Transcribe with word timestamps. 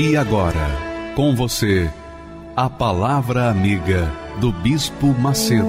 E 0.00 0.16
agora, 0.16 0.68
com 1.16 1.34
você, 1.34 1.90
a 2.54 2.70
Palavra 2.70 3.50
Amiga 3.50 4.08
do 4.40 4.52
Bispo 4.52 5.08
Macedo. 5.08 5.66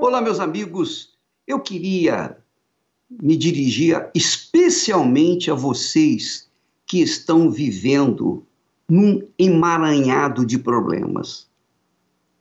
Olá, 0.00 0.22
meus 0.22 0.40
amigos. 0.40 1.10
Eu 1.46 1.60
queria 1.60 2.38
me 3.10 3.36
dirigir 3.36 4.08
especialmente 4.14 5.50
a 5.50 5.54
vocês 5.54 6.48
que 6.86 7.02
estão 7.02 7.50
vivendo 7.50 8.46
num 8.88 9.22
emaranhado 9.38 10.46
de 10.46 10.58
problemas. 10.58 11.46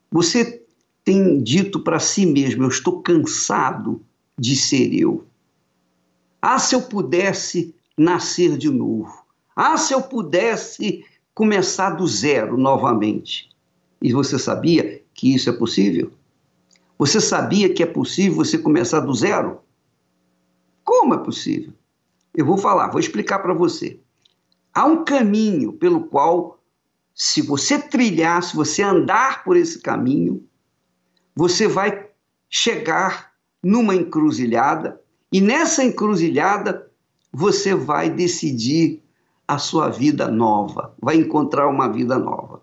Você 0.09 0.62
tem 1.03 1.41
dito 1.41 1.79
para 1.79 1.99
si 1.99 2.25
mesmo: 2.25 2.63
Eu 2.63 2.69
estou 2.69 3.01
cansado 3.01 4.01
de 4.37 4.55
ser 4.55 4.93
eu. 4.93 5.25
Ah, 6.41 6.59
se 6.59 6.75
eu 6.75 6.81
pudesse 6.81 7.73
nascer 7.97 8.57
de 8.57 8.69
novo. 8.69 9.23
Ah, 9.55 9.77
se 9.77 9.93
eu 9.93 10.01
pudesse 10.01 11.05
começar 11.33 11.91
do 11.91 12.07
zero 12.07 12.57
novamente. 12.57 13.49
E 14.01 14.11
você 14.11 14.37
sabia 14.37 15.01
que 15.13 15.33
isso 15.33 15.49
é 15.49 15.53
possível? 15.53 16.11
Você 16.97 17.19
sabia 17.21 17.73
que 17.73 17.81
é 17.81 17.85
possível 17.85 18.35
você 18.35 18.57
começar 18.57 18.99
do 18.99 19.13
zero? 19.13 19.59
Como 20.83 21.13
é 21.13 21.17
possível? 21.17 21.73
Eu 22.33 22.45
vou 22.45 22.57
falar, 22.57 22.89
vou 22.89 22.99
explicar 22.99 23.39
para 23.39 23.53
você. 23.53 23.99
Há 24.73 24.85
um 24.85 25.03
caminho 25.03 25.73
pelo 25.73 26.05
qual, 26.05 26.59
se 27.13 27.41
você 27.41 27.79
trilhar, 27.79 28.41
se 28.43 28.55
você 28.55 28.81
andar 28.81 29.43
por 29.43 29.55
esse 29.55 29.79
caminho, 29.79 30.43
você 31.35 31.67
vai 31.67 32.09
chegar 32.49 33.33
numa 33.61 33.95
encruzilhada 33.95 35.01
e 35.31 35.41
nessa 35.41 35.83
encruzilhada 35.83 36.91
você 37.31 37.73
vai 37.73 38.09
decidir 38.09 39.01
a 39.47 39.57
sua 39.57 39.89
vida 39.89 40.27
nova, 40.29 40.95
vai 41.01 41.15
encontrar 41.15 41.67
uma 41.67 41.91
vida 41.91 42.17
nova. 42.17 42.61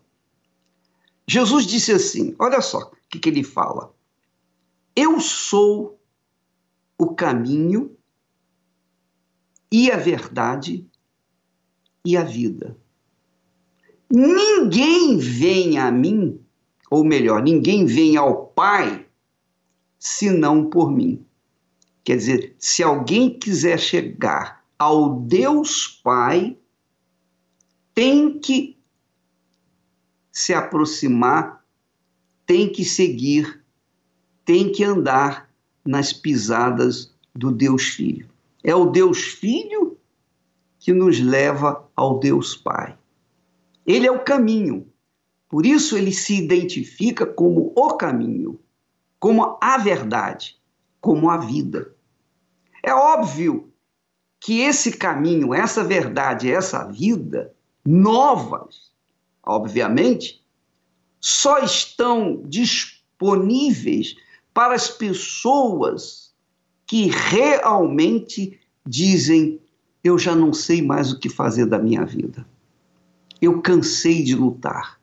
Jesus 1.27 1.67
disse 1.67 1.93
assim: 1.93 2.35
olha 2.39 2.61
só 2.61 2.79
o 2.79 2.91
que, 3.09 3.19
que 3.19 3.29
ele 3.29 3.43
fala. 3.43 3.93
Eu 4.95 5.21
sou 5.21 6.01
o 6.99 7.15
caminho 7.15 7.97
e 9.71 9.91
a 9.91 9.97
verdade 9.97 10.87
e 12.05 12.17
a 12.17 12.25
vida. 12.25 12.77
Ninguém 14.11 15.19
vem 15.19 15.79
a 15.79 15.91
mim 15.91 16.40
ou 16.91 17.05
melhor, 17.05 17.41
ninguém 17.41 17.87
vem 17.87 18.17
ao 18.17 18.47
Pai 18.49 19.07
senão 19.97 20.69
por 20.69 20.91
mim. 20.91 21.25
Quer 22.03 22.17
dizer, 22.17 22.57
se 22.59 22.83
alguém 22.83 23.39
quiser 23.39 23.79
chegar 23.79 24.65
ao 24.77 25.21
Deus 25.21 25.87
Pai, 26.03 26.59
tem 27.95 28.39
que 28.41 28.77
se 30.33 30.53
aproximar, 30.53 31.65
tem 32.45 32.71
que 32.73 32.85
seguir, 32.85 33.63
tem 34.45 34.73
que 34.73 34.83
andar 34.83 35.49
nas 35.85 36.13
pisadas 36.13 37.15
do 37.35 37.53
Deus 37.53 37.85
Filho. 37.85 38.29
É 38.65 38.75
o 38.75 38.87
Deus 38.87 39.19
Filho 39.19 39.97
que 40.79 40.93
nos 40.93 41.21
leva 41.21 41.89
ao 41.95 42.19
Deus 42.19 42.57
Pai. 42.57 42.99
Ele 43.87 44.07
é 44.07 44.11
o 44.11 44.25
caminho, 44.25 44.90
por 45.51 45.67
isso 45.67 45.99
ele 45.99 46.13
se 46.13 46.37
identifica 46.37 47.27
como 47.27 47.73
o 47.75 47.97
caminho, 47.97 48.61
como 49.19 49.59
a 49.61 49.77
verdade, 49.79 50.57
como 51.01 51.29
a 51.29 51.39
vida. 51.39 51.93
É 52.85 52.95
óbvio 52.95 53.73
que 54.39 54.61
esse 54.61 54.93
caminho, 54.93 55.53
essa 55.53 55.83
verdade, 55.83 56.51
essa 56.51 56.85
vida 56.85 57.53
novas, 57.85 58.93
obviamente, 59.43 60.41
só 61.19 61.59
estão 61.59 62.43
disponíveis 62.47 64.15
para 64.55 64.75
as 64.75 64.89
pessoas 64.89 66.33
que 66.87 67.07
realmente 67.09 68.61
dizem: 68.87 69.61
Eu 70.05 70.17
já 70.17 70.35
não 70.35 70.53
sei 70.53 70.81
mais 70.81 71.13
o 71.13 71.19
que 71.19 71.29
fazer 71.29 71.67
da 71.67 71.79
minha 71.79 72.05
vida. 72.05 72.47
Eu 73.43 73.61
cansei 73.61 74.23
de 74.23 74.37
lutar. 74.37 75.00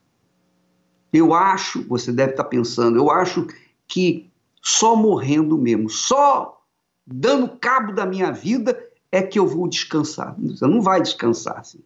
Eu 1.12 1.34
acho, 1.34 1.88
você 1.88 2.12
deve 2.12 2.32
estar 2.32 2.44
pensando, 2.44 2.98
eu 2.98 3.10
acho 3.10 3.48
que 3.88 4.30
só 4.62 4.96
morrendo 4.96 5.58
mesmo, 5.58 5.90
só 5.90 6.62
dando 7.06 7.58
cabo 7.58 7.94
da 7.94 8.06
minha 8.06 8.32
vida 8.32 8.78
é 9.12 9.22
que 9.22 9.40
eu 9.40 9.48
vou 9.48 9.68
descansar. 9.68 10.36
Você 10.40 10.68
não 10.68 10.82
vai 10.82 11.02
descansar 11.02 11.60
assim. 11.60 11.80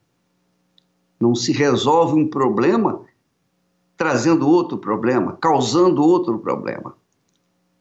Não 1.19 1.35
se 1.35 1.51
resolve 1.51 2.19
um 2.19 2.27
problema 2.27 3.05
trazendo 3.95 4.49
outro 4.49 4.79
problema, 4.79 5.37
causando 5.39 6.03
outro 6.03 6.39
problema. 6.39 6.95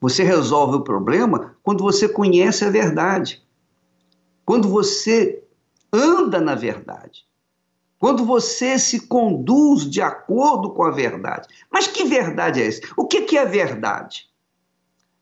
Você 0.01 0.23
resolve 0.23 0.77
o 0.77 0.83
problema 0.83 1.57
quando 1.63 1.83
você 1.83 2.07
conhece 2.07 2.63
a 2.65 2.71
verdade. 2.71 3.43
Quando 4.45 4.69
você 4.69 5.43
anda 5.91 6.39
na 6.39 6.55
verdade. 6.55 7.27
Quando 8.01 8.25
você 8.25 8.79
se 8.79 9.07
conduz 9.07 9.89
de 9.89 10.01
acordo 10.01 10.71
com 10.71 10.83
a 10.83 10.91
verdade. 10.91 11.47
Mas 11.71 11.87
que 11.87 12.03
verdade 12.05 12.63
é 12.63 12.67
essa? 12.67 12.81
O 12.97 13.07
que 13.07 13.37
é 13.37 13.45
verdade? 13.45 14.27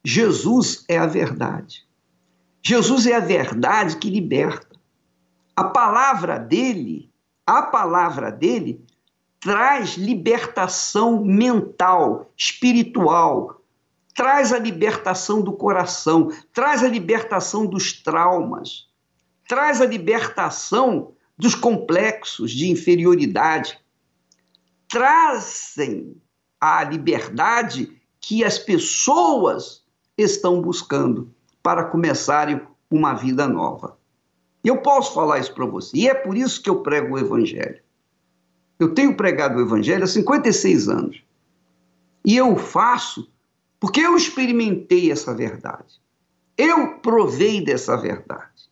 Jesus 0.05 0.85
é 0.89 0.97
a 0.97 1.05
verdade. 1.05 1.85
Jesus 2.63 3.05
é 3.05 3.17
a 3.17 3.21
verdade 3.21 3.97
que 3.97 4.09
liberta. 4.09 4.79
A 5.57 5.65
palavra 5.65 6.39
dele, 6.39 7.11
a 7.45 7.63
palavra 7.63 8.31
dele 8.31 8.81
traz 9.41 9.97
libertação 9.97 11.25
mental, 11.25 12.31
espiritual, 12.37 13.61
traz 14.15 14.53
a 14.53 14.59
libertação 14.59 15.43
do 15.43 15.53
coração, 15.53 16.31
traz 16.53 16.85
a 16.85 16.89
libertação 16.89 17.67
dos 17.67 17.93
traumas, 17.93 18.87
traz 19.49 19.81
a 19.81 19.87
libertação 19.87 21.13
dos 21.39 21.55
complexos 21.55 22.51
de 22.51 22.69
inferioridade, 22.69 23.79
trazem 24.89 26.17
a 26.61 26.83
liberdade 26.83 27.97
que 28.21 28.43
as 28.43 28.59
pessoas 28.59 29.85
estão 30.17 30.61
buscando 30.61 31.33
para 31.63 31.85
começarem 31.85 32.61
uma 32.91 33.15
vida 33.15 33.47
nova. 33.47 33.97
Eu 34.65 34.83
posso 34.83 35.15
falar 35.15 35.39
isso 35.39 35.55
para 35.55 35.67
você, 35.67 35.97
e 35.97 36.09
é 36.09 36.15
por 36.15 36.37
isso 36.37 36.61
que 36.61 36.69
eu 36.69 36.83
prego 36.83 37.15
o 37.15 37.19
Evangelho. 37.19 37.81
Eu 38.79 38.93
tenho 38.93 39.17
pregado 39.17 39.57
o 39.57 39.61
Evangelho 39.61 40.05
há 40.05 40.07
56 40.07 40.89
anos. 40.89 41.23
E 42.25 42.37
eu 42.37 42.57
faço 42.57 43.31
porque 43.81 44.01
eu 44.01 44.17
experimentei 44.17 45.11
essa 45.11 45.35
verdade. 45.35 46.01
Eu 46.57 46.99
provei 46.99 47.65
dessa 47.65 47.97
verdade. 47.97 48.69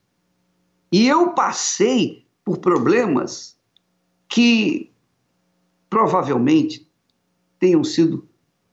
E 0.90 1.06
eu 1.06 1.32
passei 1.32 2.25
por 2.46 2.58
problemas 2.58 3.58
que 4.28 4.94
provavelmente 5.90 6.88
tenham 7.58 7.82
sido 7.82 8.28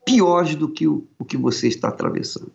piores 0.05 0.53
do 0.53 0.69
que 0.69 0.87
o, 0.87 1.07
o 1.17 1.25
que 1.25 1.35
você 1.35 1.69
está 1.69 1.87
atravessando. 1.87 2.53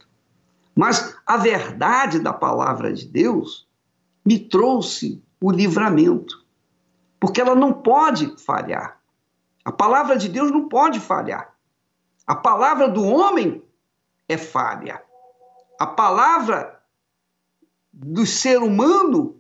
Mas 0.77 1.17
a 1.27 1.37
verdade 1.37 2.21
da 2.21 2.33
palavra 2.33 2.93
de 2.93 3.05
Deus 3.05 3.67
me 4.25 4.39
trouxe 4.39 5.21
o 5.41 5.51
livramento, 5.51 6.47
porque 7.19 7.41
ela 7.41 7.57
não 7.57 7.73
pode 7.73 8.37
falhar. 8.37 9.01
A 9.65 9.73
palavra 9.73 10.17
de 10.17 10.29
Deus 10.29 10.53
não 10.53 10.69
pode 10.69 11.01
falhar. 11.01 11.53
A 12.29 12.37
palavra 12.37 12.89
do 12.89 13.03
homem 13.03 13.61
é 14.29 14.39
falha. 14.39 15.03
A 15.81 15.87
palavra 15.87 16.81
do 17.93 18.25
ser 18.25 18.59
humano 18.63 19.38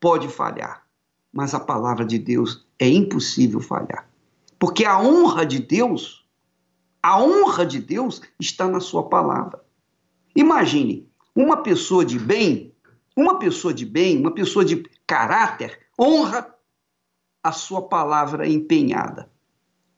pode 0.00 0.28
falhar, 0.28 0.86
mas 1.32 1.54
a 1.54 1.60
palavra 1.60 2.04
de 2.04 2.18
Deus 2.18 2.66
é 2.78 2.88
impossível 2.88 3.60
falhar. 3.60 4.08
Porque 4.58 4.84
a 4.84 5.00
honra 5.00 5.46
de 5.46 5.58
Deus, 5.60 6.26
a 7.02 7.20
honra 7.22 7.64
de 7.64 7.78
Deus 7.78 8.20
está 8.40 8.68
na 8.68 8.80
sua 8.80 9.08
palavra. 9.08 9.64
Imagine, 10.34 11.08
uma 11.34 11.58
pessoa 11.58 12.04
de 12.04 12.18
bem, 12.18 12.74
uma 13.16 13.38
pessoa 13.38 13.72
de 13.72 13.86
bem, 13.86 14.18
uma 14.18 14.32
pessoa 14.32 14.64
de 14.64 14.84
caráter, 15.06 15.86
honra 15.98 16.54
a 17.42 17.52
sua 17.52 17.82
palavra 17.82 18.48
empenhada. 18.48 19.30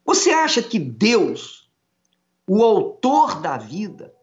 Você 0.05 0.31
acha 0.31 0.61
que 0.61 0.79
Deus, 0.79 1.71
o 2.47 2.63
autor 2.63 3.39
da 3.41 3.57
vida, 3.57 4.13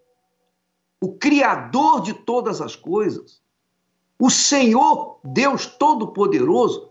o 1.00 1.12
criador 1.12 2.00
de 2.02 2.12
todas 2.12 2.60
as 2.60 2.74
coisas, 2.74 3.40
o 4.18 4.28
Senhor 4.28 5.20
Deus 5.22 5.66
Todo-Poderoso, 5.66 6.90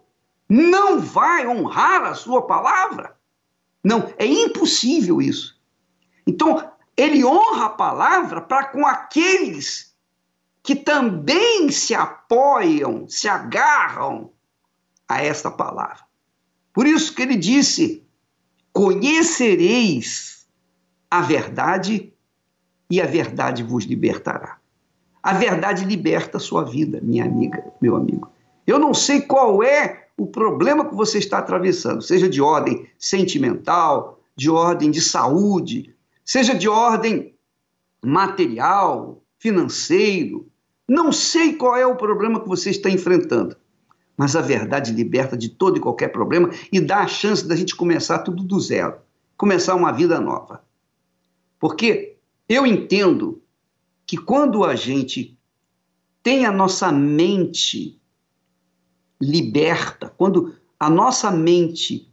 não 0.50 1.00
vai 1.00 1.46
honrar 1.48 2.04
a 2.04 2.16
sua 2.16 2.48
palavra? 2.48 3.18
Não, 3.84 4.14
é 4.18 4.26
impossível 4.26 5.22
isso. 5.22 5.60
Então, 6.26 6.72
ele 6.96 7.24
honra 7.24 7.66
a 7.66 7.70
palavra 7.70 8.42
para 8.42 8.66
com 8.66 8.86
aqueles 8.86 9.96
que 10.64 10.76
também 10.76 11.70
se 11.70 11.94
apoiam, 11.94 13.08
se 13.08 13.28
agarram 13.28 14.32
a 15.08 15.22
esta 15.22 15.50
palavra. 15.50 16.06
Por 16.74 16.86
isso 16.86 17.14
que 17.14 17.22
ele 17.22 17.36
disse: 17.36 18.06
Conhecereis 18.74 20.48
a 21.10 21.22
verdade 21.22 22.14
e 22.90 23.02
a 23.02 23.06
verdade 23.06 23.64
vos 23.64 23.86
libertará. 23.86 24.56
A 25.28 25.34
verdade 25.34 25.84
liberta 25.84 26.38
a 26.38 26.40
sua 26.40 26.64
vida, 26.64 27.02
minha 27.04 27.26
amiga, 27.26 27.62
meu 27.82 27.98
amigo. 27.98 28.32
Eu 28.66 28.80
não 28.80 28.94
sei 28.94 29.20
qual 29.20 29.62
é 29.62 30.08
o 30.16 30.26
problema 30.26 30.86
que 30.86 30.96
você 30.96 31.18
está 31.18 31.40
atravessando, 31.40 32.02
seja 32.02 32.30
de 32.30 32.42
ordem 32.42 32.88
sentimental, 32.98 34.22
de 34.38 34.50
ordem 34.50 34.90
de 34.90 35.02
saúde, 35.02 35.94
seja 36.24 36.56
de 36.56 36.70
ordem 36.70 37.36
material, 38.02 39.22
financeiro. 39.38 40.48
Não 40.88 41.12
sei 41.12 41.58
qual 41.58 41.76
é 41.76 41.86
o 41.86 41.98
problema 41.98 42.40
que 42.40 42.48
você 42.48 42.70
está 42.70 42.90
enfrentando, 42.90 43.58
mas 44.16 44.34
a 44.34 44.40
verdade 44.40 44.94
liberta 44.94 45.36
de 45.36 45.50
todo 45.50 45.76
e 45.76 45.82
qualquer 45.82 46.08
problema 46.08 46.52
e 46.72 46.80
dá 46.80 47.00
a 47.00 47.08
chance 47.08 47.46
da 47.46 47.54
gente 47.54 47.76
começar 47.76 48.20
tudo 48.20 48.46
do 48.46 48.58
zero, 48.62 48.96
começar 49.36 49.76
uma 49.76 49.92
vida 49.92 50.22
nova. 50.22 50.64
Porque 51.60 52.16
eu 52.48 52.66
entendo 52.66 53.42
que 54.07 54.15
quando 54.15 54.63
a 54.63 54.74
gente 54.74 55.38
tem 56.24 56.45
a 56.45 56.51
nossa 56.51 56.92
mente 56.94 58.01
liberta, 59.21 60.09
quando 60.18 60.56
a 60.80 60.89
nossa 60.89 61.30
mente 61.30 62.09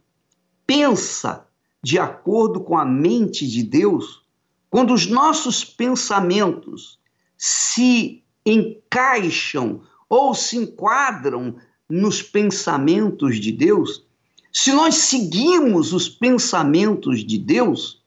pensa 0.67 1.47
de 1.81 1.97
acordo 1.97 2.59
com 2.59 2.77
a 2.77 2.83
mente 2.83 3.47
de 3.47 3.63
Deus, 3.63 4.23
quando 4.69 4.93
os 4.93 5.07
nossos 5.07 5.63
pensamentos 5.63 6.99
se 7.37 8.23
encaixam 8.45 9.81
ou 10.09 10.33
se 10.33 10.57
enquadram 10.57 11.55
nos 11.89 12.21
pensamentos 12.21 13.39
de 13.39 13.51
Deus, 13.51 14.05
se 14.51 14.73
nós 14.73 14.95
seguimos 14.95 15.93
os 15.93 16.09
pensamentos 16.09 17.23
de 17.23 17.37
Deus, 17.37 18.03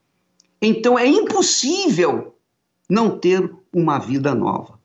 então 0.61 0.99
é 0.99 1.07
impossível 1.07 2.35
não 2.89 3.19
ter 3.19 3.58
uma 3.73 3.99
vida 3.99 4.35
nova. 4.35 4.79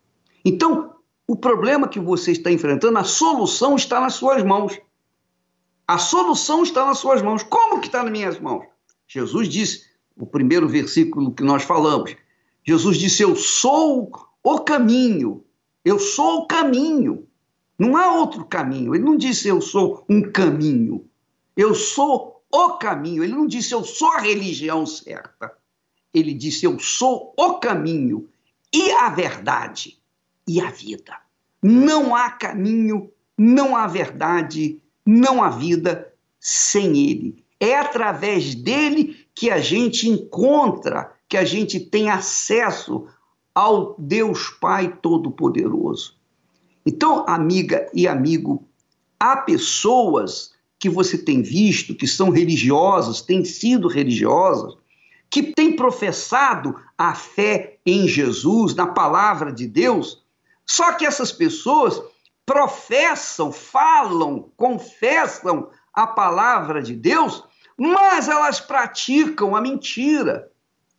Então, 0.43 0.93
o 1.27 1.35
problema 1.35 1.87
que 1.87 1.99
você 1.99 2.31
está 2.31 2.51
enfrentando, 2.51 2.97
a 2.97 3.03
solução 3.03 3.75
está 3.75 3.99
nas 3.99 4.15
suas 4.15 4.43
mãos. 4.43 4.79
A 5.87 5.97
solução 5.97 6.63
está 6.63 6.85
nas 6.85 6.97
suas 6.97 7.21
mãos. 7.21 7.43
Como 7.43 7.79
que 7.79 7.87
está 7.87 8.03
nas 8.03 8.11
minhas 8.11 8.39
mãos? 8.39 8.65
Jesus 9.07 9.47
disse, 9.47 9.93
o 10.17 10.25
primeiro 10.25 10.67
versículo 10.67 11.33
que 11.33 11.43
nós 11.43 11.63
falamos, 11.63 12.15
Jesus 12.63 12.97
disse: 12.97 13.23
Eu 13.23 13.35
sou 13.35 14.11
o 14.43 14.59
caminho, 14.59 15.43
eu 15.83 15.99
sou 15.99 16.39
o 16.39 16.47
caminho. 16.47 17.27
Não 17.77 17.97
há 17.97 18.15
outro 18.15 18.45
caminho. 18.45 18.93
Ele 18.93 19.03
não 19.03 19.17
disse 19.17 19.47
eu 19.47 19.59
sou 19.59 20.05
um 20.07 20.21
caminho. 20.21 21.05
Eu 21.57 21.73
sou 21.73 22.43
o 22.51 22.77
caminho. 22.77 23.23
Ele 23.23 23.33
não 23.33 23.47
disse 23.47 23.73
eu 23.73 23.83
sou 23.83 24.11
a 24.11 24.19
religião 24.19 24.85
certa. 24.85 25.51
Ele 26.13 26.33
disse 26.33 26.65
eu 26.65 26.77
sou 26.79 27.33
o 27.37 27.55
caminho 27.55 28.29
e 28.73 28.91
a 28.91 29.09
verdade 29.09 29.99
e 30.47 30.59
a 30.59 30.71
vida. 30.71 31.15
Não 31.61 32.15
há 32.15 32.31
caminho, 32.31 33.11
não 33.37 33.75
há 33.75 33.87
verdade, 33.87 34.81
não 35.05 35.43
há 35.43 35.49
vida 35.49 36.11
sem 36.39 36.97
Ele. 36.97 37.43
É 37.59 37.77
através 37.77 38.55
dele 38.55 39.25
que 39.35 39.49
a 39.49 39.59
gente 39.59 40.09
encontra, 40.09 41.13
que 41.29 41.37
a 41.37 41.45
gente 41.45 41.79
tem 41.79 42.09
acesso 42.09 43.07
ao 43.55 43.95
Deus 43.97 44.49
Pai 44.49 44.97
Todo-Poderoso. 45.01 46.17
Então, 46.85 47.23
amiga 47.27 47.89
e 47.93 48.07
amigo, 48.07 48.67
há 49.19 49.37
pessoas 49.37 50.53
que 50.77 50.89
você 50.89 51.17
tem 51.17 51.41
visto 51.41 51.95
que 51.95 52.07
são 52.07 52.29
religiosas, 52.29 53.21
têm 53.21 53.45
sido 53.45 53.87
religiosas, 53.87 54.75
que 55.29 55.43
têm 55.43 55.75
professado 55.75 56.75
a 56.97 57.15
fé 57.15 57.72
em 57.85 58.07
Jesus, 58.07 58.73
na 58.75 58.87
palavra 58.87 59.51
de 59.51 59.67
Deus, 59.67 60.23
só 60.65 60.93
que 60.93 61.05
essas 61.05 61.31
pessoas 61.31 62.01
professam, 62.45 63.51
falam, 63.51 64.51
confessam 64.55 65.69
a 65.93 66.07
palavra 66.07 66.81
de 66.81 66.95
Deus, 66.95 67.43
mas 67.77 68.27
elas 68.27 68.59
praticam 68.59 69.55
a 69.55 69.61
mentira, 69.61 70.51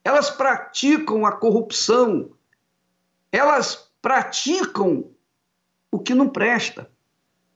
elas 0.02 0.30
praticam 0.30 1.24
a 1.24 1.32
corrupção, 1.32 2.30
elas 3.32 3.90
praticam 4.00 5.10
o 5.90 5.98
que 5.98 6.14
não 6.14 6.28
presta. 6.28 6.90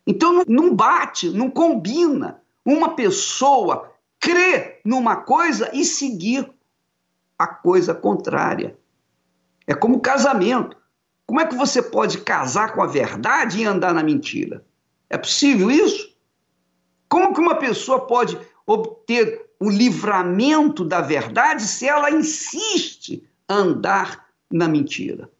Então 0.06 0.42
não 0.48 0.74
bate, 0.74 1.28
não 1.28 1.50
combina 1.50 2.40
uma 2.64 2.94
pessoa 2.94 3.92
crer 4.18 4.80
numa 4.84 5.16
coisa 5.16 5.70
e 5.74 5.84
seguir 5.84 6.50
a 7.38 7.46
coisa 7.46 7.94
contrária. 7.94 8.78
É 9.68 9.74
como 9.74 10.00
casamento. 10.00 10.74
Como 11.26 11.42
é 11.42 11.46
que 11.46 11.54
você 11.54 11.82
pode 11.82 12.22
casar 12.22 12.72
com 12.72 12.82
a 12.82 12.86
verdade 12.86 13.60
e 13.60 13.66
andar 13.66 13.92
na 13.92 14.02
mentira? 14.02 14.64
É 15.10 15.18
possível 15.18 15.70
isso? 15.70 16.16
Como 17.06 17.34
que 17.34 17.40
uma 17.40 17.54
pessoa 17.54 18.06
pode 18.06 18.38
obter 18.66 19.46
o 19.60 19.68
livramento 19.68 20.86
da 20.86 21.02
verdade 21.02 21.62
se 21.64 21.86
ela 21.86 22.10
insiste 22.10 23.22
andar 23.46 24.26
na 24.50 24.66
mentira? 24.66 25.30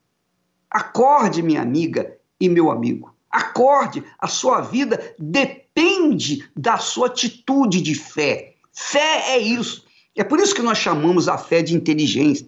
Acorde, 0.70 1.42
minha 1.42 1.62
amiga 1.62 2.14
e 2.38 2.50
meu 2.50 2.70
amigo. 2.70 3.14
Acorde, 3.30 4.04
a 4.18 4.26
sua 4.26 4.60
vida 4.60 5.14
depende 5.18 6.46
da 6.54 6.76
sua 6.76 7.06
atitude 7.06 7.80
de 7.80 7.94
fé. 7.94 8.56
Fé 8.74 9.30
é 9.30 9.38
isso. 9.38 9.86
É 10.14 10.22
por 10.22 10.38
isso 10.38 10.54
que 10.54 10.62
nós 10.62 10.76
chamamos 10.76 11.28
a 11.28 11.38
fé 11.38 11.62
de 11.62 11.74
inteligência. 11.74 12.46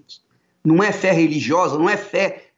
Não 0.64 0.82
é 0.82 0.92
fé 0.92 1.12
religiosa, 1.12 1.78
não 1.78 1.88
é 1.88 1.96
fé 1.96 2.50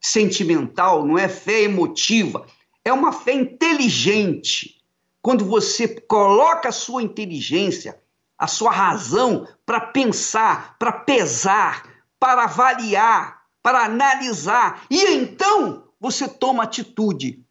sentimental, 0.00 1.06
não 1.06 1.18
é 1.18 1.28
fé 1.28 1.62
emotiva, 1.62 2.46
é 2.84 2.92
uma 2.92 3.12
fé 3.12 3.32
inteligente. 3.32 4.82
Quando 5.22 5.44
você 5.44 5.88
coloca 5.88 6.68
a 6.68 6.72
sua 6.72 7.02
inteligência, 7.02 7.98
a 8.38 8.46
sua 8.46 8.70
razão 8.70 9.48
para 9.64 9.80
pensar, 9.80 10.76
para 10.78 10.92
pesar, 10.92 11.88
para 12.20 12.44
avaliar, 12.44 13.42
para 13.62 13.84
analisar, 13.84 14.84
e 14.90 15.14
então 15.14 15.84
você 15.98 16.28
toma 16.28 16.64
atitude. 16.64 17.42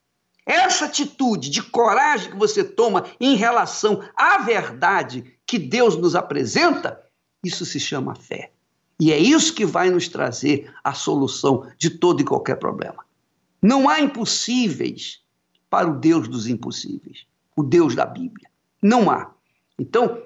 Essa 0.46 0.86
atitude 0.86 1.50
de 1.50 1.64
coragem 1.64 2.32
que 2.32 2.38
você 2.38 2.64
toma 2.64 3.06
em 3.20 3.36
relação 3.36 4.04
à 4.16 4.40
verdade 4.40 5.40
que 5.48 5.58
Deus 5.58 5.96
nos 5.96 6.16
apresenta, 6.16 7.02
isso 7.44 7.66
se 7.66 7.80
chama 7.80 8.14
fé. 8.14 8.52
E 9.04 9.12
é 9.12 9.18
isso 9.18 9.54
que 9.54 9.66
vai 9.66 9.90
nos 9.90 10.08
trazer 10.08 10.74
a 10.82 10.94
solução 10.94 11.70
de 11.78 11.90
todo 11.90 12.22
e 12.22 12.24
qualquer 12.24 12.56
problema. 12.56 13.06
Não 13.62 13.90
há 13.90 14.00
impossíveis 14.00 15.22
para 15.70 15.90
o 15.90 16.00
Deus 16.00 16.26
dos 16.26 16.48
impossíveis, 16.48 17.28
o 17.54 17.64
Deus 17.64 17.96
da 17.96 18.06
Bíblia. 18.06 18.50
Não 18.82 19.12
há. 19.12 19.36
Então, 19.78 20.26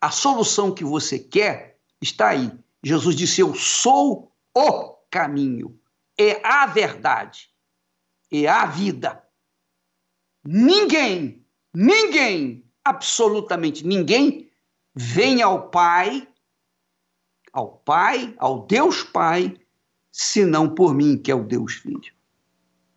a 0.00 0.10
solução 0.10 0.72
que 0.72 0.82
você 0.82 1.18
quer 1.18 1.78
está 2.00 2.28
aí. 2.28 2.50
Jesus 2.82 3.14
disse: 3.14 3.42
Eu 3.42 3.54
sou 3.54 4.32
o 4.54 4.94
caminho, 5.10 5.78
é 6.18 6.40
a 6.42 6.64
verdade, 6.64 7.50
é 8.32 8.48
a 8.48 8.64
vida. 8.64 9.22
Ninguém, 10.42 11.44
ninguém, 11.74 12.64
absolutamente 12.82 13.86
ninguém, 13.86 14.50
vem 14.94 15.42
ao 15.42 15.68
Pai 15.68 16.26
ao 17.54 17.68
Pai, 17.68 18.34
ao 18.36 18.66
Deus 18.66 19.04
Pai, 19.04 19.54
senão 20.10 20.68
por 20.68 20.92
mim, 20.92 21.16
que 21.16 21.30
é 21.30 21.34
o 21.34 21.44
Deus 21.44 21.74
Filho. 21.74 22.12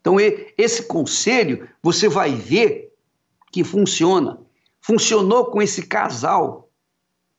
Então, 0.01 0.17
esse 0.57 0.87
conselho 0.87 1.69
você 1.81 2.09
vai 2.09 2.33
ver 2.33 2.91
que 3.51 3.63
funciona. 3.63 4.39
Funcionou 4.81 5.45
com 5.45 5.61
esse 5.61 5.85
casal 5.85 6.71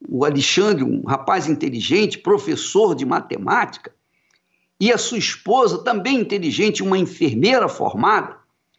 o 0.09 0.25
Alexandre, 0.25 0.85
um 0.85 1.03
rapaz 1.05 1.49
inteligente, 1.49 2.19
professor 2.19 2.95
de 2.95 3.05
matemática, 3.05 3.93
e 4.81 4.93
a 4.93 4.99
sua 4.99 5.19
esposa, 5.19 5.83
também 5.83 6.21
inteligente, 6.21 6.85
uma 6.85 6.97
enfermeira 6.97 7.69
formada, 7.69 8.37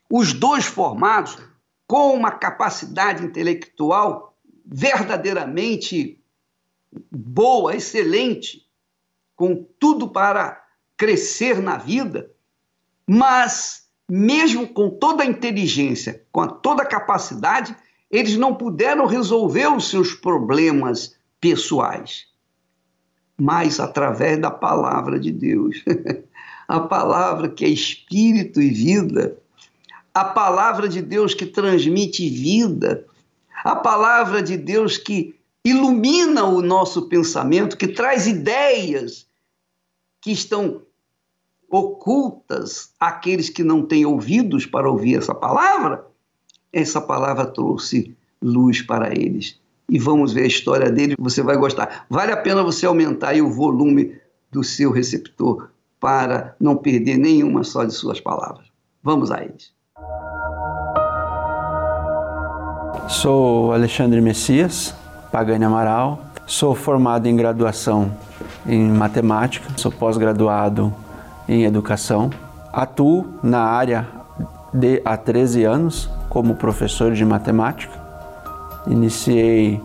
os 0.10 0.32
dois 0.32 0.66
formados 0.66 1.38
com 1.86 2.14
uma 2.14 2.32
capacidade 2.32 3.26
intelectual 3.26 4.38
verdadeiramente 4.66 6.19
boa, 7.12 7.76
excelente, 7.76 8.66
com 9.36 9.66
tudo 9.80 10.10
para 10.10 10.64
crescer 10.98 11.62
na 11.62 11.78
vida, 11.78 12.30
mas 13.08 13.88
mesmo 14.10 14.68
com 14.68 14.90
toda 14.90 15.24
a 15.24 15.26
inteligência, 15.26 16.26
com 16.32 16.48
toda 16.48 16.84
a 16.84 16.88
capacidade, 16.88 17.76
eles 18.10 18.36
não 18.38 18.56
puderam 18.56 19.06
resolver 19.06 19.68
os 19.68 19.90
seus 19.90 20.14
problemas 20.14 21.16
pessoais, 21.40 22.28
mas 23.40 23.80
através 23.80 24.40
da 24.40 24.50
palavra 24.50 25.20
de 25.20 25.32
Deus. 25.32 25.84
a 26.68 26.80
palavra 26.80 27.50
que 27.50 27.66
é 27.66 27.68
espírito 27.68 28.62
e 28.62 28.70
vida, 28.70 29.38
a 30.14 30.24
palavra 30.24 30.88
de 30.88 31.02
Deus 31.02 31.34
que 31.34 31.46
transmite 31.46 32.30
vida, 32.30 33.06
a 33.64 33.76
palavra 33.76 34.42
de 34.42 34.56
Deus 34.56 34.98
que 34.98 35.39
ilumina 35.64 36.46
o 36.46 36.62
nosso 36.62 37.08
pensamento, 37.08 37.78
que 37.78 37.88
traz 37.88 38.28
ideias 38.28 39.28
que 40.22 40.32
estão 40.32 40.82
ocultas 41.70 42.92
àqueles 43.00 43.50
que 43.50 43.64
não 43.64 43.86
têm 43.86 44.06
ouvidos 44.06 44.66
para 44.66 44.90
ouvir 44.90 45.18
essa 45.18 45.36
palavra, 45.36 46.06
essa 46.74 47.00
palavra 47.00 47.46
trouxe 47.46 48.16
luz 48.42 48.82
para 48.82 49.12
eles. 49.12 49.60
E 49.88 49.98
vamos 49.98 50.34
ver 50.34 50.44
a 50.44 50.48
história 50.48 50.92
dele, 50.92 51.16
você 51.18 51.42
vai 51.42 51.58
gostar. 51.58 52.06
Vale 52.10 52.32
a 52.32 52.38
pena 52.38 52.64
você 52.64 52.86
aumentar 52.86 53.36
o 53.36 53.50
volume 53.50 54.16
do 54.52 54.64
seu 54.64 54.92
receptor 54.92 55.70
para 56.00 56.56
não 56.60 56.76
perder 56.78 57.18
nenhuma 57.18 57.64
só 57.64 57.84
de 57.84 57.94
suas 57.94 58.20
palavras. 58.20 58.68
Vamos 59.04 59.32
a 59.32 59.44
eles. 59.44 59.72
Sou 63.08 63.74
Alexandre 63.74 64.22
Messias, 64.22 64.94
Pagani 65.32 65.66
Amaral. 65.66 66.20
Sou 66.46 66.74
formado 66.74 67.28
em 67.28 67.36
graduação 67.36 68.12
em 68.66 68.90
matemática, 68.90 69.70
sou 69.78 69.92
pós-graduado 69.92 70.94
em 71.48 71.64
educação. 71.64 72.32
Atuo 72.74 73.28
na 73.44 73.62
área 73.62 74.08
de, 74.74 75.02
há 75.06 75.16
13 75.16 75.64
anos 75.64 76.10
como 76.30 76.56
professor 76.56 77.14
de 77.14 77.24
matemática. 77.24 77.94
Iniciei 78.88 79.82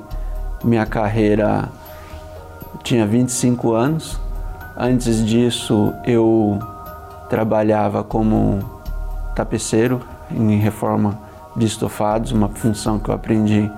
minha 0.63 0.87
carreira, 0.87 1.69
tinha 2.83 3.07
25 3.07 3.73
anos. 3.73 4.19
Antes 4.77 5.25
disso, 5.25 5.93
eu 6.05 6.59
trabalhava 7.29 8.03
como 8.03 8.61
tapeceiro 9.35 10.01
em 10.31 10.59
reforma 10.59 11.19
de 11.55 11.67
estofados, 11.67 12.33
uma 12.33 12.49
função 12.49 12.99
que 12.99 13.11
eu 13.11 13.15
aprendi 13.15 13.71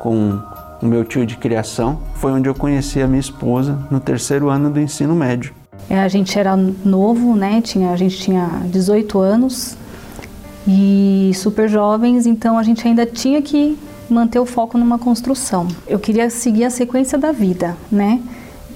com 0.00 0.38
o 0.84 0.88
meu 0.88 1.04
tio 1.04 1.24
de 1.26 1.36
criação. 1.36 1.98
Foi 2.16 2.32
onde 2.32 2.48
eu 2.48 2.54
conheci 2.54 3.00
a 3.00 3.06
minha 3.06 3.20
esposa 3.20 3.78
no 3.90 3.98
terceiro 3.98 4.48
ano 4.48 4.70
do 4.70 4.80
ensino 4.80 5.14
médio. 5.14 5.52
É, 5.88 5.98
a 5.98 6.08
gente 6.08 6.38
era 6.38 6.56
novo, 6.56 7.34
né? 7.34 7.60
Tinha, 7.60 7.90
a 7.90 7.96
gente 7.96 8.18
tinha 8.18 8.48
18 8.66 9.18
anos 9.18 9.76
e 10.66 11.30
super 11.34 11.68
jovens, 11.68 12.26
então 12.26 12.56
a 12.56 12.62
gente 12.62 12.86
ainda 12.86 13.04
tinha 13.04 13.42
que 13.42 13.76
manter 14.08 14.38
o 14.38 14.46
foco 14.46 14.78
numa 14.78 14.98
construção. 14.98 15.68
Eu 15.86 15.98
queria 15.98 16.30
seguir 16.30 16.64
a 16.64 16.70
sequência 16.70 17.18
da 17.18 17.32
vida, 17.32 17.76
né? 17.90 18.20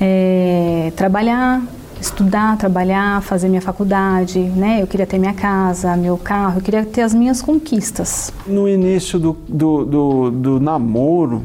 É, 0.00 0.92
trabalhar, 0.96 1.62
estudar, 2.00 2.56
trabalhar, 2.56 3.22
fazer 3.22 3.48
minha 3.48 3.60
faculdade, 3.60 4.38
né? 4.38 4.82
Eu 4.82 4.86
queria 4.86 5.06
ter 5.06 5.18
minha 5.18 5.34
casa, 5.34 5.96
meu 5.96 6.16
carro, 6.16 6.58
eu 6.58 6.62
queria 6.62 6.84
ter 6.84 7.02
as 7.02 7.14
minhas 7.14 7.42
conquistas. 7.42 8.32
No 8.46 8.68
início 8.68 9.18
do, 9.18 9.36
do, 9.48 9.84
do, 9.84 10.30
do 10.30 10.60
namoro, 10.60 11.42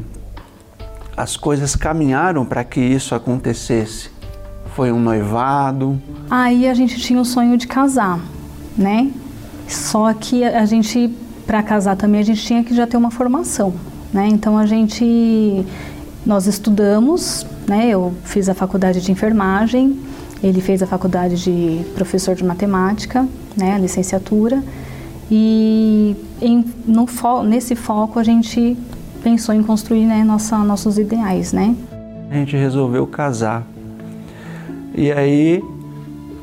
as 1.15 1.38
coisas 1.38 1.75
caminharam 1.75 2.46
para 2.46 2.63
que 2.63 2.79
isso 2.79 3.13
acontecesse. 3.15 4.10
Foi 4.75 4.91
um 4.91 5.00
noivado. 5.00 6.01
Aí 6.29 6.67
a 6.67 6.74
gente 6.74 7.00
tinha 7.00 7.22
o 7.22 7.25
sonho 7.25 7.58
de 7.58 7.67
casar, 7.67 8.20
né? 8.77 9.12
Só 9.67 10.12
que 10.13 10.43
a 10.43 10.65
gente, 10.65 11.15
para 11.46 11.62
casar 11.62 11.96
também, 11.96 12.22
a 12.22 12.24
gente 12.24 12.43
tinha 12.43 12.63
que 12.63 12.74
já 12.75 12.88
ter 12.88 12.98
uma 12.98 13.12
formação, 13.12 13.74
né? 14.12 14.27
Então 14.27 14.58
a 14.58 14.65
gente, 14.65 15.65
nós 16.25 16.48
estudamos, 16.48 17.46
né? 17.67 17.89
Eu 17.89 18.13
fiz 18.24 18.50
a 18.50 18.55
faculdade 18.55 19.00
de 19.00 19.12
enfermagem, 19.12 20.00
ele 20.41 20.60
fez 20.60 20.82
a 20.82 20.88
faculdade 20.88 21.36
de 21.41 21.86
professor 21.93 22.36
de 22.36 22.43
matemática, 22.43 23.27
né? 23.55 23.75
A 23.75 23.77
licenciatura. 23.77 24.63
E 25.32 26.15
em, 26.41 26.65
no, 26.86 27.08
nesse 27.43 27.75
foco 27.75 28.20
a 28.20 28.24
gente 28.24 28.77
pensou 29.24 29.56
em 29.56 29.63
construir 29.63 30.06
né, 30.06 30.24
nossa, 30.24 30.58
nossos 30.60 31.00
ideais, 31.00 31.53
né? 31.53 31.75
A 32.30 32.36
gente 32.36 32.58
resolveu 32.58 33.08
casar. 33.08 33.63
E 34.94 35.12
aí 35.12 35.63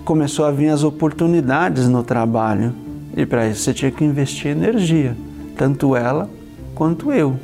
começou 0.05 0.45
a 0.45 0.51
vir 0.51 0.71
as 0.71 0.83
oportunidades 0.83 1.87
no 1.89 2.03
trabalho. 2.03 2.73
E 3.17 3.27
para 3.27 3.47
isso 3.47 3.63
você 3.63 3.75
tinha 3.75 3.91
que 3.91 4.05
investir 4.05 4.53
energia, 4.53 5.17
tanto 5.57 5.95
ela 5.95 6.29
quanto 6.75 7.13
eu. 7.13 7.37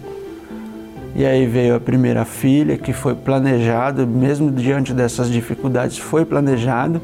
E 1.14 1.25
aí 1.25 1.47
veio 1.47 1.75
a 1.75 1.81
primeira 1.81 2.25
filha, 2.25 2.76
que 2.76 2.93
foi 2.93 3.14
planejado, 3.14 4.07
mesmo 4.07 4.50
diante 4.50 4.93
dessas 4.93 5.31
dificuldades, 5.31 5.99
foi 5.99 6.25
planejado. 6.25 7.00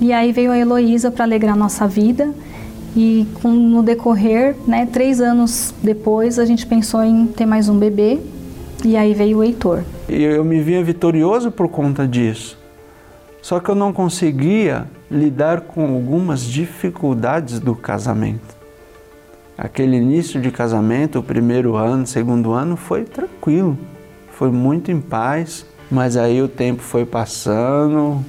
E 0.00 0.12
aí 0.12 0.32
veio 0.32 0.50
a 0.50 0.58
Heloísa 0.58 1.10
para 1.10 1.24
alegrar 1.24 1.56
nossa 1.56 1.86
vida 1.86 2.32
e 2.94 3.26
com, 3.40 3.50
no 3.50 3.82
decorrer, 3.82 4.54
né, 4.66 4.86
três 4.86 5.20
anos 5.20 5.74
depois, 5.82 6.38
a 6.38 6.44
gente 6.44 6.66
pensou 6.66 7.02
em 7.02 7.26
ter 7.26 7.46
mais 7.46 7.68
um 7.68 7.78
bebê 7.78 8.20
e 8.84 8.96
aí 8.96 9.14
veio 9.14 9.38
o 9.38 9.44
Heitor. 9.44 9.82
Eu 10.08 10.44
me 10.44 10.60
via 10.60 10.82
vitorioso 10.82 11.50
por 11.50 11.68
conta 11.68 12.06
disso. 12.06 12.58
Só 13.40 13.58
que 13.58 13.68
eu 13.68 13.74
não 13.74 13.92
conseguia 13.92 14.86
lidar 15.10 15.62
com 15.62 15.94
algumas 15.94 16.42
dificuldades 16.42 17.58
do 17.58 17.74
casamento. 17.74 18.56
Aquele 19.56 19.96
início 19.96 20.40
de 20.40 20.50
casamento, 20.50 21.18
o 21.18 21.22
primeiro 21.22 21.76
ano, 21.76 22.06
segundo 22.06 22.52
ano, 22.52 22.76
foi 22.76 23.04
tranquilo, 23.04 23.76
foi 24.30 24.50
muito 24.50 24.90
em 24.90 25.00
paz, 25.00 25.66
mas 25.90 26.16
aí 26.16 26.40
o 26.40 26.48
tempo 26.48 26.82
foi 26.82 27.04
passando, 27.04 28.24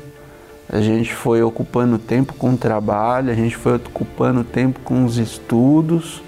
a 0.74 0.82
gente 0.82 1.13
foi 1.13 1.44
ocupando 1.44 2.00
tempo 2.00 2.34
com 2.34 2.53
o 2.53 2.58
trabalho, 2.58 3.32
a 3.32 3.36
gente 3.36 3.56
foi 3.56 3.75
ocupando 3.75 4.44
tempo 4.44 4.80
com 4.84 5.06
os 5.06 5.20
estudos 5.20 6.24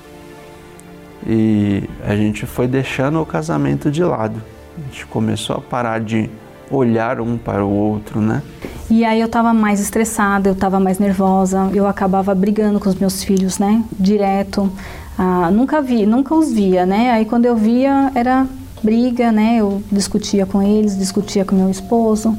e 1.26 1.90
a 2.08 2.16
gente 2.16 2.46
foi 2.46 2.68
deixando 2.68 3.20
o 3.20 3.26
casamento 3.26 3.90
de 3.90 4.04
lado. 4.04 4.40
A 4.78 4.82
gente 4.82 5.08
começou 5.08 5.56
a 5.56 5.62
parar 5.62 6.00
de 6.00 6.30
olhar 6.70 7.20
um 7.20 7.40
para 7.40 7.66
o 7.66 7.72
outro, 7.72 8.22
né? 8.22 8.44
E 8.88 9.04
aí 9.04 9.20
eu 9.20 9.26
estava 9.26 9.52
mais 9.52 9.80
estressada, 9.80 10.48
eu 10.48 10.54
estava 10.54 10.80
mais 10.80 11.00
nervosa, 11.00 11.72
eu 11.74 11.88
acabava 11.88 12.36
brigando 12.36 12.80
com 12.80 12.88
os 12.88 12.96
meus 12.96 13.24
filhos, 13.24 13.58
né? 13.58 13.84
Direto. 14.00 14.72
Ah, 15.18 15.50
nunca 15.50 15.82
vi, 15.82 16.06
nunca 16.06 16.36
os 16.36 16.54
via, 16.54 16.86
né? 16.86 17.10
Aí 17.10 17.26
quando 17.26 17.46
eu 17.46 17.56
via 17.56 18.12
era 18.14 18.46
briga, 18.84 19.32
né? 19.32 19.56
Eu 19.58 19.82
discutia 19.92 20.46
com 20.46 20.62
eles, 20.62 20.96
discutia 20.96 21.44
com 21.44 21.56
meu 21.56 21.72
esposo. 21.72 22.38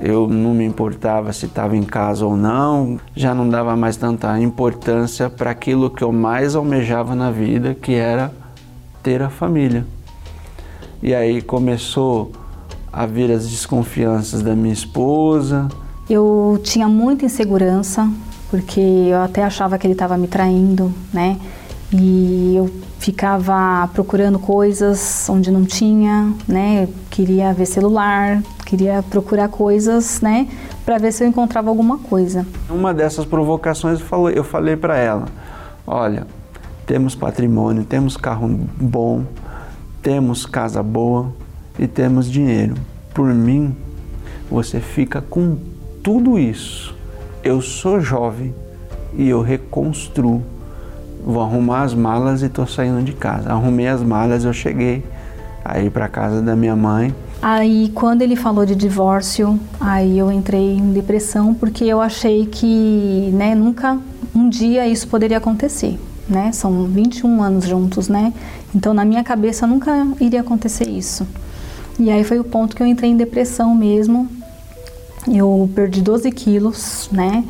Eu 0.00 0.26
não 0.26 0.54
me 0.54 0.64
importava 0.64 1.30
se 1.32 1.44
estava 1.44 1.76
em 1.76 1.82
casa 1.82 2.24
ou 2.24 2.34
não, 2.34 2.98
já 3.14 3.34
não 3.34 3.46
dava 3.46 3.76
mais 3.76 3.98
tanta 3.98 4.40
importância 4.40 5.28
para 5.28 5.50
aquilo 5.50 5.90
que 5.90 6.02
eu 6.02 6.10
mais 6.10 6.56
almejava 6.56 7.14
na 7.14 7.30
vida, 7.30 7.74
que 7.74 7.92
era 7.92 8.32
ter 9.02 9.22
a 9.22 9.28
família. 9.28 9.84
E 11.02 11.14
aí 11.14 11.42
começou 11.42 12.32
a 12.90 13.04
vir 13.04 13.30
as 13.30 13.48
desconfianças 13.48 14.42
da 14.42 14.54
minha 14.54 14.72
esposa. 14.72 15.68
Eu 16.08 16.58
tinha 16.62 16.88
muita 16.88 17.26
insegurança, 17.26 18.10
porque 18.50 18.80
eu 18.80 19.20
até 19.20 19.42
achava 19.44 19.78
que 19.78 19.86
ele 19.86 19.94
estava 19.94 20.16
me 20.16 20.26
traindo, 20.26 20.92
né? 21.12 21.38
E 21.92 22.54
eu 22.56 22.70
ficava 23.00 23.88
procurando 23.94 24.38
coisas 24.38 25.26
onde 25.28 25.50
não 25.50 25.64
tinha, 25.64 26.32
né? 26.46 26.86
Queria 27.10 27.52
ver 27.52 27.64
celular, 27.66 28.42
queria 28.66 29.02
procurar 29.02 29.48
coisas, 29.48 30.20
né, 30.20 30.46
para 30.84 30.98
ver 30.98 31.10
se 31.10 31.24
eu 31.24 31.28
encontrava 31.28 31.70
alguma 31.70 31.98
coisa. 31.98 32.46
Uma 32.68 32.94
dessas 32.94 33.24
provocações 33.24 34.00
eu 34.34 34.44
falei 34.44 34.76
para 34.76 34.96
ela: 34.98 35.24
olha, 35.86 36.26
temos 36.86 37.14
patrimônio, 37.14 37.84
temos 37.84 38.16
carro 38.16 38.48
bom, 38.76 39.24
temos 40.02 40.44
casa 40.44 40.82
boa 40.82 41.32
e 41.78 41.88
temos 41.88 42.30
dinheiro. 42.30 42.74
Por 43.14 43.34
mim, 43.34 43.74
você 44.50 44.78
fica 44.78 45.22
com 45.22 45.56
tudo 46.02 46.38
isso. 46.38 46.94
Eu 47.42 47.62
sou 47.62 47.98
jovem 47.98 48.54
e 49.14 49.26
eu 49.26 49.40
reconstruo. 49.40 50.42
Vou 51.24 51.42
arrumar 51.42 51.82
as 51.82 51.94
malas 51.94 52.42
e 52.42 52.46
estou 52.46 52.66
saindo 52.66 53.02
de 53.02 53.12
casa. 53.12 53.50
Arrumei 53.50 53.88
as 53.88 54.02
malas, 54.02 54.44
eu 54.44 54.52
cheguei 54.52 55.04
aí 55.64 55.90
para 55.90 56.08
casa 56.08 56.40
da 56.40 56.56
minha 56.56 56.74
mãe 56.74 57.14
Aí, 57.42 57.90
quando 57.94 58.20
ele 58.20 58.36
falou 58.36 58.66
de 58.66 58.74
divórcio, 58.74 59.58
aí 59.80 60.18
eu 60.18 60.30
entrei 60.30 60.74
em 60.76 60.92
depressão 60.92 61.54
porque 61.54 61.84
eu 61.84 61.98
achei 61.98 62.44
que, 62.44 63.30
né, 63.32 63.54
nunca 63.54 63.98
um 64.34 64.46
dia 64.46 64.86
isso 64.86 65.08
poderia 65.08 65.38
acontecer, 65.38 65.98
né? 66.28 66.52
São 66.52 66.84
21 66.84 67.42
anos 67.42 67.66
juntos, 67.66 68.08
né? 68.08 68.34
Então, 68.74 68.92
na 68.92 69.06
minha 69.06 69.24
cabeça 69.24 69.66
nunca 69.66 70.06
iria 70.20 70.42
acontecer 70.42 70.86
isso. 70.86 71.26
E 71.98 72.10
aí 72.10 72.24
foi 72.24 72.38
o 72.38 72.44
ponto 72.44 72.76
que 72.76 72.82
eu 72.82 72.86
entrei 72.86 73.10
em 73.10 73.16
depressão 73.16 73.74
mesmo. 73.74 74.28
Eu 75.26 75.68
perdi 75.74 76.02
12 76.02 76.30
quilos, 76.32 77.08
né? 77.10 77.42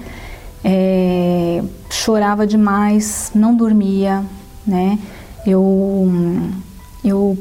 É, 0.63 1.63
chorava 1.91 2.47
demais, 2.47 3.31
não 3.35 3.55
dormia, 3.55 4.23
né? 4.67 4.99
Eu, 5.47 6.11
eu 7.05 7.39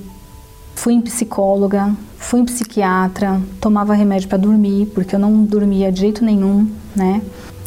fui 0.75 0.93
em 0.93 1.01
psicóloga, 1.01 1.93
fui 2.17 2.39
em 2.39 2.45
psiquiatra, 2.45 3.41
tomava 3.59 3.93
remédio 3.93 4.29
para 4.29 4.37
dormir, 4.37 4.87
porque 4.93 5.15
eu 5.15 5.19
não 5.19 5.43
dormia 5.43 5.91
de 5.91 6.01
jeito 6.01 6.23
nenhum, 6.23 6.69
né? 6.95 7.21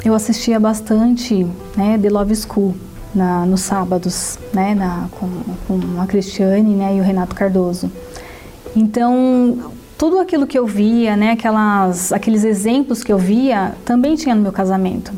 Eu 0.04 0.14
assistia 0.14 0.58
bastante, 0.58 1.46
né, 1.76 1.96
The 1.96 2.10
Love 2.10 2.34
School 2.34 2.74
na, 3.14 3.46
nos 3.46 3.60
sábados, 3.60 4.38
né, 4.52 4.74
na, 4.74 5.08
com, 5.12 5.28
com 5.68 6.00
a 6.00 6.06
Cristiane, 6.06 6.74
né, 6.74 6.96
e 6.96 7.00
o 7.00 7.04
Renato 7.04 7.36
Cardoso. 7.36 7.90
Então, 8.74 9.70
tudo 9.96 10.18
aquilo 10.18 10.46
que 10.46 10.58
eu 10.58 10.66
via, 10.66 11.16
né, 11.16 11.32
aquelas, 11.32 12.12
aqueles 12.12 12.42
exemplos 12.42 13.04
que 13.04 13.12
eu 13.12 13.18
via, 13.18 13.74
também 13.84 14.16
tinha 14.16 14.34
no 14.34 14.42
meu 14.42 14.52
casamento. 14.52 15.12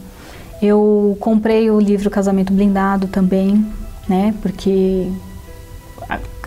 Eu 0.64 1.14
comprei 1.20 1.70
o 1.70 1.78
livro 1.78 2.08
Casamento 2.08 2.50
Blindado 2.50 3.06
também, 3.06 3.66
né, 4.08 4.34
porque 4.40 5.10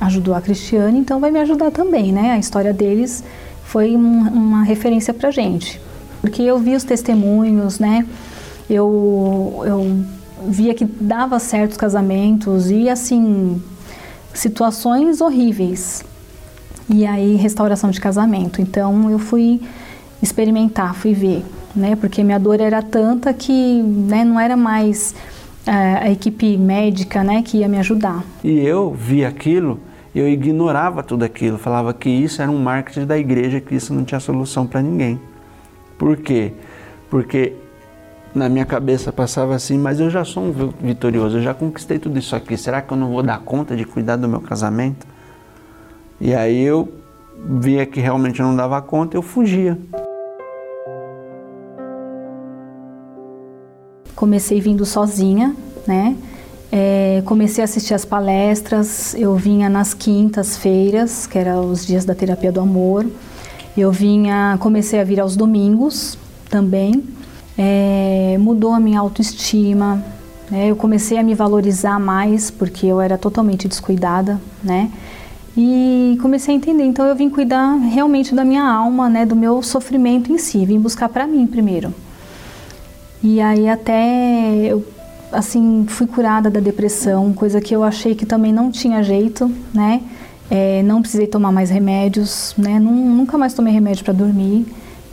ajudou 0.02 0.34
a 0.34 0.42
Cristiane, 0.42 0.98
então 0.98 1.20
vai 1.20 1.30
me 1.30 1.40
ajudar 1.40 1.70
também, 1.70 2.12
né? 2.12 2.32
A 2.32 2.40
história 2.40 2.74
deles 2.74 3.24
foi 3.64 3.96
um, 3.96 4.28
uma 4.28 4.64
referência 4.64 5.14
para 5.14 5.30
gente, 5.30 5.80
porque 6.20 6.42
eu 6.42 6.58
vi 6.58 6.76
os 6.76 6.84
testemunhos, 6.84 7.78
né? 7.78 8.08
Eu, 8.68 9.64
eu 9.66 10.04
via 10.48 10.74
que 10.74 10.86
dava 10.86 11.38
certos 11.38 11.78
casamentos 11.78 12.72
e 12.72 12.90
assim 12.90 13.62
situações 14.34 15.22
horríveis. 15.22 16.04
E 16.90 17.06
aí 17.06 17.36
restauração 17.36 17.92
de 17.92 18.00
casamento. 18.02 18.62
Então 18.62 19.12
eu 19.12 19.20
fui 19.20 19.62
experimentar, 20.24 20.96
fui 20.96 21.14
ver, 21.14 21.44
né? 21.78 21.96
Porque 21.96 22.24
minha 22.24 22.40
dor 22.40 22.60
era 22.60 22.82
tanta 22.82 23.34
que 23.34 23.82
né, 23.82 24.24
não 24.24 24.40
era 24.40 24.58
mais 24.58 25.16
é, 25.66 25.72
a 25.72 26.12
equipe 26.12 26.58
médica, 26.58 27.24
né, 27.24 27.42
que 27.44 27.58
ia 27.58 27.68
me 27.68 27.78
ajudar. 27.78 28.24
E 28.44 28.60
eu 28.60 28.92
vi 28.92 29.24
aquilo 29.24 29.80
eu 30.20 30.28
ignorava 30.28 31.04
tudo 31.04 31.24
aquilo, 31.24 31.60
falava 31.60 31.94
que 31.94 32.10
isso 32.10 32.42
era 32.42 32.50
um 32.50 32.58
marketing 32.58 33.06
da 33.06 33.18
igreja, 33.18 33.62
que 33.62 33.76
isso 33.76 33.94
não 33.94 34.04
tinha 34.04 34.20
solução 34.20 34.66
para 34.66 34.82
ninguém. 34.82 35.20
Por 35.98 36.18
quê? 36.18 36.54
Porque 37.08 37.54
na 38.34 38.50
minha 38.50 38.66
cabeça 38.66 39.12
passava 39.12 39.54
assim, 39.54 39.78
mas 39.78 40.00
eu 40.00 40.10
já 40.10 40.26
sou 40.26 40.44
um 40.44 40.74
vitorioso, 40.82 41.38
eu 41.38 41.42
já 41.44 41.54
conquistei 41.54 42.00
tudo 42.00 42.18
isso 42.18 42.36
aqui, 42.36 42.58
será 42.58 42.82
que 42.82 42.92
eu 42.92 42.98
não 42.98 43.12
vou 43.12 43.22
dar 43.22 43.40
conta 43.40 43.76
de 43.76 43.86
cuidar 43.86 44.16
do 44.16 44.28
meu 44.28 44.42
casamento? 44.42 45.06
E 46.20 46.34
aí 46.34 46.64
eu 46.64 46.92
via 47.46 47.86
que 47.86 48.00
realmente 48.00 48.40
eu 48.40 48.48
não 48.48 48.56
dava 48.56 48.82
conta, 48.82 49.16
eu 49.16 49.22
fugia. 49.22 49.78
Comecei 54.18 54.60
vindo 54.60 54.84
sozinha, 54.84 55.56
né? 55.86 56.16
É, 56.72 57.22
comecei 57.24 57.64
a 57.64 57.66
assistir 57.66 57.94
as 57.94 58.04
palestras, 58.04 59.14
eu 59.14 59.36
vinha 59.36 59.70
nas 59.70 59.94
quintas-feiras, 59.94 61.28
que 61.28 61.38
eram 61.38 61.70
os 61.72 61.86
dias 61.86 62.04
da 62.04 62.16
terapia 62.16 62.52
do 62.52 62.60
amor. 62.60 63.06
Eu 63.78 63.92
vinha, 63.92 64.58
comecei 64.60 65.00
a 65.00 65.04
vir 65.04 65.20
aos 65.20 65.36
domingos 65.36 66.18
também. 66.50 67.04
É, 67.56 68.38
mudou 68.40 68.74
a 68.74 68.80
minha 68.80 69.00
autoestima. 69.00 70.04
Né? 70.50 70.72
Eu 70.72 70.76
comecei 70.76 71.20
a 71.20 71.24
me 71.24 71.36
valorizar 71.36 72.00
mais 72.00 72.50
porque 72.50 72.88
eu 72.88 73.00
era 73.00 73.20
totalmente 73.20 73.68
descuidada, 73.68 74.42
né? 74.64 74.92
E 75.56 76.18
comecei 76.24 76.56
a 76.56 76.58
entender. 76.58 76.86
Então 76.86 77.06
eu 77.06 77.16
vim 77.16 77.30
cuidar 77.30 77.76
realmente 77.76 78.34
da 78.34 78.44
minha 78.44 78.64
alma, 78.64 79.08
né? 79.10 79.28
Do 79.28 79.36
meu 79.36 79.62
sofrimento 79.62 80.32
em 80.32 80.40
si. 80.40 80.66
Vim 80.66 80.80
buscar 80.80 81.08
para 81.08 81.28
mim 81.28 81.46
primeiro. 81.46 81.94
E 83.24 83.42
aí 83.42 83.68
até 83.68 84.72
eu 84.72 84.86
assim, 85.32 85.86
fui 85.88 86.08
curada 86.08 86.50
da 86.50 86.60
depressão, 86.60 87.34
coisa 87.34 87.60
que 87.60 87.76
eu 87.76 87.84
achei 87.84 88.16
que 88.16 88.26
também 88.26 88.54
não 88.54 88.72
tinha 88.72 89.04
jeito, 89.04 89.52
né? 89.74 90.02
É, 90.50 90.82
não 90.84 91.02
precisei 91.02 91.28
tomar 91.28 91.52
mais 91.52 91.70
remédios, 91.70 92.54
né? 92.58 92.80
Nunca 92.80 93.38
mais 93.38 93.54
tomei 93.54 93.74
remédio 93.74 94.04
para 94.04 94.14
dormir. 94.14 94.66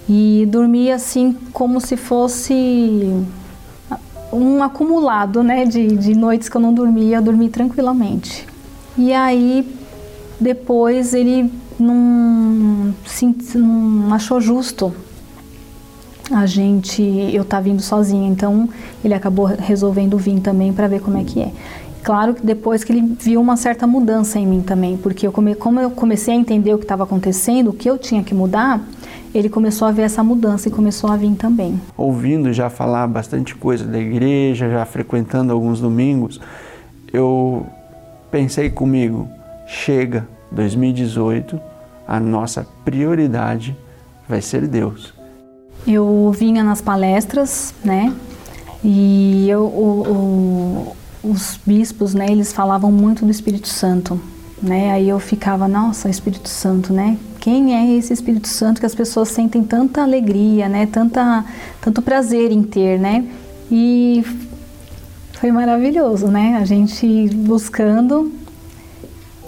E 0.09 0.47
dormi 0.51 0.93
assim 0.93 1.37
como 1.53 1.81
se 1.81 1.97
fosse 1.97 3.25
um 4.33 4.63
acumulado, 4.63 5.43
né? 5.43 5.65
De, 5.65 5.97
de 5.97 6.15
noites 6.15 6.49
que 6.49 6.57
eu 6.57 6.61
não 6.61 6.73
dormia, 6.73 7.17
eu 7.17 7.23
dormi 7.23 7.49
tranquilamente. 7.49 8.47
E 8.97 9.13
aí, 9.13 9.67
depois 10.39 11.15
ele 11.15 11.51
não, 11.79 12.95
não 13.57 14.15
achou 14.15 14.41
justo 14.41 14.95
a 16.31 16.47
gente, 16.47 17.03
eu 17.33 17.45
tá 17.45 17.61
vindo 17.61 17.83
sozinha, 17.83 18.29
então 18.29 18.69
ele 19.05 19.15
acabou 19.15 19.47
resolvendo 19.47 20.17
vir 20.17 20.41
também 20.41 20.73
para 20.73 20.89
ver 20.89 21.01
como 21.01 21.19
é 21.19 21.25
que 21.25 21.41
é. 21.41 21.53
Claro 22.03 22.35
que 22.35 22.45
depois 22.45 22.85
que 22.85 22.93
ele 22.93 23.17
viu 23.19 23.41
uma 23.41 23.57
certa 23.57 23.87
mudança 23.87 24.39
em 24.39 24.47
mim 24.47 24.61
também, 24.61 24.97
porque 24.97 25.27
eu 25.27 25.33
come, 25.33 25.55
como 25.55 25.81
eu 25.81 25.91
comecei 25.91 26.35
a 26.35 26.37
entender 26.37 26.75
o 26.75 26.79
que 26.79 26.85
estava 26.85 27.05
acontecendo, 27.05 27.71
o 27.71 27.73
que 27.73 27.89
eu 27.89 27.97
tinha 27.97 28.23
que 28.23 28.35
mudar, 28.35 28.79
ele 29.35 29.49
começou 29.49 29.89
a 29.89 29.91
ver 29.91 30.03
essa 30.03 30.23
mudança 30.23 30.69
e 30.69 30.71
começou 30.71 31.11
a 31.11 31.17
vir 31.17 31.35
também. 31.35 31.81
Ouvindo 31.97 32.53
já 32.53 32.69
falar 32.69 33.07
bastante 33.07 33.55
coisa 33.55 33.87
da 33.87 33.99
igreja, 33.99 34.69
já 34.69 34.85
frequentando 34.85 35.51
alguns 35.51 35.81
domingos, 35.81 36.41
eu 37.11 37.67
pensei 38.31 38.69
comigo, 38.69 39.27
chega 39.67 40.29
2018, 40.53 41.59
a 42.07 42.21
nossa 42.21 42.67
prioridade 42.85 43.75
vai 44.29 44.43
ser 44.43 44.69
Deus. 44.69 45.14
Eu 45.87 46.33
vinha 46.37 46.65
nas 46.65 46.81
palestras, 46.81 47.75
né? 47.85 48.15
E 48.83 49.49
eu, 49.49 49.63
o, 49.65 50.95
o, 51.23 51.31
os 51.31 51.59
bispos, 51.65 52.15
né? 52.15 52.27
Eles 52.31 52.53
falavam 52.53 52.91
muito 52.91 53.25
do 53.25 53.31
Espírito 53.31 53.69
Santo, 53.69 54.21
né? 54.63 54.93
Aí 54.93 55.09
eu 55.09 55.19
ficava, 55.19 55.69
nossa, 55.69 56.09
Espírito 56.09 56.49
Santo, 56.49 56.93
né? 56.93 57.19
Quem 57.39 57.75
é 57.75 57.97
esse 57.97 58.13
Espírito 58.13 58.49
Santo 58.49 58.81
que 58.81 58.87
as 58.87 58.95
pessoas 58.95 59.29
sentem 59.29 59.63
tanta 59.63 60.03
alegria, 60.03 60.69
né? 60.69 60.87
Tanta, 60.87 61.45
tanto 61.83 62.01
prazer 62.01 62.51
em 62.51 62.63
ter, 62.63 62.99
né? 62.99 63.27
E 63.71 64.25
foi 65.39 65.53
maravilhoso, 65.53 66.29
né? 66.29 66.57
A 66.59 66.65
gente 66.65 67.29
buscando. 67.35 68.33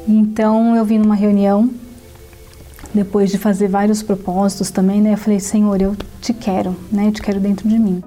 Então 0.07 0.77
eu 0.77 0.85
vim 0.85 0.99
numa 0.99 1.15
reunião 1.15 1.71
depois 2.97 3.31
de 3.31 3.39
fazer 3.39 3.69
vários 3.69 4.03
propósitos 4.03 4.71
também, 4.71 5.01
né? 5.01 5.13
Eu 5.13 5.19
falei, 5.19 5.39
Senhor, 5.39 5.81
eu 5.81 5.95
te 6.21 6.33
quero, 6.33 6.75
né? 6.91 7.09
Eu 7.09 7.13
te 7.13 7.23
quero 7.23 7.39
dentro 7.39 7.69
de 7.69 7.79
mim. 7.79 8.03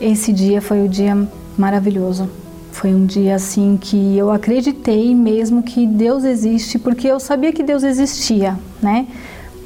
Esse 0.00 0.32
dia 0.32 0.60
foi 0.60 0.84
o 0.84 0.88
dia 0.88 1.28
maravilhoso. 1.56 2.28
Foi 2.72 2.92
um 2.92 3.06
dia 3.06 3.34
assim 3.34 3.78
que 3.80 4.16
eu 4.16 4.30
acreditei 4.30 5.14
mesmo 5.14 5.62
que 5.62 5.86
Deus 5.86 6.24
existe, 6.24 6.78
porque 6.78 7.06
eu 7.06 7.20
sabia 7.20 7.52
que 7.52 7.62
Deus 7.62 7.82
existia, 7.82 8.58
né? 8.82 9.06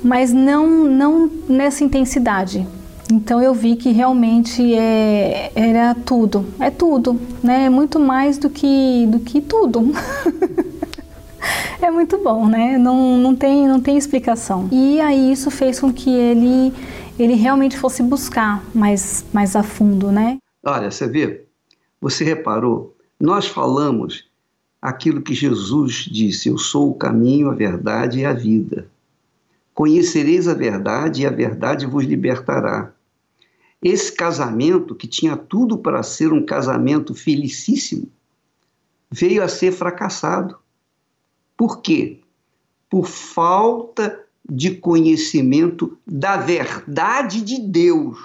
Mas 0.02 0.32
não 0.32 0.84
não 0.84 1.30
nessa 1.48 1.82
intensidade. 1.82 2.66
Então 3.12 3.42
eu 3.42 3.52
vi 3.52 3.74
que 3.74 3.90
realmente 3.90 4.74
é, 4.74 5.50
era 5.54 5.94
tudo, 5.94 6.46
é 6.60 6.70
tudo, 6.70 7.20
né? 7.42 7.64
É 7.64 7.70
muito 7.70 7.98
mais 7.98 8.38
do 8.38 8.48
que 8.48 9.06
do 9.08 9.18
que 9.18 9.40
tudo. 9.40 9.92
é 11.84 11.90
muito 11.90 12.18
bom, 12.18 12.48
né? 12.48 12.78
Não, 12.78 13.16
não, 13.18 13.34
tem, 13.34 13.66
não 13.66 13.80
tem 13.80 13.96
explicação. 13.96 14.68
E 14.70 15.00
aí 15.00 15.32
isso 15.32 15.50
fez 15.50 15.80
com 15.80 15.92
que 15.92 16.10
ele, 16.10 16.72
ele 17.18 17.34
realmente 17.34 17.76
fosse 17.76 18.02
buscar 18.02 18.64
mais, 18.74 19.24
mais 19.32 19.56
a 19.56 19.62
fundo, 19.62 20.10
né? 20.10 20.38
Olha, 20.62 20.90
você 20.90 21.06
vê, 21.06 21.44
você 22.00 22.24
reparou, 22.24 22.96
nós 23.18 23.46
falamos 23.46 24.28
aquilo 24.80 25.22
que 25.22 25.34
Jesus 25.34 26.08
disse: 26.10 26.48
Eu 26.48 26.58
sou 26.58 26.90
o 26.90 26.94
caminho, 26.94 27.50
a 27.50 27.54
verdade 27.54 28.20
e 28.20 28.24
a 28.24 28.32
vida. 28.32 28.88
Conhecereis 29.74 30.48
a 30.48 30.54
verdade 30.54 31.22
e 31.22 31.26
a 31.26 31.30
verdade 31.30 31.86
vos 31.86 32.04
libertará. 32.04 32.92
Esse 33.82 34.12
casamento, 34.12 34.94
que 34.94 35.06
tinha 35.06 35.36
tudo 35.36 35.78
para 35.78 36.02
ser 36.02 36.32
um 36.32 36.44
casamento 36.44 37.14
felicíssimo, 37.14 38.08
veio 39.10 39.42
a 39.42 39.48
ser 39.48 39.72
fracassado. 39.72 40.58
Por 41.60 41.82
quê? 41.82 42.18
Por 42.88 43.06
falta 43.06 44.24
de 44.48 44.76
conhecimento 44.76 45.98
da 46.06 46.38
verdade 46.38 47.42
de 47.42 47.60
Deus, 47.60 48.16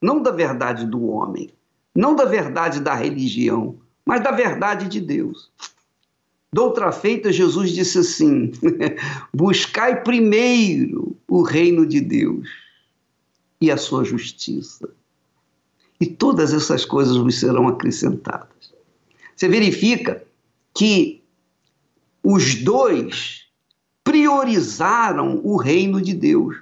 não 0.00 0.22
da 0.22 0.30
verdade 0.30 0.86
do 0.86 1.04
homem, 1.04 1.50
não 1.94 2.16
da 2.16 2.24
verdade 2.24 2.80
da 2.80 2.94
religião, 2.94 3.76
mas 4.06 4.24
da 4.24 4.30
verdade 4.30 4.88
de 4.88 5.02
Deus. 5.02 5.50
Doutra 6.50 6.90
feita, 6.92 7.30
Jesus 7.30 7.72
disse 7.72 7.98
assim: 7.98 8.50
buscai 9.36 10.02
primeiro 10.02 11.14
o 11.28 11.42
reino 11.42 11.84
de 11.84 12.00
Deus 12.00 12.48
e 13.60 13.70
a 13.70 13.76
sua 13.76 14.02
justiça, 14.02 14.88
e 16.00 16.06
todas 16.06 16.54
essas 16.54 16.86
coisas 16.86 17.18
vos 17.18 17.38
serão 17.38 17.68
acrescentadas. 17.68 18.72
Você 19.36 19.46
verifica 19.46 20.24
que 20.72 21.22
os 22.28 22.56
dois 22.56 23.42
priorizaram 24.02 25.40
o 25.44 25.56
reino 25.56 26.02
de 26.02 26.12
Deus. 26.12 26.56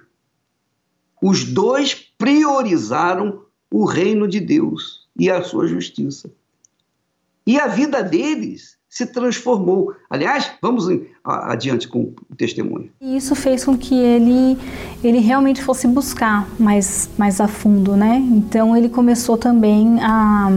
Os 1.23 1.43
dois 1.43 1.95
priorizaram 1.95 3.41
o 3.71 3.87
reino 3.87 4.29
de 4.29 4.41
Deus 4.41 5.09
e 5.19 5.31
a 5.31 5.43
sua 5.43 5.67
justiça. 5.67 6.31
E 7.47 7.59
a 7.59 7.67
vida 7.67 8.03
deles 8.03 8.77
se 8.91 9.07
transformou. 9.07 9.93
Aliás, 10.11 10.53
vamos 10.61 10.85
adiante 11.25 11.89
com 11.89 12.13
o 12.31 12.37
testemunho. 12.37 12.91
E 13.01 13.17
isso 13.17 13.35
fez 13.35 13.65
com 13.65 13.77
que 13.77 13.95
ele, 13.95 14.59
ele 15.03 15.19
realmente 15.19 15.63
fosse 15.63 15.89
buscar 15.89 16.47
mais, 16.61 17.09
mais 17.17 17.41
a 17.41 17.49
fundo, 17.49 17.97
né? 17.97 18.19
Então 18.19 18.77
ele 18.77 18.91
começou 18.91 19.39
também 19.39 19.99
a, 20.01 20.49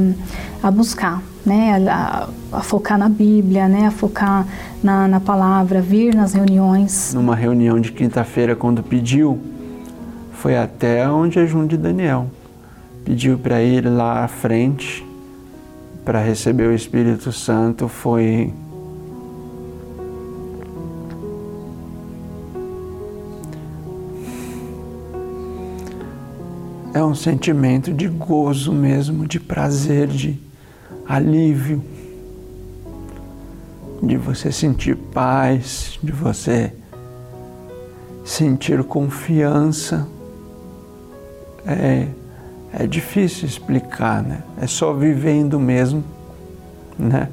a 0.61 0.71
buscar, 0.71 1.21
né? 1.45 1.87
A, 1.89 2.27
a 2.51 2.61
focar 2.61 2.97
na 2.97 3.09
Bíblia, 3.09 3.67
né? 3.67 3.87
A 3.87 3.91
focar 3.91 4.45
na, 4.83 5.07
na 5.07 5.19
palavra, 5.19 5.81
vir 5.81 6.13
nas 6.15 6.33
reuniões. 6.33 7.13
Numa 7.13 7.35
reunião 7.35 7.79
de 7.79 7.91
quinta-feira, 7.91 8.55
quando 8.55 8.83
pediu, 8.83 9.39
foi 10.33 10.57
até 10.57 11.09
um 11.09 11.29
jejum 11.31 11.65
de 11.65 11.77
Daniel. 11.77 12.27
Pediu 13.03 13.37
para 13.37 13.61
ir 13.61 13.87
lá 13.87 14.23
à 14.23 14.27
frente 14.27 15.05
para 16.03 16.21
receber 16.21 16.67
o 16.67 16.73
Espírito 16.73 17.33
Santo 17.33 17.89
foi 17.89 18.53
é 26.93 27.03
um 27.03 27.13
sentimento 27.13 27.93
de 27.93 28.07
gozo 28.07 28.71
mesmo, 28.71 29.27
de 29.27 29.39
prazer, 29.39 30.07
de 30.07 30.39
alívio, 31.07 31.81
de 34.01 34.17
você 34.17 34.51
sentir 34.51 34.95
paz, 34.95 35.97
de 36.03 36.11
você 36.11 36.73
sentir 38.23 38.83
confiança. 38.83 40.07
É, 41.65 42.07
é 42.73 42.85
difícil 42.85 43.47
explicar, 43.47 44.21
né? 44.21 44.43
É 44.61 44.67
só 44.67 44.93
vivendo 44.93 45.59
mesmo, 45.59 46.03
né? 46.99 47.29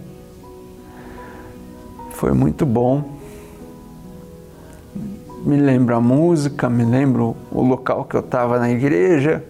Foi 2.12 2.32
muito 2.32 2.64
bom. 2.64 3.12
Me 5.44 5.56
lembro 5.56 5.94
a 5.94 6.00
música, 6.00 6.70
me 6.70 6.84
lembro 6.84 7.37
o 7.50 7.60
local 7.60 8.04
que 8.04 8.16
eu 8.16 8.20
estava 8.20 8.58
na 8.58 8.70
igreja, 8.70 9.44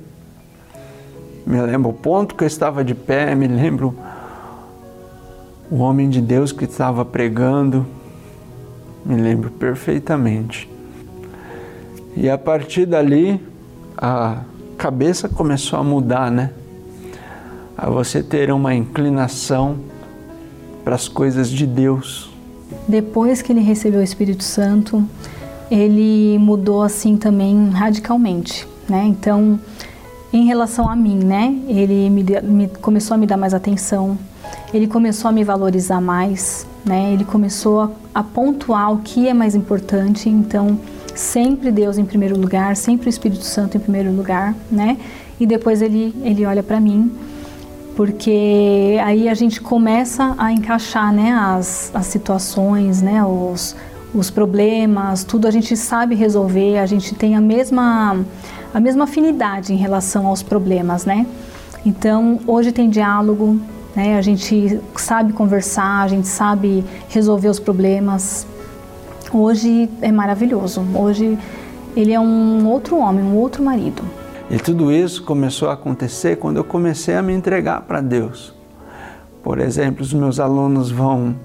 me 1.46 1.60
lembro 1.60 1.90
o 1.90 1.94
ponto 1.94 2.34
que 2.34 2.42
eu 2.42 2.48
estava 2.48 2.82
de 2.82 2.94
pé, 2.94 3.34
me 3.34 3.46
lembro 3.46 3.96
o 5.70 5.76
homem 5.76 6.08
de 6.08 6.20
Deus 6.20 6.52
que 6.52 6.64
estava 6.64 7.04
pregando, 7.04 7.86
me 9.04 9.20
lembro 9.20 9.50
perfeitamente. 9.50 10.68
E 12.16 12.28
a 12.28 12.38
partir 12.38 12.86
dali, 12.86 13.40
a 13.96 14.42
cabeça 14.78 15.28
começou 15.28 15.78
a 15.78 15.82
mudar, 15.82 16.30
né? 16.30 16.50
A 17.76 17.90
você 17.90 18.22
ter 18.22 18.52
uma 18.52 18.74
inclinação 18.74 19.78
para 20.84 20.94
as 20.94 21.08
coisas 21.08 21.48
de 21.48 21.66
Deus. 21.66 22.30
Depois 22.86 23.42
que 23.42 23.52
ele 23.52 23.60
recebeu 23.60 24.00
o 24.00 24.02
Espírito 24.02 24.44
Santo, 24.44 25.04
ele 25.70 26.38
mudou 26.38 26.82
assim 26.82 27.16
também 27.16 27.70
radicalmente, 27.70 28.68
né? 28.88 29.04
Então, 29.06 29.58
em 30.32 30.46
relação 30.46 30.88
a 30.88 30.94
mim, 30.94 31.18
né? 31.24 31.58
Ele 31.66 32.10
me, 32.10 32.24
me, 32.42 32.68
começou 32.68 33.14
a 33.14 33.18
me 33.18 33.26
dar 33.26 33.36
mais 33.36 33.54
atenção, 33.54 34.18
ele 34.74 34.88
começou 34.88 35.28
a 35.28 35.32
me 35.32 35.44
valorizar 35.44 36.00
mais, 36.00 36.66
né? 36.84 37.12
Ele 37.12 37.24
começou 37.24 37.80
a, 37.80 37.90
a 38.12 38.22
pontuar 38.24 38.92
o 38.92 38.98
que 38.98 39.28
é 39.28 39.32
mais 39.32 39.54
importante. 39.54 40.28
Então, 40.28 40.78
sempre 41.14 41.70
Deus 41.70 41.96
em 41.96 42.04
primeiro 42.04 42.36
lugar, 42.36 42.74
sempre 42.74 43.08
o 43.08 43.10
Espírito 43.10 43.44
Santo 43.44 43.76
em 43.76 43.80
primeiro 43.80 44.10
lugar, 44.10 44.52
né? 44.68 44.98
E 45.38 45.46
depois 45.46 45.80
ele, 45.80 46.12
ele 46.24 46.44
olha 46.44 46.62
para 46.62 46.80
mim, 46.80 47.12
porque 47.94 48.98
aí 49.04 49.28
a 49.28 49.34
gente 49.34 49.60
começa 49.60 50.34
a 50.36 50.52
encaixar, 50.52 51.12
né, 51.12 51.32
as, 51.32 51.90
as 51.94 52.06
situações, 52.06 53.00
né, 53.00 53.24
os, 53.24 53.76
os 54.12 54.30
problemas, 54.30 55.22
tudo 55.24 55.46
a 55.46 55.50
gente 55.50 55.76
sabe 55.76 56.14
resolver, 56.14 56.78
a 56.78 56.86
gente 56.86 57.14
tem 57.14 57.36
a 57.36 57.40
mesma, 57.40 58.24
a 58.72 58.80
mesma 58.80 59.04
afinidade 59.04 59.72
em 59.72 59.76
relação 59.76 60.26
aos 60.26 60.42
problemas, 60.42 61.04
né? 61.04 61.26
Então, 61.86 62.40
hoje 62.46 62.72
tem 62.72 62.88
diálogo, 62.88 63.60
né? 63.94 64.16
A 64.18 64.22
gente 64.22 64.80
sabe 64.96 65.32
conversar, 65.32 66.02
a 66.02 66.08
gente 66.08 66.28
sabe 66.28 66.84
resolver 67.08 67.48
os 67.48 67.58
problemas, 67.58 68.46
hoje 69.32 69.88
é 70.00 70.10
maravilhoso. 70.10 70.84
Hoje 70.94 71.38
ele 71.96 72.12
é 72.12 72.20
um 72.20 72.66
outro 72.66 72.98
homem, 72.98 73.24
um 73.24 73.36
outro 73.36 73.62
marido. 73.62 74.02
E 74.50 74.58
tudo 74.58 74.92
isso 74.92 75.22
começou 75.24 75.70
a 75.70 75.74
acontecer 75.74 76.36
quando 76.36 76.58
eu 76.58 76.64
comecei 76.64 77.14
a 77.14 77.22
me 77.22 77.32
entregar 77.32 77.82
para 77.82 78.00
Deus. 78.00 78.54
Por 79.42 79.58
exemplo, 79.58 80.02
os 80.02 80.12
meus 80.12 80.38
alunos 80.38 80.90
vão 80.90 81.36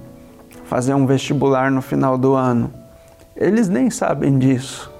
fazer 0.65 0.93
um 0.93 1.05
vestibular 1.05 1.71
no 1.71 1.81
final 1.81 2.17
do 2.17 2.33
ano. 2.33 2.71
Eles 3.35 3.69
nem 3.69 3.89
sabem 3.89 4.38
disso, 4.38 4.91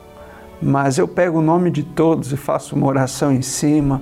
mas 0.62 0.97
eu 0.97 1.07
pego 1.07 1.39
o 1.39 1.41
nome 1.41 1.71
de 1.71 1.83
todos 1.83 2.31
e 2.31 2.38
faço 2.38 2.75
uma 2.75 2.88
oração 2.88 3.31
em 3.31 3.41
cima, 3.41 4.01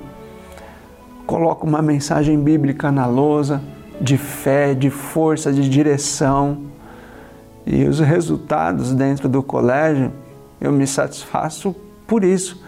coloco 1.28 1.68
uma 1.68 1.82
mensagem 1.82 2.40
bíblica 2.40 2.92
na 2.92 3.06
lousa 3.06 3.62
de 4.00 4.18
fé, 4.18 4.74
de 4.74 4.90
força, 4.90 5.52
de 5.52 5.68
direção 5.70 6.60
e 7.66 7.84
os 7.84 8.00
resultados 8.00 8.94
dentro 8.94 9.28
do 9.28 9.44
colégio, 9.44 10.12
eu 10.62 10.72
me 10.72 10.88
satisfaço 10.88 11.76
por 12.08 12.24
isso, 12.24 12.64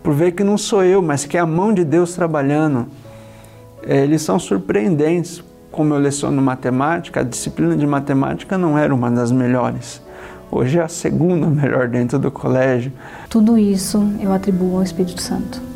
por 0.00 0.14
ver 0.14 0.30
que 0.30 0.44
não 0.44 0.56
sou 0.56 0.84
eu, 0.84 1.02
mas 1.02 1.24
que 1.24 1.36
é 1.36 1.40
a 1.40 1.46
mão 1.46 1.74
de 1.74 1.84
Deus 1.84 2.14
trabalhando. 2.14 2.86
É, 3.82 4.04
eles 4.04 4.22
são 4.22 4.38
surpreendentes. 4.38 5.42
Como 5.72 5.92
eu 5.92 5.98
leciono 5.98 6.40
matemática, 6.40 7.18
a 7.18 7.24
disciplina 7.24 7.76
de 7.76 7.84
matemática 7.84 8.56
não 8.56 8.78
era 8.78 8.94
uma 8.94 9.10
das 9.10 9.32
melhores. 9.32 10.00
Hoje 10.52 10.78
é 10.78 10.82
a 10.82 10.88
segunda 10.88 11.48
melhor 11.50 11.88
dentro 11.88 12.16
do 12.16 12.30
colégio. 12.30 12.92
Tudo 13.28 13.58
isso 13.58 14.08
eu 14.20 14.32
atribuo 14.32 14.76
ao 14.76 14.84
Espírito 14.84 15.20
Santo. 15.20 15.73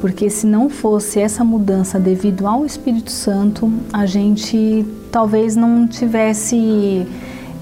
Porque 0.00 0.28
se 0.28 0.46
não 0.46 0.68
fosse 0.68 1.20
essa 1.20 1.42
mudança 1.42 1.98
devido 1.98 2.46
ao 2.46 2.66
Espírito 2.66 3.10
Santo, 3.10 3.72
a 3.92 4.04
gente 4.06 4.84
talvez 5.10 5.56
não 5.56 5.86
tivesse 5.86 7.06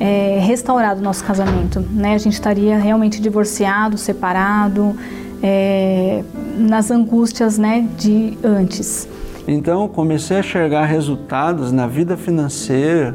é, 0.00 0.38
restaurado 0.40 1.00
o 1.00 1.02
nosso 1.04 1.24
casamento, 1.24 1.80
né? 1.92 2.14
A 2.14 2.18
gente 2.18 2.32
estaria 2.32 2.76
realmente 2.78 3.20
divorciado, 3.20 3.96
separado, 3.96 4.96
é, 5.42 6.24
nas 6.56 6.90
angústias, 6.90 7.58
né, 7.58 7.86
de 7.96 8.38
antes. 8.42 9.08
Então 9.46 9.86
comecei 9.88 10.38
a 10.38 10.40
enxergar 10.40 10.86
resultados 10.86 11.70
na 11.70 11.86
vida 11.86 12.16
financeira, 12.16 13.14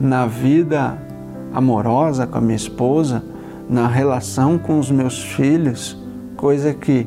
na 0.00 0.26
vida 0.26 0.98
amorosa 1.52 2.26
com 2.26 2.38
a 2.38 2.40
minha 2.40 2.56
esposa, 2.56 3.22
na 3.68 3.86
relação 3.86 4.58
com 4.58 4.78
os 4.78 4.90
meus 4.90 5.22
filhos, 5.22 5.96
coisa 6.36 6.72
que 6.72 7.06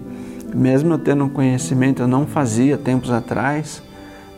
mesmo 0.54 0.94
eu 0.94 0.98
tendo 0.98 1.30
conhecimento 1.30 2.02
eu 2.02 2.08
não 2.08 2.26
fazia 2.26 2.78
tempos 2.78 3.12
atrás. 3.12 3.82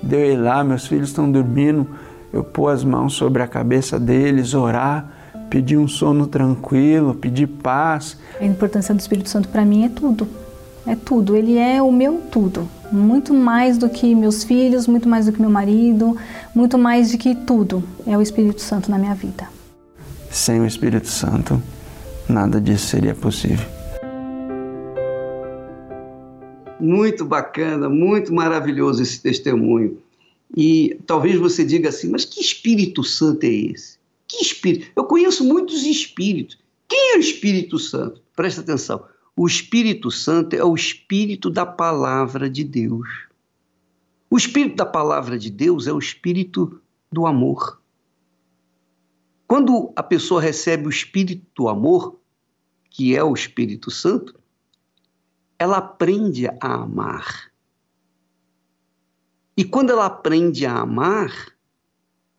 Deu 0.01 0.19
ir 0.19 0.35
lá, 0.35 0.63
meus 0.63 0.85
filhos 0.85 1.09
estão 1.09 1.31
dormindo, 1.31 1.87
eu 2.31 2.43
pôr 2.43 2.69
as 2.69 2.83
mãos 2.83 3.13
sobre 3.13 3.41
a 3.41 3.47
cabeça 3.47 3.99
deles, 3.99 4.53
orar, 4.53 5.07
pedir 5.49 5.77
um 5.77 5.87
sono 5.87 6.27
tranquilo, 6.27 7.13
pedir 7.13 7.47
paz. 7.47 8.17
A 8.39 8.45
importância 8.45 8.93
do 8.93 8.99
Espírito 8.99 9.29
Santo 9.29 9.47
para 9.47 9.63
mim 9.63 9.85
é 9.85 9.89
tudo. 9.89 10.27
É 10.85 10.95
tudo, 10.95 11.35
ele 11.35 11.57
é 11.57 11.81
o 11.81 11.91
meu 11.91 12.21
tudo. 12.29 12.67
Muito 12.91 13.33
mais 13.33 13.77
do 13.77 13.87
que 13.87 14.13
meus 14.13 14.43
filhos, 14.43 14.85
muito 14.85 15.07
mais 15.07 15.25
do 15.25 15.31
que 15.31 15.39
meu 15.39 15.49
marido, 15.49 16.17
muito 16.53 16.77
mais 16.77 17.11
do 17.11 17.17
que 17.17 17.33
tudo. 17.33 17.81
É 18.05 18.17
o 18.17 18.21
Espírito 18.21 18.61
Santo 18.61 18.91
na 18.91 18.97
minha 18.97 19.15
vida. 19.15 19.47
Sem 20.29 20.59
o 20.59 20.65
Espírito 20.65 21.07
Santo, 21.07 21.61
nada 22.27 22.59
disso 22.59 22.87
seria 22.87 23.15
possível. 23.15 23.72
Muito 26.83 27.23
bacana, 27.23 27.87
muito 27.87 28.33
maravilhoso 28.33 29.01
esse 29.01 29.21
testemunho. 29.21 30.01
E 30.53 30.99
talvez 31.07 31.39
você 31.39 31.63
diga 31.63 31.87
assim, 31.87 32.09
mas 32.09 32.25
que 32.25 32.41
Espírito 32.41 33.05
Santo 33.05 33.45
é 33.45 33.49
esse? 33.49 33.97
Que 34.27 34.43
espírito? 34.43 34.87
Eu 34.93 35.05
conheço 35.05 35.45
muitos 35.45 35.85
espíritos. 35.85 36.59
Quem 36.89 37.13
é 37.13 37.17
o 37.17 37.21
Espírito 37.21 37.79
Santo? 37.79 38.21
Presta 38.35 38.59
atenção. 38.59 39.05
O 39.33 39.47
Espírito 39.47 40.11
Santo 40.11 40.55
é 40.55 40.63
o 40.63 40.75
espírito 40.75 41.49
da 41.49 41.65
palavra 41.65 42.49
de 42.49 42.65
Deus. 42.65 43.07
O 44.29 44.35
espírito 44.35 44.75
da 44.75 44.85
palavra 44.85 45.39
de 45.39 45.49
Deus 45.49 45.87
é 45.87 45.93
o 45.93 45.99
espírito 45.99 46.81
do 47.09 47.25
amor. 47.25 47.79
Quando 49.47 49.93
a 49.95 50.03
pessoa 50.03 50.41
recebe 50.41 50.87
o 50.87 50.89
Espírito 50.89 51.45
do 51.55 51.69
amor, 51.69 52.19
que 52.89 53.15
é 53.15 53.23
o 53.23 53.33
Espírito 53.33 53.89
Santo, 53.89 54.35
ela 55.63 55.77
aprende 55.77 56.45
a 56.59 56.73
amar. 56.73 57.49
E 59.55 59.63
quando 59.63 59.91
ela 59.91 60.07
aprende 60.07 60.65
a 60.65 60.79
amar, 60.79 61.31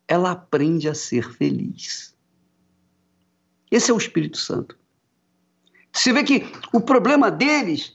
ela 0.07 0.29
aprende 0.29 0.87
a 0.87 0.93
ser 0.93 1.33
feliz. 1.33 2.15
Esse 3.71 3.89
é 3.89 3.93
o 3.95 3.97
Espírito 3.97 4.37
Santo. 4.37 4.77
Você 5.91 6.13
vê 6.13 6.23
que 6.23 6.45
o 6.71 6.79
problema 6.79 7.31
deles 7.31 7.93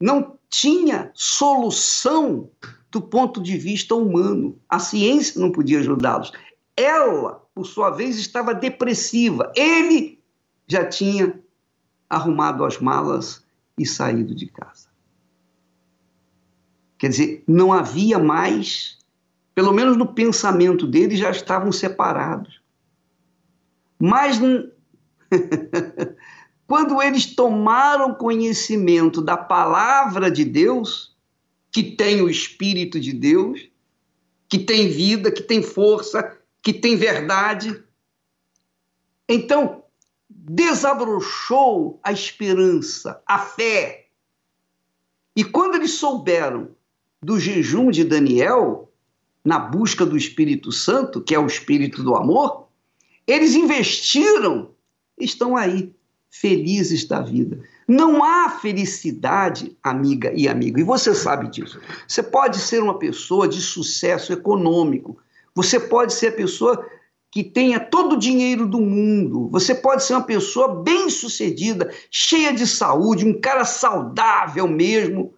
não 0.00 0.38
tinha 0.48 1.10
solução 1.12 2.48
do 2.88 3.02
ponto 3.02 3.42
de 3.42 3.58
vista 3.58 3.96
humano. 3.96 4.56
A 4.68 4.78
ciência 4.78 5.40
não 5.40 5.50
podia 5.50 5.80
ajudá-los. 5.80 6.30
Ela, 6.76 7.44
por 7.52 7.66
sua 7.66 7.90
vez, 7.90 8.16
estava 8.16 8.54
depressiva. 8.54 9.52
Ele 9.56 10.22
já 10.68 10.88
tinha 10.88 11.36
arrumado 12.08 12.64
as 12.64 12.78
malas 12.78 13.44
e 13.80 13.86
saído 13.86 14.34
de 14.34 14.46
casa. 14.46 14.88
Quer 16.98 17.08
dizer, 17.08 17.44
não 17.48 17.72
havia 17.72 18.18
mais, 18.18 18.98
pelo 19.54 19.72
menos 19.72 19.96
no 19.96 20.12
pensamento 20.12 20.86
dele, 20.86 21.16
já 21.16 21.30
estavam 21.30 21.72
separados. 21.72 22.60
Mas 23.98 24.38
quando 26.66 27.00
eles 27.00 27.34
tomaram 27.34 28.14
conhecimento 28.14 29.22
da 29.22 29.38
palavra 29.38 30.30
de 30.30 30.44
Deus, 30.44 31.16
que 31.72 31.82
tem 31.82 32.20
o 32.20 32.28
Espírito 32.28 33.00
de 33.00 33.14
Deus, 33.14 33.66
que 34.46 34.58
tem 34.58 34.90
vida, 34.90 35.32
que 35.32 35.42
tem 35.42 35.62
força, 35.62 36.38
que 36.62 36.74
tem 36.74 36.96
verdade, 36.96 37.82
então 39.26 39.79
desabrochou 40.42 42.00
a 42.02 42.12
esperança, 42.12 43.22
a 43.26 43.38
fé. 43.38 44.06
E 45.36 45.44
quando 45.44 45.74
eles 45.74 45.92
souberam 45.92 46.70
do 47.22 47.38
jejum 47.38 47.90
de 47.90 48.04
Daniel, 48.04 48.90
na 49.44 49.58
busca 49.58 50.04
do 50.06 50.16
Espírito 50.16 50.72
Santo, 50.72 51.20
que 51.20 51.34
é 51.34 51.38
o 51.38 51.46
Espírito 51.46 52.02
do 52.02 52.14
amor, 52.14 52.68
eles 53.26 53.54
investiram, 53.54 54.70
estão 55.18 55.56
aí, 55.56 55.94
felizes 56.30 57.06
da 57.06 57.20
vida. 57.20 57.62
Não 57.86 58.24
há 58.24 58.48
felicidade, 58.48 59.76
amiga 59.82 60.32
e 60.34 60.48
amigo, 60.48 60.78
e 60.78 60.84
você 60.84 61.14
sabe 61.14 61.50
disso. 61.50 61.80
Você 62.06 62.22
pode 62.22 62.58
ser 62.58 62.82
uma 62.82 62.98
pessoa 62.98 63.46
de 63.46 63.60
sucesso 63.60 64.32
econômico, 64.32 65.18
você 65.54 65.78
pode 65.78 66.14
ser 66.14 66.28
a 66.28 66.32
pessoa 66.32 66.88
que 67.30 67.44
tenha 67.44 67.78
todo 67.78 68.14
o 68.14 68.18
dinheiro 68.18 68.66
do 68.66 68.80
mundo, 68.80 69.48
você 69.50 69.74
pode 69.74 70.02
ser 70.04 70.14
uma 70.14 70.24
pessoa 70.24 70.82
bem-sucedida, 70.82 71.92
cheia 72.10 72.52
de 72.52 72.66
saúde, 72.66 73.24
um 73.24 73.40
cara 73.40 73.64
saudável 73.64 74.66
mesmo, 74.66 75.32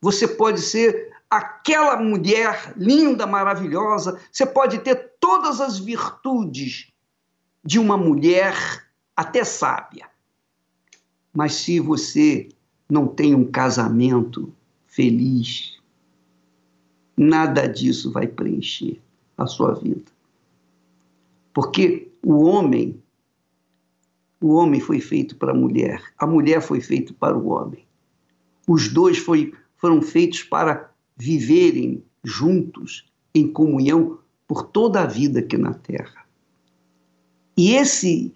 você 0.00 0.26
pode 0.26 0.60
ser 0.60 1.14
aquela 1.30 1.96
mulher 1.96 2.74
linda, 2.76 3.26
maravilhosa, 3.26 4.20
você 4.30 4.44
pode 4.44 4.80
ter 4.80 5.12
todas 5.20 5.60
as 5.60 5.78
virtudes 5.78 6.92
de 7.64 7.78
uma 7.78 7.96
mulher 7.96 8.54
até 9.14 9.44
sábia. 9.44 10.08
Mas 11.32 11.54
se 11.54 11.78
você 11.78 12.48
não 12.88 13.06
tem 13.06 13.34
um 13.34 13.44
casamento 13.44 14.52
feliz, 14.86 15.78
nada 17.16 17.66
disso 17.66 18.10
vai 18.10 18.26
preencher 18.26 19.00
a 19.36 19.46
sua 19.46 19.74
vida. 19.74 20.15
Porque 21.56 22.12
o 22.22 22.44
homem, 22.44 23.02
o 24.42 24.52
homem 24.52 24.78
foi 24.78 25.00
feito 25.00 25.36
para 25.36 25.52
a 25.52 25.54
mulher, 25.54 26.02
a 26.18 26.26
mulher 26.26 26.60
foi 26.60 26.82
feita 26.82 27.14
para 27.14 27.34
o 27.34 27.46
homem. 27.48 27.82
Os 28.68 28.92
dois 28.92 29.16
foi, 29.16 29.54
foram 29.78 30.02
feitos 30.02 30.42
para 30.42 30.92
viverem 31.16 32.04
juntos 32.22 33.10
em 33.34 33.50
comunhão 33.50 34.18
por 34.46 34.64
toda 34.64 35.00
a 35.00 35.06
vida 35.06 35.38
aqui 35.38 35.56
na 35.56 35.72
Terra. 35.72 36.26
E 37.56 37.72
esse 37.72 38.34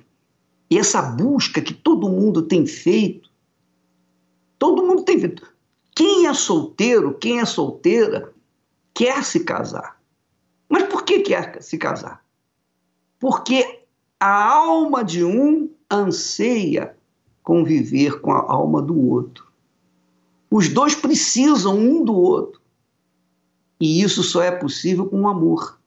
essa 0.70 1.02
busca 1.02 1.60
que 1.60 1.74
todo 1.74 2.08
mundo 2.08 2.40
tem 2.40 2.64
feito, 2.64 3.30
todo 4.58 4.82
mundo 4.82 5.04
tem 5.04 5.20
feito. 5.20 5.46
Quem 5.94 6.26
é 6.26 6.32
solteiro, 6.32 7.18
quem 7.18 7.38
é 7.38 7.44
solteira, 7.44 8.32
quer 8.94 9.22
se 9.24 9.40
casar. 9.40 10.00
Mas 10.70 10.84
por 10.84 11.04
que 11.04 11.20
quer 11.20 11.62
se 11.62 11.76
casar? 11.76 12.24
Porque 13.20 13.84
a 14.18 14.44
alma 14.52 15.04
de 15.04 15.22
um 15.22 15.70
anseia 15.90 16.96
conviver 17.42 18.20
com 18.20 18.32
a 18.32 18.40
alma 18.40 18.80
do 18.80 18.98
outro. 19.08 19.46
Os 20.50 20.68
dois 20.68 20.94
precisam 20.94 21.78
um 21.78 22.02
do 22.02 22.14
outro. 22.14 22.60
E 23.78 24.02
isso 24.02 24.22
só 24.22 24.42
é 24.42 24.50
possível 24.50 25.06
com 25.06 25.28
amor. 25.28 25.78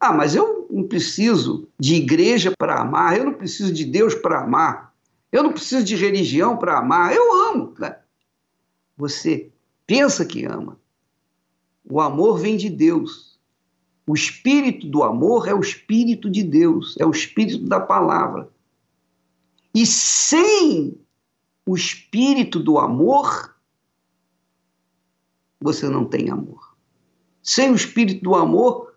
Ah, 0.00 0.12
mas 0.12 0.34
eu 0.34 0.66
não 0.70 0.82
preciso 0.82 1.68
de 1.78 1.94
igreja 1.94 2.52
para 2.58 2.80
amar, 2.80 3.16
eu 3.16 3.24
não 3.24 3.34
preciso 3.34 3.72
de 3.72 3.84
Deus 3.84 4.14
para 4.14 4.42
amar, 4.42 4.94
eu 5.32 5.42
não 5.42 5.52
preciso 5.52 5.84
de 5.84 5.96
religião 5.96 6.56
para 6.56 6.78
amar, 6.78 7.14
eu 7.14 7.50
amo. 7.50 7.74
Né? 7.78 7.96
Você 8.96 9.50
pensa 9.86 10.24
que 10.24 10.44
ama. 10.44 10.78
O 11.88 12.00
amor 12.00 12.38
vem 12.38 12.56
de 12.56 12.68
Deus. 12.68 13.33
O 14.06 14.14
espírito 14.14 14.86
do 14.86 15.02
amor 15.02 15.48
é 15.48 15.54
o 15.54 15.60
espírito 15.60 16.30
de 16.30 16.42
Deus, 16.42 16.94
é 16.98 17.06
o 17.06 17.10
espírito 17.10 17.64
da 17.64 17.80
palavra. 17.80 18.50
E 19.74 19.86
sem 19.86 20.98
o 21.66 21.74
espírito 21.74 22.60
do 22.60 22.78
amor, 22.78 23.56
você 25.60 25.88
não 25.88 26.04
tem 26.04 26.30
amor. 26.30 26.76
Sem 27.42 27.70
o 27.70 27.74
espírito 27.74 28.22
do 28.22 28.34
amor, 28.34 28.94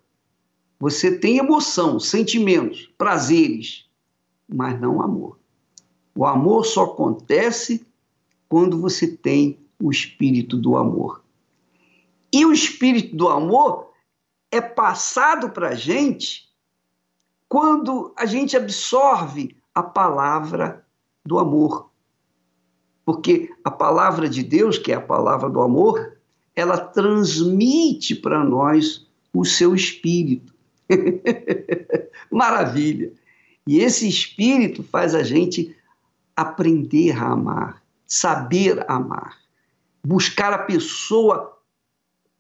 você 0.80 1.18
tem 1.18 1.38
emoção, 1.38 2.00
sentimentos, 2.00 2.92
prazeres, 2.98 3.86
mas 4.48 4.80
não 4.80 5.02
amor. 5.02 5.40
O 6.14 6.26
amor 6.26 6.66
só 6.66 6.84
acontece 6.84 7.86
quando 8.50 8.80
você 8.80 9.08
tem 9.08 9.60
o 9.80 9.90
espírito 9.90 10.58
do 10.58 10.76
amor. 10.76 11.24
E 12.32 12.46
o 12.46 12.52
espírito 12.52 13.16
do 13.16 13.30
amor 13.30 13.87
é 14.52 14.62
passado 14.62 15.50
para 15.50 15.70
a 15.70 15.76
gente 15.76 16.48
quando 17.48 18.14
a 18.18 18.26
gente 18.26 18.56
absorve 18.56 19.56
a 19.74 19.84
palavra 19.84 20.86
do 21.26 21.40
amor. 21.40 21.90
Porque 23.06 23.50
a 23.64 23.72
palavra 23.72 24.28
de 24.28 24.44
Deus, 24.44 24.78
que 24.78 24.92
é 24.92 24.96
a 24.96 25.02
palavra 25.02 25.50
do 25.50 25.62
amor, 25.62 26.18
ela 26.56 26.78
transmite 26.78 28.16
para 28.16 28.44
nós 28.44 29.08
o 29.34 29.46
seu 29.46 29.76
espírito. 29.76 30.54
Maravilha! 32.32 33.12
E 33.66 33.80
esse 33.80 34.08
espírito 34.08 34.84
faz 34.84 35.14
a 35.14 35.24
gente 35.24 35.76
aprender 36.36 37.18
a 37.18 37.32
amar, 37.32 37.84
saber 38.06 38.86
amar, 38.90 39.38
buscar 40.04 40.54
a 40.54 40.60
pessoa 40.60 41.57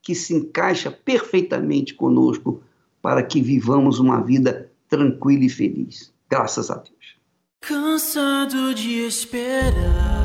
que 0.02 0.16
se 0.16 0.34
encaixa 0.34 0.92
perfeitamente 0.92 1.94
conosco 1.94 2.62
para 3.02 3.24
que 3.24 3.42
vivamos 3.42 4.00
uma 4.00 4.22
vida 4.22 4.72
tranquila 4.90 5.46
e 5.46 5.50
feliz. 5.50 6.14
Graças 6.30 6.70
a 6.70 6.76
Deus. 6.76 7.18
Cansado 7.62 8.74
de 8.74 9.06
esperar 9.06 10.17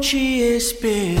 te 0.00 0.56
esperar. 0.56 1.19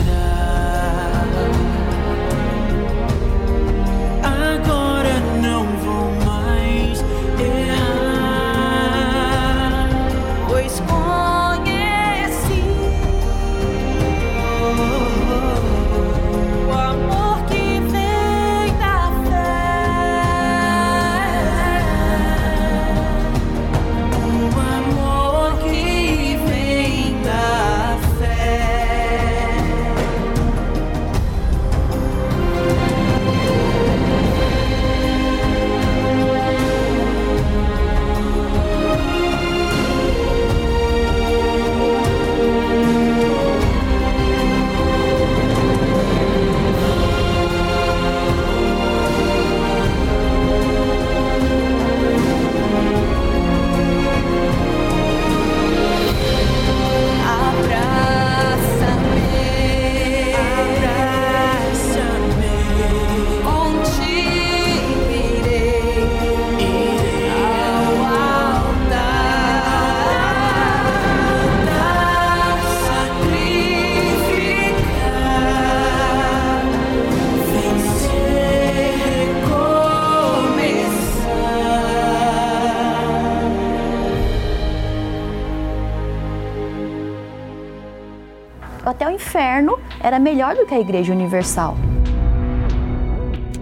Era 90.00 90.18
melhor 90.18 90.54
do 90.54 90.66
que 90.66 90.74
a 90.74 90.80
Igreja 90.80 91.12
Universal. 91.12 91.76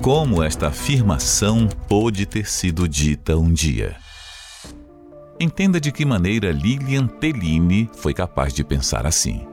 Como 0.03 0.43
esta 0.43 0.69
afirmação 0.69 1.69
pôde 1.89 2.25
ter 2.25 2.49
sido 2.49 2.89
dita 2.89 3.37
um 3.37 3.53
dia? 3.53 3.97
Entenda 5.41 5.81
de 5.81 5.93
que 5.93 6.05
maneira 6.05 6.51
Lilian 6.51 7.07
Tellini 7.07 7.91
foi 7.95 8.15
capaz 8.15 8.53
de 8.53 8.65
pensar 8.65 9.07
assim. 9.07 9.47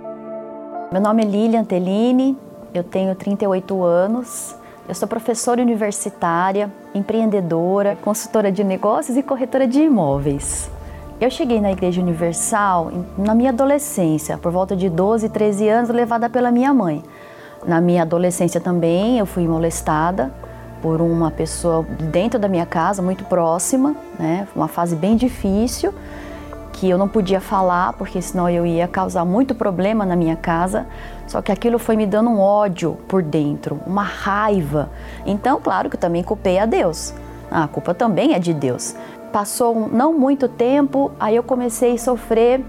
Meu 0.91 1.01
nome 1.01 1.23
é 1.23 1.25
Lilian 1.25 1.63
Tellini, 1.63 2.37
eu 2.73 2.83
tenho 2.83 3.13
38 3.15 3.83
anos, 3.83 4.55
eu 4.87 4.93
sou 4.93 5.07
professora 5.07 5.61
universitária, 5.61 6.71
empreendedora, 6.93 7.95
consultora 7.95 8.51
de 8.51 8.63
negócios 8.63 9.17
e 9.17 9.23
corretora 9.23 9.67
de 9.67 9.81
imóveis. 9.81 10.69
Eu 11.19 11.29
cheguei 11.29 11.61
na 11.61 11.71
Igreja 11.71 12.01
Universal 12.01 12.91
na 13.17 13.33
minha 13.33 13.49
adolescência, 13.49 14.37
por 14.37 14.51
volta 14.51 14.75
de 14.75 14.89
12, 14.89 15.29
13 15.29 15.69
anos, 15.69 15.89
levada 15.89 16.29
pela 16.29 16.51
minha 16.51 16.73
mãe. 16.73 17.01
Na 17.65 17.79
minha 17.79 18.01
adolescência 18.01 18.59
também 18.59 19.17
eu 19.17 19.25
fui 19.25 19.47
molestada 19.47 20.29
por 20.81 20.99
uma 20.99 21.31
pessoa 21.31 21.83
dentro 22.11 22.37
da 22.37 22.49
minha 22.49 22.65
casa, 22.65 23.01
muito 23.01 23.23
próxima, 23.23 23.95
né? 24.19 24.45
Uma 24.53 24.67
fase 24.67 24.93
bem 24.93 25.15
difícil, 25.15 25.93
que 26.73 26.89
eu 26.89 26.97
não 26.97 27.07
podia 27.07 27.39
falar, 27.39 27.93
porque 27.93 28.21
senão 28.21 28.49
eu 28.49 28.65
ia 28.65 28.85
causar 28.85 29.23
muito 29.23 29.55
problema 29.55 30.05
na 30.05 30.17
minha 30.17 30.35
casa. 30.35 30.85
Só 31.27 31.41
que 31.41 31.49
aquilo 31.49 31.79
foi 31.79 31.95
me 31.95 32.05
dando 32.05 32.29
um 32.29 32.41
ódio 32.41 32.97
por 33.07 33.23
dentro, 33.23 33.79
uma 33.87 34.03
raiva. 34.03 34.89
Então, 35.25 35.61
claro 35.61 35.89
que 35.89 35.95
eu 35.95 35.99
também 35.99 36.23
culpei 36.23 36.59
a 36.59 36.65
Deus. 36.65 37.13
Ah, 37.49 37.63
a 37.63 37.67
culpa 37.69 37.93
também 37.93 38.33
é 38.33 38.39
de 38.39 38.53
Deus 38.53 38.95
passou 39.31 39.89
não 39.91 40.13
muito 40.13 40.47
tempo, 40.47 41.11
aí 41.19 41.35
eu 41.35 41.43
comecei 41.43 41.93
a 41.93 41.97
sofrer 41.97 42.63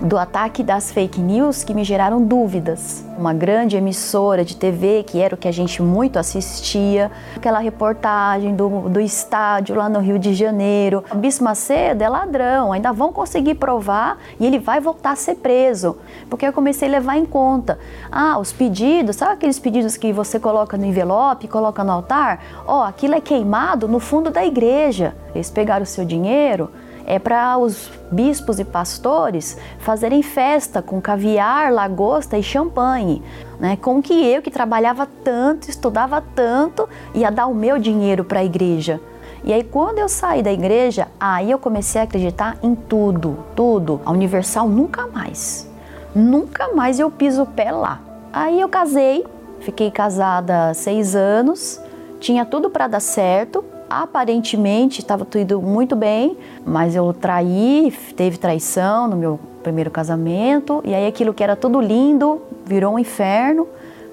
do 0.00 0.16
ataque 0.16 0.62
das 0.62 0.92
fake 0.92 1.20
news 1.20 1.64
que 1.64 1.74
me 1.74 1.82
geraram 1.82 2.22
dúvidas. 2.22 3.04
Uma 3.18 3.34
grande 3.34 3.76
emissora 3.76 4.44
de 4.44 4.54
TV, 4.56 5.02
que 5.04 5.20
era 5.20 5.34
o 5.34 5.38
que 5.38 5.48
a 5.48 5.52
gente 5.52 5.82
muito 5.82 6.18
assistia, 6.18 7.10
aquela 7.34 7.58
reportagem 7.58 8.54
do, 8.54 8.88
do 8.88 9.00
estádio 9.00 9.74
lá 9.74 9.88
no 9.88 9.98
Rio 9.98 10.18
de 10.18 10.34
Janeiro. 10.34 11.02
O 11.10 11.16
Bispo 11.16 11.42
Macedo 11.42 12.04
é 12.04 12.08
ladrão, 12.08 12.72
ainda 12.72 12.92
vão 12.92 13.12
conseguir 13.12 13.56
provar 13.56 14.18
e 14.38 14.46
ele 14.46 14.60
vai 14.60 14.80
voltar 14.80 15.12
a 15.12 15.16
ser 15.16 15.34
preso. 15.36 15.96
Porque 16.30 16.46
eu 16.46 16.52
comecei 16.52 16.88
a 16.88 16.92
levar 16.92 17.16
em 17.16 17.26
conta. 17.26 17.78
Ah, 18.10 18.38
os 18.38 18.52
pedidos, 18.52 19.16
sabe 19.16 19.32
aqueles 19.32 19.58
pedidos 19.58 19.96
que 19.96 20.12
você 20.12 20.38
coloca 20.38 20.76
no 20.76 20.84
envelope, 20.84 21.48
coloca 21.48 21.82
no 21.82 21.90
altar? 21.90 22.40
Ó, 22.66 22.80
oh, 22.80 22.82
aquilo 22.84 23.14
é 23.14 23.20
queimado 23.20 23.88
no 23.88 23.98
fundo 23.98 24.30
da 24.30 24.46
igreja. 24.46 25.16
Eles 25.34 25.50
pegaram 25.50 25.82
o 25.82 25.86
seu 25.86 26.04
dinheiro 26.04 26.70
é 27.10 27.18
para 27.18 27.56
os 27.56 27.90
bispos 28.12 28.60
e 28.60 28.64
pastores 28.64 29.56
fazerem 29.78 30.22
festa 30.22 30.82
com 30.82 31.00
caviar, 31.00 31.72
lagosta 31.72 32.36
e 32.36 32.42
champanhe. 32.42 33.22
Né? 33.58 33.78
Com 33.80 34.02
que 34.02 34.12
eu, 34.12 34.42
que 34.42 34.50
trabalhava 34.50 35.08
tanto, 35.24 35.70
estudava 35.70 36.22
tanto, 36.34 36.86
ia 37.14 37.30
dar 37.30 37.46
o 37.46 37.54
meu 37.54 37.78
dinheiro 37.78 38.24
para 38.24 38.40
a 38.40 38.44
igreja. 38.44 39.00
E 39.42 39.54
aí, 39.54 39.64
quando 39.64 39.98
eu 39.98 40.08
saí 40.08 40.42
da 40.42 40.52
igreja, 40.52 41.08
aí 41.18 41.50
eu 41.50 41.58
comecei 41.58 41.98
a 41.98 42.04
acreditar 42.04 42.58
em 42.62 42.74
tudo, 42.74 43.38
tudo. 43.56 44.02
A 44.04 44.10
Universal 44.10 44.68
nunca 44.68 45.06
mais. 45.06 45.66
Nunca 46.14 46.74
mais 46.74 47.00
eu 47.00 47.10
piso 47.10 47.44
o 47.44 47.46
pé 47.46 47.72
lá. 47.72 48.00
Aí 48.30 48.60
eu 48.60 48.68
casei, 48.68 49.26
fiquei 49.60 49.90
casada 49.90 50.74
seis 50.74 51.16
anos, 51.16 51.80
tinha 52.20 52.44
tudo 52.44 52.68
para 52.68 52.86
dar 52.86 53.00
certo, 53.00 53.64
aparentemente 53.88 55.00
estava 55.00 55.24
tudo 55.24 55.60
muito 55.60 55.96
bem, 55.96 56.36
mas 56.64 56.94
eu 56.94 57.12
traí, 57.12 57.92
teve 58.16 58.38
traição 58.38 59.08
no 59.08 59.16
meu 59.16 59.40
primeiro 59.62 59.90
casamento, 59.90 60.80
e 60.84 60.94
aí 60.94 61.06
aquilo 61.06 61.34
que 61.34 61.42
era 61.42 61.56
tudo 61.56 61.80
lindo 61.80 62.40
virou 62.64 62.94
um 62.94 62.98
inferno. 62.98 63.66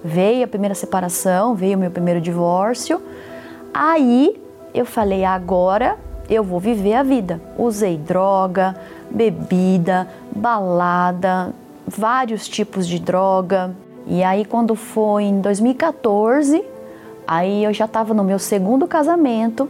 Veio 0.03 0.45
a 0.45 0.47
primeira 0.47 0.75
separação, 0.75 1.55
veio 1.55 1.77
o 1.77 1.79
meu 1.79 1.91
primeiro 1.91 2.21
divórcio. 2.21 3.01
Aí 3.73 4.39
eu 4.73 4.85
falei: 4.85 5.25
agora 5.25 5.97
eu 6.29 6.43
vou 6.43 6.59
viver 6.59 6.93
a 6.93 7.03
vida. 7.03 7.41
Usei 7.57 7.97
droga, 7.97 8.75
bebida, 9.09 10.07
balada, 10.35 11.53
vários 11.87 12.47
tipos 12.47 12.87
de 12.87 12.99
droga. 12.99 13.75
E 14.07 14.23
aí, 14.23 14.45
quando 14.45 14.75
foi 14.75 15.23
em 15.23 15.41
2014, 15.41 16.63
Aí 17.27 17.63
eu 17.63 17.73
já 17.73 17.85
estava 17.85 18.13
no 18.13 18.23
meu 18.23 18.37
segundo 18.37 18.87
casamento, 18.87 19.69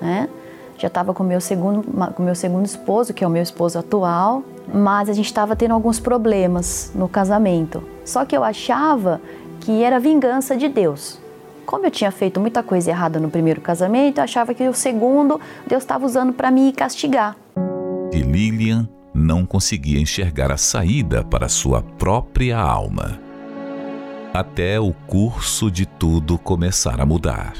né? 0.00 0.28
Já 0.76 0.88
estava 0.88 1.12
com 1.12 1.22
meu 1.22 1.40
segundo, 1.40 1.82
com 2.14 2.22
meu 2.22 2.34
segundo 2.34 2.64
esposo, 2.64 3.12
que 3.12 3.22
é 3.22 3.26
o 3.26 3.30
meu 3.30 3.42
esposo 3.42 3.78
atual, 3.78 4.42
mas 4.72 5.10
a 5.10 5.12
gente 5.12 5.26
estava 5.26 5.54
tendo 5.54 5.74
alguns 5.74 6.00
problemas 6.00 6.90
no 6.94 7.06
casamento. 7.06 7.82
Só 8.04 8.24
que 8.24 8.36
eu 8.36 8.42
achava 8.42 9.20
que 9.60 9.82
era 9.82 10.00
vingança 10.00 10.56
de 10.56 10.68
Deus. 10.68 11.18
Como 11.66 11.84
eu 11.84 11.90
tinha 11.90 12.10
feito 12.10 12.40
muita 12.40 12.62
coisa 12.62 12.90
errada 12.90 13.20
no 13.20 13.30
primeiro 13.30 13.60
casamento, 13.60 14.18
eu 14.18 14.24
achava 14.24 14.54
que 14.54 14.66
o 14.66 14.74
segundo 14.74 15.38
Deus 15.66 15.82
estava 15.82 16.06
usando 16.06 16.32
para 16.32 16.50
me 16.50 16.72
castigar. 16.72 17.36
E 18.10 18.22
Lilian 18.22 18.88
não 19.12 19.44
conseguia 19.44 20.00
enxergar 20.00 20.50
a 20.50 20.56
saída 20.56 21.22
para 21.22 21.48
sua 21.48 21.82
própria 21.82 22.58
alma 22.58 23.29
até 24.32 24.78
o 24.78 24.92
curso 25.06 25.70
de 25.70 25.84
tudo 25.86 26.38
começar 26.38 27.00
a 27.00 27.06
mudar. 27.06 27.54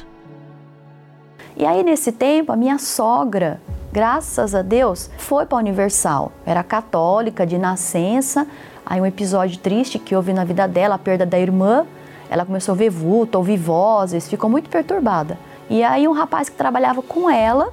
E 1.57 1.67
aí, 1.67 1.83
nesse 1.83 2.13
tempo, 2.13 2.53
a 2.53 2.57
minha 2.57 2.79
sogra, 2.79 3.61
graças 3.93 4.55
a 4.55 4.63
Deus, 4.63 5.11
foi 5.19 5.45
para 5.45 5.59
a 5.59 5.61
Universal. 5.61 6.33
Era 6.47 6.63
católica 6.63 7.47
de 7.47 7.59
nascença. 7.59 8.47
Aí, 8.87 9.01
um 9.01 9.07
episódio 9.07 9.59
triste 9.59 9.99
que 9.99 10.15
houve 10.15 10.33
na 10.33 10.45
vida 10.45 10.67
dela, 10.67 10.95
a 10.95 10.99
perda 10.99 11.27
da 11.27 11.39
irmã. 11.39 11.85
Ela 12.31 12.47
começou 12.47 12.73
a 12.73 12.79
ver 12.79 12.89
vulto, 12.89 13.37
ouvir 13.37 13.57
vozes, 13.57 14.29
ficou 14.29 14.49
muito 14.49 14.71
perturbada. 14.71 15.37
E 15.69 15.83
aí, 15.83 16.07
um 16.07 16.13
rapaz 16.13 16.49
que 16.49 16.57
trabalhava 16.57 17.03
com 17.03 17.29
ela 17.29 17.73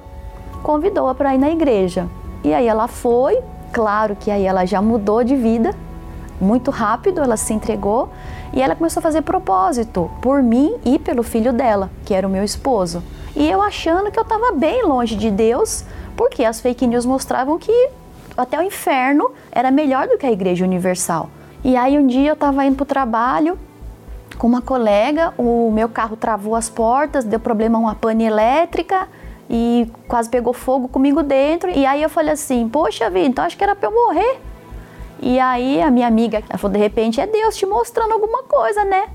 convidou-a 0.62 1.14
para 1.14 1.34
ir 1.34 1.38
na 1.38 1.50
igreja. 1.50 2.08
E 2.42 2.52
aí, 2.52 2.66
ela 2.66 2.88
foi. 2.88 3.38
Claro 3.72 4.16
que 4.16 4.30
aí 4.30 4.44
ela 4.44 4.64
já 4.64 4.80
mudou 4.80 5.22
de 5.22 5.36
vida, 5.36 5.74
muito 6.40 6.70
rápido, 6.70 7.20
ela 7.20 7.36
se 7.36 7.52
entregou 7.52 8.08
e 8.52 8.62
ela 8.62 8.74
começou 8.74 9.00
a 9.00 9.02
fazer 9.02 9.22
propósito 9.22 10.10
por 10.22 10.42
mim 10.42 10.76
e 10.84 10.98
pelo 10.98 11.22
filho 11.22 11.52
dela, 11.52 11.90
que 12.04 12.14
era 12.14 12.26
o 12.26 12.30
meu 12.30 12.44
esposo. 12.44 13.02
E 13.36 13.48
eu 13.48 13.60
achando 13.62 14.10
que 14.10 14.18
eu 14.18 14.22
estava 14.22 14.52
bem 14.52 14.84
longe 14.84 15.14
de 15.14 15.30
Deus, 15.30 15.84
porque 16.16 16.44
as 16.44 16.60
fake 16.60 16.86
news 16.86 17.06
mostravam 17.06 17.58
que 17.58 17.90
até 18.36 18.58
o 18.58 18.62
inferno 18.62 19.30
era 19.50 19.70
melhor 19.70 20.06
do 20.08 20.16
que 20.16 20.26
a 20.26 20.32
Igreja 20.32 20.64
Universal. 20.64 21.28
E 21.64 21.76
aí 21.76 21.98
um 21.98 22.06
dia 22.06 22.30
eu 22.30 22.34
estava 22.34 22.64
indo 22.64 22.76
para 22.76 22.84
o 22.84 22.86
trabalho 22.86 23.58
com 24.38 24.46
uma 24.46 24.62
colega, 24.62 25.34
o 25.36 25.70
meu 25.72 25.88
carro 25.88 26.16
travou 26.16 26.54
as 26.54 26.68
portas, 26.68 27.24
deu 27.24 27.40
problema 27.40 27.78
uma 27.78 27.94
pane 27.94 28.24
elétrica 28.24 29.08
e 29.50 29.90
quase 30.06 30.28
pegou 30.28 30.52
fogo 30.52 30.86
comigo 30.88 31.22
dentro. 31.22 31.70
E 31.70 31.84
aí 31.84 32.02
eu 32.02 32.08
falei 32.08 32.32
assim, 32.32 32.68
poxa 32.68 33.10
vida, 33.10 33.26
então 33.26 33.44
acho 33.44 33.56
que 33.56 33.64
era 33.64 33.74
para 33.74 33.88
eu 33.88 33.94
morrer. 33.94 34.40
E 35.20 35.38
aí 35.40 35.82
a 35.82 35.90
minha 35.90 36.06
amiga, 36.06 36.42
ela 36.48 36.58
falou, 36.58 36.76
de 36.76 36.78
repente 36.78 37.20
é 37.20 37.26
Deus 37.26 37.56
te 37.56 37.66
mostrando 37.66 38.12
alguma 38.12 38.44
coisa, 38.44 38.84
né? 38.84 39.08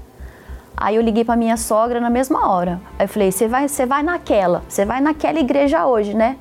Aí 0.76 0.96
eu 0.96 1.02
liguei 1.02 1.24
para 1.24 1.36
minha 1.36 1.56
sogra 1.56 2.02
na 2.02 2.10
mesma 2.10 2.50
hora. 2.50 2.82
Aí 3.00 3.06
eu 3.06 3.10
falei, 3.10 3.32
você 3.32 3.48
vai, 3.48 3.68
você 3.68 3.86
vai 3.86 4.04
naquela, 4.04 4.64
você 4.68 4.86
vai 4.86 5.00
naquela 5.00 5.40
igreja 5.40 5.86
hoje, 5.86 6.14
né? 6.14 6.38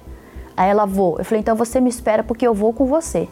Aí 0.56 0.68
ela 0.68 0.84
vou. 0.84 1.18
Eu 1.18 1.24
falei, 1.24 1.40
então 1.40 1.54
você 1.54 1.80
me 1.80 1.88
espera 1.88 2.24
porque 2.24 2.46
eu 2.46 2.54
vou 2.54 2.72
com 2.72 2.86
você. 2.86 3.28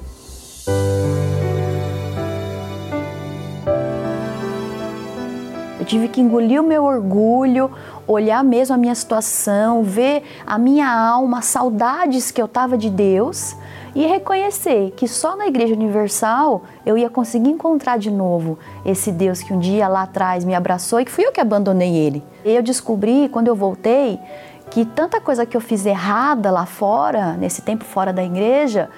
Eu 5.79 5.85
tive 5.87 6.09
que 6.09 6.21
engolir 6.21 6.61
o 6.61 6.65
meu 6.65 6.85
orgulho, 6.85 7.71
olhar 8.07 8.45
mesmo 8.45 8.75
a 8.75 8.79
minha 8.79 8.95
situação, 8.95 9.83
ver 9.83 10.23
a 10.47 10.59
minha 10.59 10.89
alma, 10.89 11.43
saudades 11.43 12.31
que 12.31 12.41
eu 12.41 12.47
tava 12.47 12.79
de 12.79 12.91
Deus 12.91 13.57
e 13.95 14.07
reconhecer 14.07 14.93
que 14.97 15.09
só 15.09 15.37
na 15.37 15.47
Igreja 15.47 15.75
Universal 15.75 16.63
eu 16.87 16.97
ia 16.97 17.11
conseguir 17.11 17.51
encontrar 17.51 17.99
de 17.99 18.11
novo 18.11 18.59
esse 18.85 19.11
Deus 19.11 19.43
que 19.43 19.53
um 19.53 19.59
dia 19.59 19.89
lá 19.89 20.03
atrás 20.03 20.45
me 20.45 20.55
abraçou 20.55 21.01
e 21.01 21.05
que 21.05 21.11
fui 21.11 21.25
eu 21.25 21.33
que 21.33 21.41
abandonei 21.41 21.97
ele. 21.97 22.23
E 22.45 22.55
eu 22.55 22.63
descobri 22.63 23.29
quando 23.29 23.49
eu 23.49 23.55
voltei 23.55 24.19
que 24.71 24.85
tanta 24.85 25.21
coisa 25.21 25.45
que 25.45 25.57
eu 25.57 25.61
fiz 25.61 25.85
errada 25.85 26.51
lá 26.51 26.65
fora, 26.65 27.33
nesse 27.33 27.63
tempo 27.63 27.85
fora 27.85 28.13
da 28.13 28.23
igreja, 28.23 28.89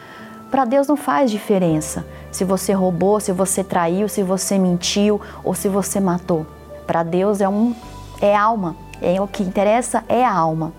para 0.51 0.67
Deus 0.67 0.87
não 0.87 0.97
faz 0.97 1.31
diferença. 1.31 2.05
Se 2.31 2.45
você 2.45 2.75
roubou, 2.75 3.19
se 3.19 3.33
você 3.33 3.65
traiu, 3.65 4.07
se 4.09 4.23
você 4.23 4.59
mentiu 4.59 5.19
ou 5.43 5.55
se 5.55 5.69
você 5.69 5.99
matou. 5.99 6.47
Para 6.87 7.03
Deus 7.03 7.41
é 7.41 7.49
um 7.49 7.75
é 8.21 8.37
alma. 8.37 8.77
É 9.01 9.21
o 9.21 9.27
que 9.27 9.43
interessa 9.43 10.05
é 10.09 10.23
a 10.25 10.33
alma. 10.33 10.73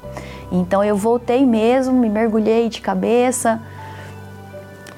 Então 0.51 0.83
eu 0.83 0.95
voltei 0.95 1.43
mesmo, 1.45 1.93
me 1.93 2.07
mergulhei 2.07 2.69
de 2.69 2.79
cabeça, 2.79 3.59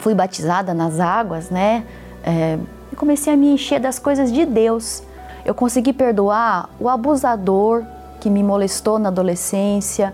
fui 0.06 0.14
batizada 0.14 0.72
nas 0.72 1.00
águas, 1.00 1.50
né? 1.50 1.84
É, 2.24 2.60
e 2.94 2.96
comecei 2.96 3.34
a 3.34 3.36
me 3.36 3.48
encher 3.48 3.80
das 3.80 3.98
coisas 3.98 4.32
de 4.32 4.46
Deus. 4.46 5.02
Eu 5.44 5.56
consegui 5.56 5.92
perdoar 5.92 6.70
o 6.80 6.88
abusador 6.88 7.84
que 8.20 8.30
me 8.30 8.44
molestou 8.44 9.00
na 9.00 9.10
adolescência. 9.10 10.14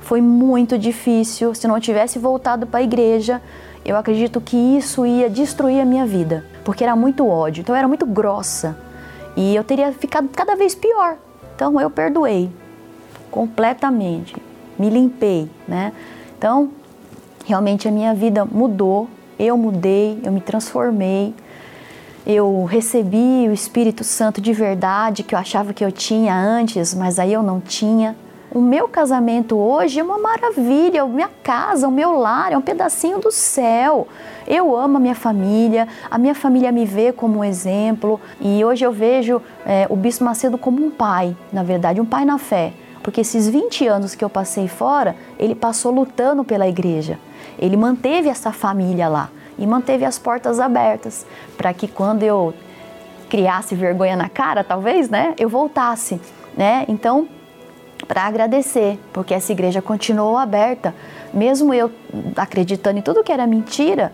Foi 0.00 0.20
muito 0.20 0.78
difícil. 0.78 1.56
Se 1.56 1.66
não 1.66 1.80
tivesse 1.80 2.20
voltado 2.20 2.68
para 2.68 2.78
a 2.78 2.82
igreja, 2.84 3.42
eu 3.84 3.96
acredito 3.96 4.40
que 4.40 4.56
isso 4.56 5.04
ia 5.04 5.28
destruir 5.28 5.80
a 5.80 5.84
minha 5.84 6.06
vida, 6.06 6.44
porque 6.64 6.84
era 6.84 6.94
muito 6.94 7.26
ódio. 7.26 7.62
Então 7.62 7.74
eu 7.74 7.78
era 7.80 7.88
muito 7.88 8.06
grossa 8.06 8.76
e 9.36 9.56
eu 9.56 9.64
teria 9.64 9.90
ficado 9.90 10.28
cada 10.28 10.54
vez 10.54 10.72
pior. 10.72 11.16
Então 11.56 11.80
eu 11.80 11.90
perdoei 11.90 12.48
completamente, 13.28 14.36
me 14.78 14.88
limpei, 14.88 15.50
né? 15.66 15.92
Então 16.38 16.70
realmente 17.44 17.88
a 17.88 17.90
minha 17.90 18.14
vida 18.14 18.44
mudou 18.44 19.08
eu 19.46 19.56
mudei, 19.56 20.18
eu 20.24 20.32
me 20.32 20.40
transformei, 20.40 21.34
eu 22.26 22.64
recebi 22.64 23.48
o 23.48 23.52
Espírito 23.52 24.04
Santo 24.04 24.40
de 24.40 24.52
verdade 24.52 25.22
que 25.22 25.34
eu 25.34 25.38
achava 25.38 25.72
que 25.72 25.84
eu 25.84 25.90
tinha 25.90 26.34
antes, 26.34 26.94
mas 26.94 27.18
aí 27.18 27.32
eu 27.32 27.42
não 27.42 27.60
tinha. 27.60 28.16
O 28.54 28.60
meu 28.60 28.86
casamento 28.86 29.56
hoje 29.56 29.98
é 29.98 30.02
uma 30.02 30.18
maravilha, 30.18 31.02
a 31.02 31.06
minha 31.06 31.30
casa, 31.42 31.88
o 31.88 31.90
meu 31.90 32.12
lar 32.12 32.52
é 32.52 32.58
um 32.58 32.60
pedacinho 32.60 33.18
do 33.18 33.32
céu. 33.32 34.06
Eu 34.46 34.76
amo 34.76 34.98
a 34.98 35.00
minha 35.00 35.14
família, 35.14 35.88
a 36.10 36.18
minha 36.18 36.34
família 36.34 36.70
me 36.70 36.84
vê 36.84 37.12
como 37.12 37.38
um 37.38 37.44
exemplo 37.44 38.20
e 38.40 38.62
hoje 38.64 38.84
eu 38.84 38.92
vejo 38.92 39.40
é, 39.64 39.86
o 39.88 39.96
Bispo 39.96 40.24
Macedo 40.24 40.58
como 40.58 40.84
um 40.84 40.90
pai, 40.90 41.34
na 41.52 41.62
verdade, 41.62 42.00
um 42.00 42.04
pai 42.04 42.24
na 42.24 42.38
fé. 42.38 42.74
Porque 43.02 43.22
esses 43.22 43.48
20 43.48 43.86
anos 43.88 44.14
que 44.14 44.24
eu 44.24 44.30
passei 44.30 44.68
fora, 44.68 45.16
ele 45.38 45.54
passou 45.54 45.90
lutando 45.90 46.44
pela 46.44 46.68
igreja. 46.68 47.18
Ele 47.62 47.76
manteve 47.76 48.28
essa 48.28 48.50
família 48.50 49.08
lá 49.08 49.30
e 49.56 49.64
manteve 49.64 50.04
as 50.04 50.18
portas 50.18 50.58
abertas 50.58 51.24
para 51.56 51.72
que 51.72 51.86
quando 51.86 52.24
eu 52.24 52.52
criasse 53.30 53.76
vergonha 53.76 54.16
na 54.16 54.28
cara, 54.28 54.64
talvez, 54.64 55.08
né, 55.08 55.32
eu 55.38 55.48
voltasse, 55.48 56.20
né? 56.56 56.84
Então, 56.88 57.28
para 58.08 58.22
agradecer, 58.22 58.98
porque 59.12 59.32
essa 59.32 59.52
igreja 59.52 59.80
continuou 59.80 60.36
aberta, 60.36 60.92
mesmo 61.32 61.72
eu 61.72 61.88
acreditando 62.36 62.98
em 62.98 63.02
tudo 63.02 63.22
que 63.22 63.30
era 63.30 63.46
mentira, 63.46 64.12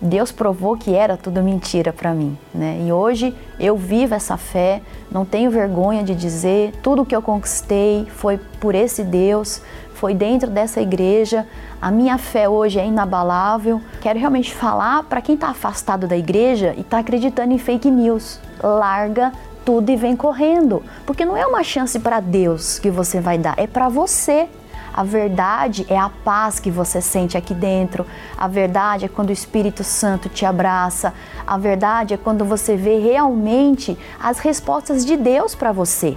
Deus 0.00 0.32
provou 0.32 0.76
que 0.76 0.92
era 0.92 1.16
tudo 1.16 1.42
mentira 1.42 1.92
para 1.92 2.12
mim, 2.12 2.36
né? 2.52 2.82
E 2.84 2.92
hoje 2.92 3.32
eu 3.60 3.76
vivo 3.76 4.12
essa 4.14 4.36
fé, 4.36 4.82
não 5.10 5.24
tenho 5.24 5.50
vergonha 5.52 6.02
de 6.02 6.16
dizer, 6.16 6.72
tudo 6.82 7.06
que 7.06 7.14
eu 7.14 7.22
conquistei 7.22 8.06
foi 8.16 8.38
por 8.60 8.74
esse 8.74 9.04
Deus, 9.04 9.62
foi 9.96 10.14
dentro 10.14 10.50
dessa 10.50 10.80
igreja. 10.80 11.46
A 11.80 11.90
minha 11.90 12.18
fé 12.18 12.48
hoje 12.48 12.78
é 12.78 12.86
inabalável. 12.86 13.80
Quero 14.00 14.18
realmente 14.18 14.54
falar 14.54 15.02
para 15.04 15.20
quem 15.20 15.34
está 15.34 15.48
afastado 15.48 16.06
da 16.06 16.16
igreja 16.16 16.74
e 16.76 16.82
está 16.82 16.98
acreditando 16.98 17.52
em 17.52 17.58
fake 17.58 17.90
news. 17.90 18.38
Larga 18.62 19.32
tudo 19.64 19.90
e 19.90 19.96
vem 19.96 20.14
correndo, 20.14 20.80
porque 21.04 21.24
não 21.24 21.36
é 21.36 21.44
uma 21.44 21.64
chance 21.64 21.98
para 21.98 22.20
Deus 22.20 22.78
que 22.78 22.88
você 22.88 23.20
vai 23.20 23.36
dar, 23.36 23.58
é 23.58 23.66
para 23.66 23.88
você. 23.88 24.48
A 24.94 25.02
verdade 25.02 25.84
é 25.90 25.98
a 25.98 26.08
paz 26.08 26.60
que 26.60 26.70
você 26.70 27.02
sente 27.02 27.36
aqui 27.36 27.52
dentro. 27.52 28.06
A 28.38 28.48
verdade 28.48 29.04
é 29.04 29.08
quando 29.08 29.28
o 29.28 29.32
Espírito 29.32 29.84
Santo 29.84 30.28
te 30.30 30.46
abraça. 30.46 31.12
A 31.46 31.58
verdade 31.58 32.14
é 32.14 32.16
quando 32.16 32.46
você 32.46 32.76
vê 32.76 32.98
realmente 32.98 33.98
as 34.18 34.38
respostas 34.38 35.04
de 35.04 35.16
Deus 35.16 35.54
para 35.54 35.70
você. 35.70 36.16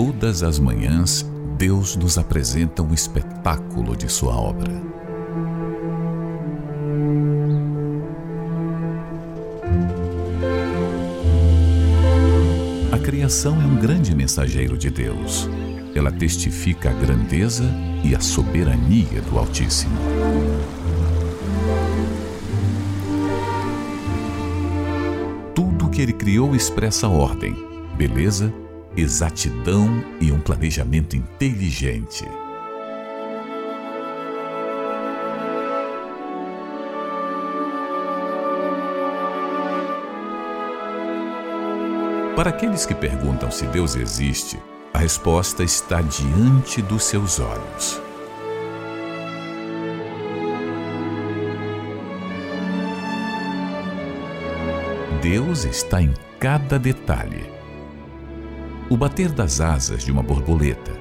Todas 0.00 0.44
as 0.44 0.60
manhãs, 0.60 1.26
Deus 1.56 1.96
nos 1.96 2.18
apresenta 2.18 2.84
um 2.84 2.94
espetáculo 2.94 3.96
de 3.96 4.08
Sua 4.08 4.32
obra. 4.32 4.72
A 12.92 12.98
criação 13.00 13.60
é 13.60 13.64
um 13.64 13.74
grande 13.74 14.14
mensageiro 14.14 14.78
de 14.78 14.88
Deus. 14.88 15.48
Ela 15.96 16.12
testifica 16.12 16.90
a 16.90 16.92
grandeza 16.92 17.64
e 18.04 18.14
a 18.14 18.20
soberania 18.20 19.20
do 19.22 19.36
Altíssimo. 19.36 19.98
Tudo 25.56 25.90
que 25.90 26.00
ele 26.00 26.12
criou 26.12 26.54
expressa 26.54 27.08
ordem, 27.08 27.52
beleza 27.96 28.54
exatidão 29.00 30.04
e 30.20 30.32
um 30.32 30.40
planejamento 30.40 31.16
inteligente. 31.16 32.24
Para 42.34 42.50
aqueles 42.50 42.86
que 42.86 42.94
perguntam 42.94 43.50
se 43.50 43.66
Deus 43.66 43.96
existe, 43.96 44.58
a 44.92 44.98
resposta 44.98 45.62
está 45.62 46.00
diante 46.00 46.82
dos 46.82 47.04
seus 47.04 47.40
olhos. 47.40 48.00
Deus 55.20 55.64
está 55.64 56.00
em 56.00 56.14
cada 56.38 56.78
detalhe 56.78 57.57
o 58.90 58.96
bater 58.96 59.30
das 59.30 59.60
asas 59.60 60.02
de 60.02 60.10
uma 60.10 60.22
borboleta, 60.22 60.92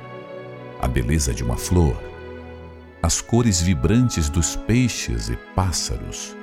a 0.82 0.88
beleza 0.88 1.34
de 1.34 1.42
uma 1.42 1.56
flor, 1.56 1.96
as 3.02 3.22
cores 3.22 3.62
vibrantes 3.62 4.30
dos 4.30 4.58
peixes 4.58 5.30
e 5.30 5.38
pássaros, 5.56 6.36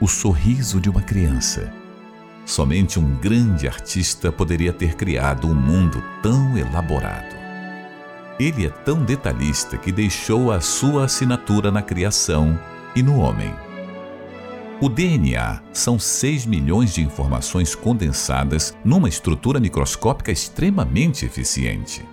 o 0.00 0.06
sorriso 0.06 0.80
de 0.80 0.88
uma 0.88 1.02
criança. 1.02 1.72
Somente 2.46 2.98
um 2.98 3.16
grande 3.16 3.66
artista 3.66 4.30
poderia 4.30 4.72
ter 4.72 4.94
criado 4.94 5.48
um 5.48 5.54
mundo 5.54 6.02
tão 6.22 6.56
elaborado. 6.56 7.36
Ele 8.38 8.64
é 8.64 8.70
tão 8.70 9.04
detalhista 9.04 9.76
que 9.76 9.90
deixou 9.90 10.52
a 10.52 10.60
sua 10.60 11.06
assinatura 11.06 11.72
na 11.72 11.82
criação 11.82 12.58
e 12.94 13.02
no 13.02 13.18
homem. 13.18 13.52
O 14.80 14.88
DNA 14.88 15.60
são 15.72 15.98
6 15.98 16.46
milhões 16.46 16.94
de 16.94 17.02
informações 17.02 17.74
condensadas 17.74 18.76
numa 18.84 19.08
estrutura 19.08 19.58
microscópica 19.58 20.30
extremamente 20.30 21.26
eficiente. 21.26 22.04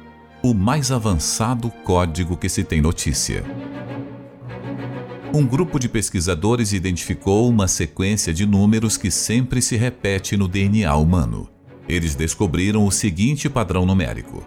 O 0.41 0.51
mais 0.51 0.91
avançado 0.91 1.69
código 1.83 2.35
que 2.35 2.49
se 2.49 2.63
tem 2.63 2.81
notícia. 2.81 3.43
Um 5.31 5.45
grupo 5.45 5.77
de 5.77 5.87
pesquisadores 5.87 6.73
identificou 6.73 7.47
uma 7.47 7.67
sequência 7.67 8.33
de 8.33 8.47
números 8.47 8.97
que 8.97 9.11
sempre 9.11 9.61
se 9.61 9.75
repete 9.75 10.35
no 10.35 10.47
DNA 10.47 10.95
humano. 10.95 11.47
Eles 11.87 12.15
descobriram 12.15 12.83
o 12.83 12.91
seguinte 12.91 13.47
padrão 13.47 13.85
numérico: 13.85 14.43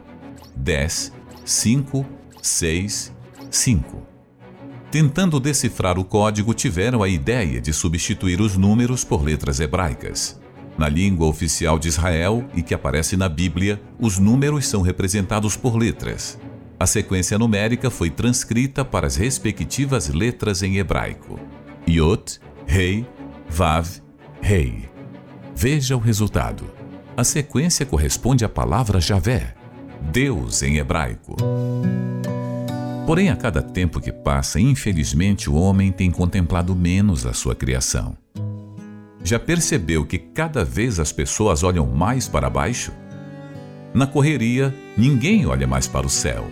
10, 0.57 1.13
5, 1.45 2.05
6, 2.43 3.13
5. 3.49 4.18
Tentando 4.91 5.39
decifrar 5.39 5.99
o 5.99 6.05
código, 6.05 6.55
tiveram 6.55 7.03
a 7.03 7.09
ideia 7.09 7.61
de 7.61 7.75
substituir 7.75 8.41
os 8.41 8.57
números 8.57 9.05
por 9.05 9.23
letras 9.23 9.61
hebraicas. 9.61 10.41
Na 10.79 10.89
língua 10.89 11.27
oficial 11.27 11.79
de 11.79 11.89
Israel 11.89 12.49
e 12.55 12.63
que 12.63 12.73
aparece 12.73 13.15
na 13.15 13.29
Bíblia, 13.29 13.83
os 13.99 14.19
números 14.19 14.67
são 14.67 14.81
representados 14.81 15.57
por 15.57 15.77
letras. 15.77 16.39
A 16.81 16.87
sequência 16.87 17.39
numérica 17.39 17.91
foi 17.91 18.09
transcrita 18.09 18.83
para 18.83 19.07
as 19.07 19.17
respectivas 19.17 20.09
letras 20.09 20.63
em 20.63 20.79
hebraico: 20.79 21.39
Yot, 21.87 22.41
Rei, 22.67 23.07
Vav, 23.49 23.89
Rei. 24.41 24.89
Veja 25.55 25.97
o 25.97 26.01
resultado. 26.01 26.65
A 27.15 27.25
sequência 27.25 27.85
corresponde 27.85 28.45
à 28.45 28.49
palavra 28.49 29.01
Javé, 29.01 29.55
Deus 30.01 30.63
em 30.63 30.77
hebraico. 30.79 31.37
Porém, 33.09 33.31
a 33.31 33.37
cada 33.37 33.63
tempo 33.63 34.03
que 34.03 34.13
passa, 34.13 34.61
infelizmente, 34.61 35.49
o 35.49 35.55
homem 35.55 35.91
tem 35.91 36.11
contemplado 36.11 36.77
menos 36.77 37.25
a 37.25 37.33
sua 37.33 37.55
criação. 37.55 38.15
Já 39.25 39.39
percebeu 39.39 40.05
que 40.05 40.19
cada 40.19 40.63
vez 40.63 41.01
as 41.01 41.11
pessoas 41.11 41.63
olham 41.63 41.87
mais 41.87 42.29
para 42.29 42.51
baixo? 42.51 42.93
Na 43.95 44.07
correria, 44.07 44.75
ninguém 44.95 45.47
olha 45.47 45.67
mais 45.67 45.87
para 45.87 46.07
o 46.07 46.11
céu. 46.11 46.47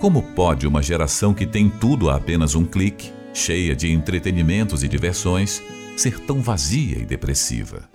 Como 0.00 0.22
pode 0.34 0.66
uma 0.66 0.82
geração 0.82 1.32
que 1.32 1.46
tem 1.46 1.70
tudo 1.70 2.10
a 2.10 2.16
apenas 2.16 2.54
um 2.54 2.66
clique, 2.66 3.10
cheia 3.32 3.74
de 3.74 3.90
entretenimentos 3.90 4.84
e 4.84 4.88
diversões, 4.88 5.62
ser 5.96 6.18
tão 6.20 6.42
vazia 6.42 6.98
e 6.98 7.06
depressiva? 7.06 7.88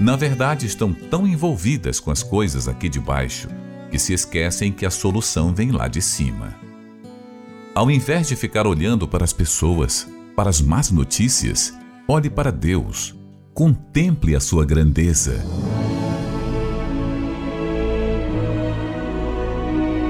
Na 0.00 0.16
verdade, 0.16 0.66
estão 0.66 0.92
tão 0.92 1.28
envolvidas 1.28 2.00
com 2.00 2.10
as 2.10 2.24
coisas 2.24 2.66
aqui 2.66 2.88
de 2.88 2.98
baixo 2.98 3.48
que 3.88 4.00
se 4.00 4.12
esquecem 4.12 4.72
que 4.72 4.84
a 4.84 4.90
solução 4.90 5.54
vem 5.54 5.70
lá 5.70 5.86
de 5.86 6.02
cima. 6.02 6.66
Ao 7.78 7.88
invés 7.88 8.26
de 8.26 8.34
ficar 8.34 8.66
olhando 8.66 9.06
para 9.06 9.22
as 9.22 9.32
pessoas, 9.32 10.04
para 10.34 10.50
as 10.50 10.60
más 10.60 10.90
notícias, 10.90 11.72
olhe 12.08 12.28
para 12.28 12.50
Deus. 12.50 13.14
Contemple 13.54 14.34
a 14.34 14.40
sua 14.40 14.64
grandeza. 14.64 15.44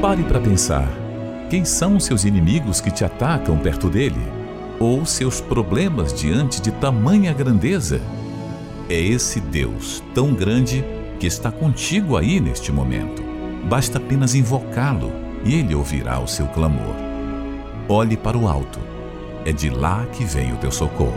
Pare 0.01 0.23
para 0.23 0.41
pensar. 0.41 0.89
Quem 1.51 1.63
são 1.67 1.99
os 1.99 2.05
seus 2.07 2.25
inimigos 2.25 2.81
que 2.81 2.91
te 2.91 3.05
atacam 3.05 3.59
perto 3.59 3.91
dele? 3.91 4.23
Ou 4.81 5.05
seus 5.05 5.39
problemas 5.39 6.19
diante 6.19 6.63
de 6.63 6.71
tamanha 6.71 7.35
grandeza? 7.35 8.01
É 8.89 8.99
esse 8.99 9.41
Deus 9.41 10.03
tão 10.15 10.33
grande 10.33 10.83
que 11.21 11.27
está 11.27 11.53
contigo 11.53 12.17
aí 12.17 12.41
neste 12.41 12.73
momento. 12.73 13.23
Basta 13.69 13.99
apenas 13.99 14.35
invocá-lo 14.35 15.13
e 15.45 15.57
ele 15.57 15.75
ouvirá 15.75 16.19
o 16.19 16.27
seu 16.27 16.47
clamor. 16.47 17.08
Olhe 17.91 18.19
para 18.19 18.37
o 18.37 18.47
alto. 18.47 18.79
É 19.47 19.51
de 19.51 19.71
lá 19.71 20.05
que 20.13 20.23
vem 20.23 20.53
o 20.53 20.59
teu 20.59 20.71
socorro. 20.71 21.17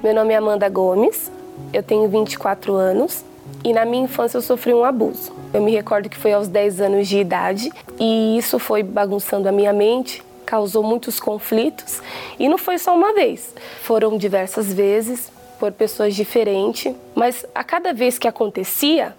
Meu 0.00 0.14
nome 0.14 0.32
é 0.32 0.36
Amanda 0.36 0.68
Gomes, 0.68 1.28
eu 1.72 1.82
tenho 1.82 2.08
24 2.08 2.72
anos 2.72 3.24
e 3.64 3.72
na 3.72 3.84
minha 3.84 4.04
infância 4.04 4.36
eu 4.38 4.42
sofri 4.42 4.72
um 4.72 4.84
abuso. 4.84 5.32
Eu 5.52 5.60
me 5.60 5.72
recordo 5.72 6.08
que 6.08 6.16
foi 6.16 6.32
aos 6.32 6.46
10 6.46 6.80
anos 6.80 7.08
de 7.08 7.18
idade 7.18 7.72
e 7.98 8.38
isso 8.38 8.60
foi 8.60 8.84
bagunçando 8.84 9.48
a 9.48 9.52
minha 9.52 9.72
mente, 9.72 10.22
causou 10.46 10.84
muitos 10.84 11.18
conflitos 11.18 12.00
e 12.38 12.48
não 12.48 12.58
foi 12.58 12.78
só 12.78 12.94
uma 12.94 13.12
vez, 13.12 13.52
foram 13.82 14.16
diversas 14.16 14.72
vezes 14.72 15.32
por 15.58 15.72
pessoas 15.72 16.14
diferentes, 16.14 16.94
mas 17.12 17.44
a 17.52 17.64
cada 17.64 17.92
vez 17.92 18.20
que 18.20 18.28
acontecia, 18.28 19.16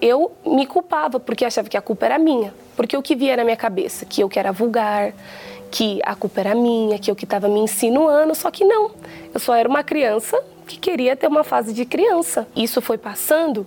eu 0.00 0.32
me 0.44 0.66
culpava 0.66 1.20
porque 1.20 1.44
achava 1.44 1.68
que 1.68 1.76
a 1.76 1.82
culpa 1.82 2.06
era 2.06 2.18
minha. 2.18 2.54
Porque 2.76 2.96
o 2.96 3.02
que 3.02 3.14
via 3.14 3.36
na 3.36 3.44
minha 3.44 3.56
cabeça? 3.56 4.04
Que 4.06 4.22
eu 4.22 4.28
que 4.28 4.38
era 4.38 4.52
vulgar, 4.52 5.12
que 5.70 6.00
a 6.04 6.14
culpa 6.14 6.40
era 6.40 6.54
minha, 6.54 6.98
que 6.98 7.10
eu 7.10 7.16
que 7.16 7.24
estava 7.24 7.48
me 7.48 7.60
insinuando, 7.60 8.34
só 8.34 8.50
que 8.50 8.64
não. 8.64 8.90
Eu 9.32 9.40
só 9.40 9.54
era 9.54 9.68
uma 9.68 9.84
criança 9.84 10.42
que 10.66 10.78
queria 10.78 11.14
ter 11.16 11.26
uma 11.26 11.44
fase 11.44 11.72
de 11.72 11.84
criança. 11.84 12.46
Isso 12.56 12.80
foi 12.80 12.96
passando 12.98 13.66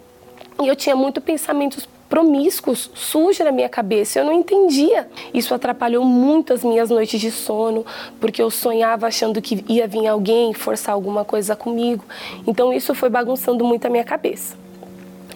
e 0.62 0.68
eu 0.68 0.76
tinha 0.76 0.96
muito 0.96 1.20
pensamentos 1.22 1.88
promíscuos, 2.10 2.92
sujos 2.94 3.44
na 3.44 3.52
minha 3.52 3.70
cabeça. 3.70 4.20
Eu 4.20 4.26
não 4.26 4.34
entendia. 4.34 5.10
Isso 5.34 5.54
atrapalhou 5.54 6.06
muito 6.06 6.54
as 6.54 6.64
minhas 6.64 6.90
noites 6.90 7.20
de 7.20 7.32
sono, 7.32 7.86
porque 8.20 8.42
eu 8.42 8.52
sonhava 8.52 9.08
achando 9.08 9.42
que 9.42 9.66
ia 9.68 9.88
vir 9.88 10.08
alguém 10.08 10.54
forçar 10.54 10.94
alguma 10.94 11.26
coisa 11.26 11.56
comigo. 11.56 12.06
Então 12.46 12.72
isso 12.72 12.94
foi 12.94 13.10
bagunçando 13.10 13.66
muito 13.66 13.86
a 13.86 13.90
minha 13.90 14.04
cabeça. 14.04 14.63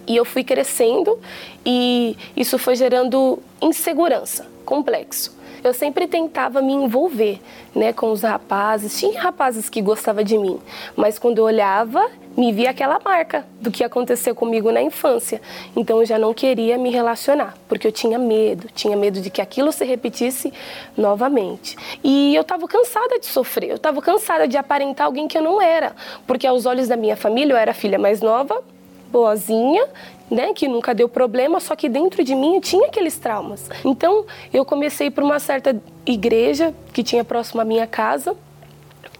E 0.07 0.15
eu 0.15 0.23
fui 0.23 0.43
crescendo 0.43 1.19
e 1.65 2.15
isso 2.35 2.57
foi 2.57 2.75
gerando 2.75 3.39
insegurança, 3.61 4.47
complexo. 4.65 5.35
Eu 5.63 5.73
sempre 5.73 6.07
tentava 6.07 6.61
me 6.61 6.71
envolver, 6.71 7.41
né, 7.75 7.91
com 7.91 8.11
os 8.11 8.21
rapazes. 8.21 8.97
Tinha 8.97 9.19
rapazes 9.19 9.69
que 9.69 9.81
gostavam 9.81 10.23
de 10.23 10.37
mim, 10.37 10.59
mas 10.95 11.17
quando 11.19 11.39
eu 11.39 11.43
olhava, 11.43 12.09
me 12.37 12.53
via 12.53 12.69
aquela 12.69 12.99
marca 13.03 13.45
do 13.59 13.71
que 13.71 13.83
aconteceu 13.83 14.35
comigo 14.35 14.71
na 14.71 14.81
infância. 14.81 15.41
Então 15.75 15.99
eu 15.99 16.05
já 16.05 16.19
não 16.19 16.33
queria 16.33 16.77
me 16.77 16.91
relacionar, 16.91 17.57
porque 17.67 17.87
eu 17.87 17.91
tinha 17.91 18.19
medo, 18.19 18.67
tinha 18.73 18.95
medo 18.95 19.19
de 19.19 19.31
que 19.31 19.41
aquilo 19.41 19.71
se 19.71 19.83
repetisse 19.83 20.53
novamente. 20.95 21.75
E 22.03 22.35
eu 22.35 22.43
estava 22.43 22.67
cansada 22.67 23.19
de 23.19 23.25
sofrer, 23.25 23.71
eu 23.71 23.75
estava 23.77 24.01
cansada 24.01 24.47
de 24.47 24.55
aparentar 24.55 25.07
alguém 25.07 25.27
que 25.27 25.37
eu 25.37 25.41
não 25.41 25.59
era, 25.59 25.95
porque 26.27 26.45
aos 26.45 26.67
olhos 26.67 26.87
da 26.87 26.95
minha 26.95 27.17
família 27.17 27.53
eu 27.53 27.57
era 27.57 27.71
a 27.71 27.73
filha 27.73 27.97
mais 27.97 28.21
nova, 28.21 28.63
boazinha, 29.11 29.87
né, 30.29 30.53
que 30.53 30.67
nunca 30.67 30.93
deu 30.93 31.07
problema, 31.07 31.59
só 31.59 31.75
que 31.75 31.87
dentro 31.87 32.23
de 32.23 32.35
mim 32.35 32.59
tinha 32.59 32.87
aqueles 32.87 33.17
traumas. 33.17 33.69
Então, 33.83 34.25
eu 34.53 34.65
comecei 34.65 35.09
por 35.09 35.23
uma 35.23 35.39
certa 35.39 35.81
igreja 36.05 36.73
que 36.93 37.03
tinha 37.03 37.23
próximo 37.23 37.61
à 37.61 37.65
minha 37.65 37.87
casa, 37.87 38.35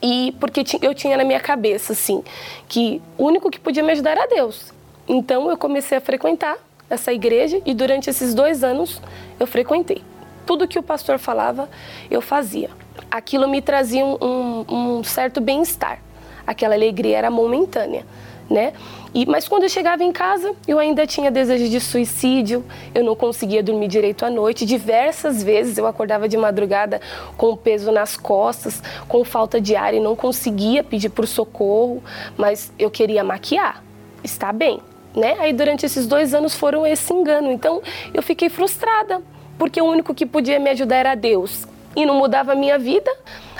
e 0.01 0.35
porque 0.39 0.63
eu 0.81 0.93
tinha 0.93 1.17
na 1.17 1.23
minha 1.23 1.39
cabeça 1.39 1.93
assim, 1.93 2.23
que 2.67 3.01
o 3.17 3.25
único 3.25 3.49
que 3.49 3.59
podia 3.59 3.81
me 3.81 3.91
ajudar 3.93 4.11
era 4.11 4.27
Deus. 4.27 4.73
Então, 5.07 5.49
eu 5.49 5.57
comecei 5.57 5.97
a 5.97 6.01
frequentar 6.01 6.57
essa 6.89 7.11
igreja 7.11 7.61
e 7.65 7.73
durante 7.73 8.09
esses 8.09 8.33
dois 8.33 8.63
anos 8.63 9.01
eu 9.39 9.47
frequentei. 9.47 10.01
Tudo 10.45 10.67
que 10.67 10.79
o 10.79 10.83
pastor 10.83 11.17
falava, 11.19 11.69
eu 12.09 12.21
fazia. 12.21 12.69
Aquilo 13.09 13.47
me 13.47 13.61
trazia 13.61 14.05
um, 14.05 14.17
um, 14.21 14.65
um 14.99 15.03
certo 15.03 15.41
bem-estar. 15.41 16.01
Aquela 16.45 16.75
alegria 16.75 17.17
era 17.17 17.29
momentânea, 17.29 18.05
né? 18.49 18.73
E, 19.17 19.25
mas 19.25 19.47
quando 19.47 19.63
eu 19.63 19.69
chegava 19.69 20.03
em 20.03 20.11
casa, 20.11 20.53
eu 20.67 20.77
ainda 20.77 21.07
tinha 21.07 21.31
desejo 21.31 21.67
de 21.69 21.79
suicídio, 21.79 22.63
eu 22.93 23.03
não 23.03 23.15
conseguia 23.15 23.63
dormir 23.63 23.87
direito 23.87 24.23
à 24.23 24.29
noite. 24.29 24.63
Diversas 24.63 25.41
vezes 25.41 25.75
eu 25.75 25.87
acordava 25.87 26.29
de 26.29 26.37
madrugada 26.37 27.01
com 27.35 27.57
peso 27.57 27.91
nas 27.91 28.15
costas, 28.15 28.79
com 29.07 29.23
falta 29.23 29.59
de 29.59 29.75
ar 29.75 29.95
e 29.95 29.99
não 29.99 30.15
conseguia 30.15 30.83
pedir 30.83 31.09
por 31.09 31.25
socorro, 31.25 32.03
mas 32.37 32.71
eu 32.77 32.91
queria 32.91 33.23
maquiar, 33.23 33.83
está 34.23 34.53
bem. 34.53 34.79
Né? 35.15 35.35
Aí 35.39 35.51
durante 35.51 35.83
esses 35.83 36.05
dois 36.05 36.35
anos 36.35 36.53
foram 36.53 36.85
esse 36.85 37.11
engano. 37.11 37.51
Então 37.51 37.81
eu 38.13 38.21
fiquei 38.21 38.49
frustrada, 38.49 39.19
porque 39.57 39.81
o 39.81 39.85
único 39.85 40.13
que 40.13 40.27
podia 40.27 40.59
me 40.59 40.69
ajudar 40.69 40.97
era 40.97 41.15
Deus 41.15 41.65
e 41.95 42.05
não 42.05 42.13
mudava 42.13 42.51
a 42.51 42.55
minha 42.55 42.77
vida. 42.77 43.11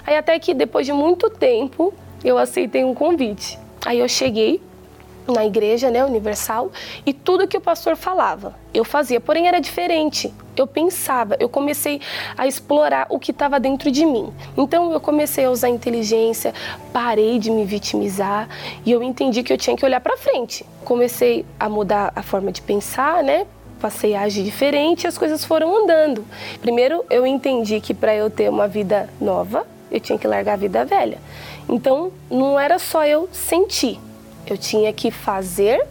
Aí 0.05 0.16
até 0.16 0.38
que 0.38 0.53
depois 0.53 0.86
de 0.86 0.93
muito 0.93 1.32
tempo 1.32 1.91
eu 2.24 2.38
aceitei 2.38 2.84
um 2.84 2.93
convite. 2.93 3.58
Aí 3.84 3.97
eu 3.97 4.08
cheguei 4.08 4.62
na 5.28 5.45
igreja, 5.45 5.91
né, 5.91 6.03
universal, 6.03 6.71
e 7.05 7.13
tudo 7.13 7.47
que 7.47 7.57
o 7.57 7.61
pastor 7.61 7.95
falava, 7.95 8.55
eu 8.73 8.84
fazia, 8.84 9.19
porém 9.19 9.47
era 9.47 9.59
diferente. 9.59 10.34
Eu 10.55 10.65
pensava, 10.65 11.36
eu 11.39 11.47
comecei 11.47 12.01
a 12.38 12.47
explorar 12.47 13.07
o 13.09 13.19
que 13.19 13.32
estava 13.32 13.59
dentro 13.59 13.91
de 13.91 14.05
mim. 14.05 14.34
Então 14.55 14.91
eu 14.91 14.99
comecei 14.99 15.45
a 15.45 15.51
usar 15.51 15.69
inteligência, 15.69 16.53
parei 16.91 17.38
de 17.38 17.51
me 17.51 17.63
vitimizar 17.63 18.49
e 18.86 18.91
eu 18.91 19.03
entendi 19.03 19.43
que 19.43 19.53
eu 19.53 19.57
tinha 19.57 19.75
que 19.75 19.86
olhar 19.86 20.01
para 20.01 20.17
frente. 20.17 20.65
Comecei 20.84 21.45
a 21.59 21.69
mudar 21.69 22.11
a 22.15 22.23
forma 22.23 22.51
de 22.51 22.61
pensar, 22.61 23.23
né? 23.23 23.45
Passei 23.80 24.15
a 24.15 24.21
agir 24.21 24.43
diferente 24.43 25.03
e 25.03 25.07
as 25.07 25.17
coisas 25.17 25.45
foram 25.45 25.84
andando. 25.84 26.25
Primeiro 26.61 27.05
eu 27.09 27.28
entendi 27.28 27.80
que 27.80 27.93
para 27.93 28.15
eu 28.15 28.30
ter 28.30 28.49
uma 28.49 28.67
vida 28.67 29.07
nova, 29.21 29.67
eu 29.91 29.99
tinha 29.99 30.17
que 30.17 30.28
largar 30.28 30.53
a 30.53 30.57
vida 30.57 30.84
velha. 30.84 31.19
Então 31.69 32.11
não 32.30 32.59
era 32.59 32.80
só 32.80 33.05
eu 33.05 33.30
sentir, 33.32 33.99
eu 34.48 34.58
tinha 34.58 34.91
que 34.93 35.12
fazer 35.12 35.86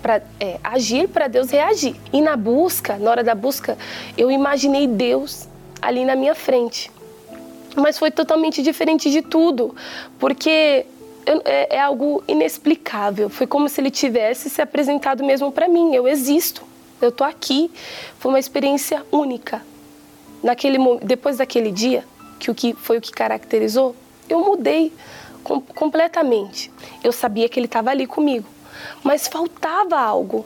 para 0.00 0.22
é, 0.38 0.58
agir 0.62 1.08
para 1.08 1.26
Deus 1.26 1.50
reagir. 1.50 1.96
E 2.12 2.20
na 2.20 2.36
busca, 2.36 2.96
na 2.96 3.10
hora 3.10 3.24
da 3.24 3.34
busca, 3.34 3.76
eu 4.16 4.30
imaginei 4.30 4.86
Deus 4.86 5.48
ali 5.82 6.04
na 6.04 6.14
minha 6.14 6.34
frente. 6.34 6.90
Mas 7.74 7.98
foi 7.98 8.10
totalmente 8.10 8.62
diferente 8.62 9.10
de 9.10 9.20
tudo, 9.20 9.74
porque 10.18 10.86
é, 11.44 11.76
é 11.76 11.80
algo 11.80 12.22
inexplicável. 12.28 13.28
Foi 13.28 13.46
como 13.46 13.68
se 13.68 13.80
ele 13.80 13.90
tivesse 13.90 14.48
se 14.48 14.62
apresentado 14.62 15.24
mesmo 15.24 15.50
para 15.50 15.68
mim. 15.68 15.94
Eu 15.94 16.06
existo, 16.06 16.62
eu 17.02 17.10
tô 17.10 17.24
aqui. 17.24 17.70
Foi 18.18 18.30
uma 18.30 18.38
experiência 18.38 19.04
única. 19.10 19.60
Naquele 20.42 20.78
depois 21.02 21.38
daquele 21.38 21.72
dia, 21.72 22.04
que 22.38 22.50
o 22.50 22.54
que 22.54 22.74
foi 22.74 22.98
o 22.98 23.00
que 23.00 23.10
caracterizou, 23.10 23.96
eu 24.28 24.40
mudei 24.40 24.92
com, 25.46 25.60
completamente. 25.60 26.72
Eu 27.04 27.12
sabia 27.12 27.48
que 27.48 27.58
ele 27.58 27.66
estava 27.66 27.90
ali 27.90 28.04
comigo, 28.04 28.46
mas 29.04 29.28
faltava 29.28 29.96
algo. 29.96 30.44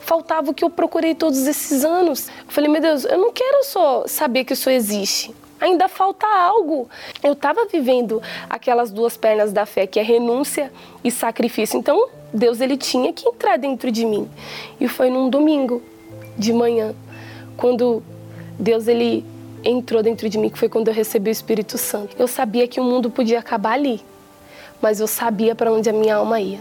Faltava 0.00 0.50
o 0.50 0.54
que 0.54 0.62
eu 0.62 0.68
procurei 0.68 1.14
todos 1.14 1.46
esses 1.46 1.82
anos. 1.82 2.28
Eu 2.28 2.52
falei, 2.52 2.70
meu 2.70 2.80
Deus, 2.80 3.04
eu 3.04 3.18
não 3.18 3.32
quero 3.32 3.64
só 3.64 4.06
saber 4.06 4.44
que 4.44 4.52
isso 4.52 4.68
existe. 4.68 5.34
Ainda 5.58 5.88
falta 5.88 6.26
algo. 6.26 6.88
Eu 7.22 7.32
estava 7.32 7.66
vivendo 7.66 8.22
aquelas 8.50 8.90
duas 8.90 9.16
pernas 9.16 9.50
da 9.50 9.64
fé, 9.64 9.86
que 9.86 9.98
é 9.98 10.02
renúncia 10.02 10.70
e 11.02 11.10
sacrifício. 11.10 11.78
Então, 11.78 12.08
Deus 12.32 12.60
ele 12.60 12.76
tinha 12.76 13.12
que 13.12 13.26
entrar 13.26 13.56
dentro 13.56 13.90
de 13.90 14.04
mim. 14.04 14.30
E 14.78 14.86
foi 14.88 15.08
num 15.08 15.30
domingo 15.30 15.82
de 16.36 16.52
manhã, 16.52 16.94
quando 17.56 18.02
Deus 18.58 18.86
ele 18.86 19.24
entrou 19.64 20.02
dentro 20.02 20.28
de 20.28 20.38
mim, 20.38 20.50
que 20.50 20.58
foi 20.58 20.68
quando 20.68 20.88
eu 20.88 20.94
recebi 20.94 21.30
o 21.30 21.32
Espírito 21.32 21.76
Santo. 21.76 22.14
Eu 22.18 22.28
sabia 22.28 22.68
que 22.68 22.78
o 22.78 22.84
mundo 22.84 23.10
podia 23.10 23.38
acabar 23.38 23.72
ali, 23.72 24.00
mas 24.80 25.00
eu 25.00 25.06
sabia 25.06 25.54
para 25.54 25.72
onde 25.72 25.88
a 25.88 25.92
minha 25.92 26.16
alma 26.16 26.40
ia. 26.40 26.60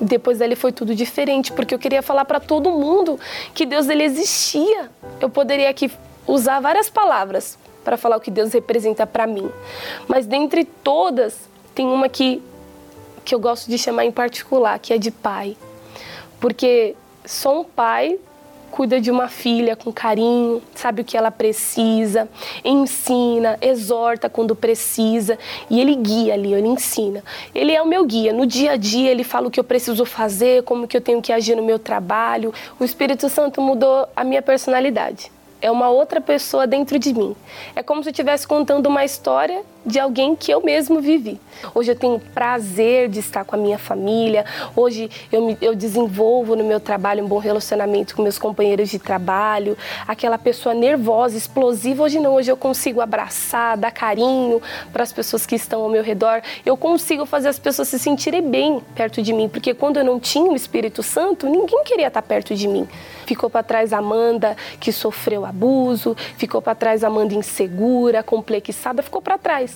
Depois 0.00 0.38
dele 0.38 0.56
foi 0.56 0.72
tudo 0.72 0.94
diferente, 0.94 1.52
porque 1.52 1.74
eu 1.74 1.78
queria 1.78 2.02
falar 2.02 2.24
para 2.24 2.40
todo 2.40 2.70
mundo 2.70 3.18
que 3.54 3.66
Deus 3.66 3.88
ele 3.88 4.02
existia. 4.02 4.90
Eu 5.20 5.28
poderia 5.28 5.68
aqui 5.68 5.90
usar 6.26 6.60
várias 6.60 6.88
palavras 6.88 7.58
para 7.84 7.96
falar 7.96 8.16
o 8.16 8.20
que 8.20 8.30
Deus 8.30 8.52
representa 8.52 9.06
para 9.06 9.26
mim, 9.26 9.50
mas 10.06 10.26
dentre 10.26 10.64
todas 10.64 11.48
tem 11.74 11.86
uma 11.86 12.08
que 12.08 12.42
que 13.24 13.34
eu 13.34 13.38
gosto 13.38 13.68
de 13.68 13.76
chamar 13.76 14.04
em 14.06 14.10
particular, 14.10 14.78
que 14.78 14.92
é 14.92 14.98
de 14.98 15.10
pai. 15.10 15.56
Porque 16.40 16.96
só 17.24 17.60
um 17.60 17.64
pai 17.64 18.18
cuida 18.70 19.00
de 19.00 19.10
uma 19.10 19.28
filha 19.28 19.76
com 19.76 19.92
carinho, 19.92 20.62
sabe 20.74 21.02
o 21.02 21.04
que 21.04 21.16
ela 21.16 21.30
precisa, 21.30 22.28
ensina, 22.64 23.58
exorta 23.60 24.28
quando 24.28 24.54
precisa 24.54 25.38
e 25.68 25.80
ele 25.80 25.94
guia 25.96 26.34
ali, 26.34 26.54
ele 26.54 26.68
ensina. 26.68 27.22
Ele 27.54 27.72
é 27.72 27.82
o 27.82 27.86
meu 27.86 28.04
guia. 28.06 28.32
No 28.32 28.46
dia 28.46 28.72
a 28.72 28.76
dia 28.76 29.10
ele 29.10 29.24
fala 29.24 29.48
o 29.48 29.50
que 29.50 29.60
eu 29.60 29.64
preciso 29.64 30.04
fazer, 30.04 30.62
como 30.62 30.88
que 30.88 30.96
eu 30.96 31.00
tenho 31.00 31.20
que 31.20 31.32
agir 31.32 31.56
no 31.56 31.62
meu 31.62 31.78
trabalho. 31.78 32.54
O 32.78 32.84
Espírito 32.84 33.28
Santo 33.28 33.60
mudou 33.60 34.08
a 34.14 34.24
minha 34.24 34.42
personalidade 34.42 35.30
é 35.62 35.70
uma 35.70 35.90
outra 35.90 36.20
pessoa 36.20 36.66
dentro 36.66 36.98
de 36.98 37.12
mim. 37.12 37.36
É 37.76 37.82
como 37.82 38.02
se 38.02 38.08
eu 38.08 38.12
estivesse 38.12 38.46
contando 38.46 38.86
uma 38.86 39.04
história 39.04 39.62
de 39.84 39.98
alguém 39.98 40.36
que 40.36 40.52
eu 40.52 40.62
mesmo 40.62 41.00
vivi. 41.00 41.40
Hoje 41.74 41.90
eu 41.90 41.96
tenho 41.96 42.18
prazer 42.18 43.08
de 43.08 43.20
estar 43.20 43.44
com 43.44 43.56
a 43.56 43.58
minha 43.58 43.78
família, 43.78 44.44
hoje 44.74 45.10
eu, 45.30 45.46
me, 45.46 45.58
eu 45.60 45.74
desenvolvo 45.74 46.56
no 46.56 46.64
meu 46.64 46.80
trabalho 46.80 47.24
um 47.24 47.28
bom 47.28 47.38
relacionamento 47.38 48.14
com 48.14 48.22
meus 48.22 48.38
companheiros 48.38 48.88
de 48.88 48.98
trabalho, 48.98 49.76
aquela 50.06 50.38
pessoa 50.38 50.74
nervosa, 50.74 51.36
explosiva, 51.36 52.02
hoje 52.02 52.18
não, 52.18 52.34
hoje 52.34 52.50
eu 52.50 52.56
consigo 52.56 53.00
abraçar, 53.00 53.76
dar 53.76 53.90
carinho 53.90 54.62
para 54.92 55.02
as 55.02 55.12
pessoas 55.12 55.44
que 55.44 55.54
estão 55.54 55.82
ao 55.82 55.88
meu 55.88 56.02
redor, 56.02 56.42
eu 56.64 56.76
consigo 56.76 57.26
fazer 57.26 57.48
as 57.48 57.58
pessoas 57.58 57.88
se 57.88 57.98
sentirem 57.98 58.42
bem 58.42 58.80
perto 58.94 59.22
de 59.22 59.32
mim, 59.32 59.48
porque 59.48 59.74
quando 59.74 59.98
eu 59.98 60.04
não 60.04 60.18
tinha 60.18 60.50
o 60.50 60.56
Espírito 60.56 61.02
Santo, 61.02 61.46
ninguém 61.46 61.84
queria 61.84 62.08
estar 62.08 62.22
perto 62.22 62.54
de 62.54 62.66
mim. 62.66 62.88
Ficou 63.26 63.48
para 63.48 63.62
trás 63.62 63.92
Amanda, 63.92 64.56
que 64.80 64.90
sofreu 64.92 65.44
abuso, 65.44 66.16
ficou 66.36 66.60
para 66.60 66.74
trás 66.74 67.04
Amanda 67.04 67.34
insegura, 67.34 68.22
complexada, 68.22 69.02
ficou 69.02 69.22
para 69.22 69.38
trás. 69.38 69.69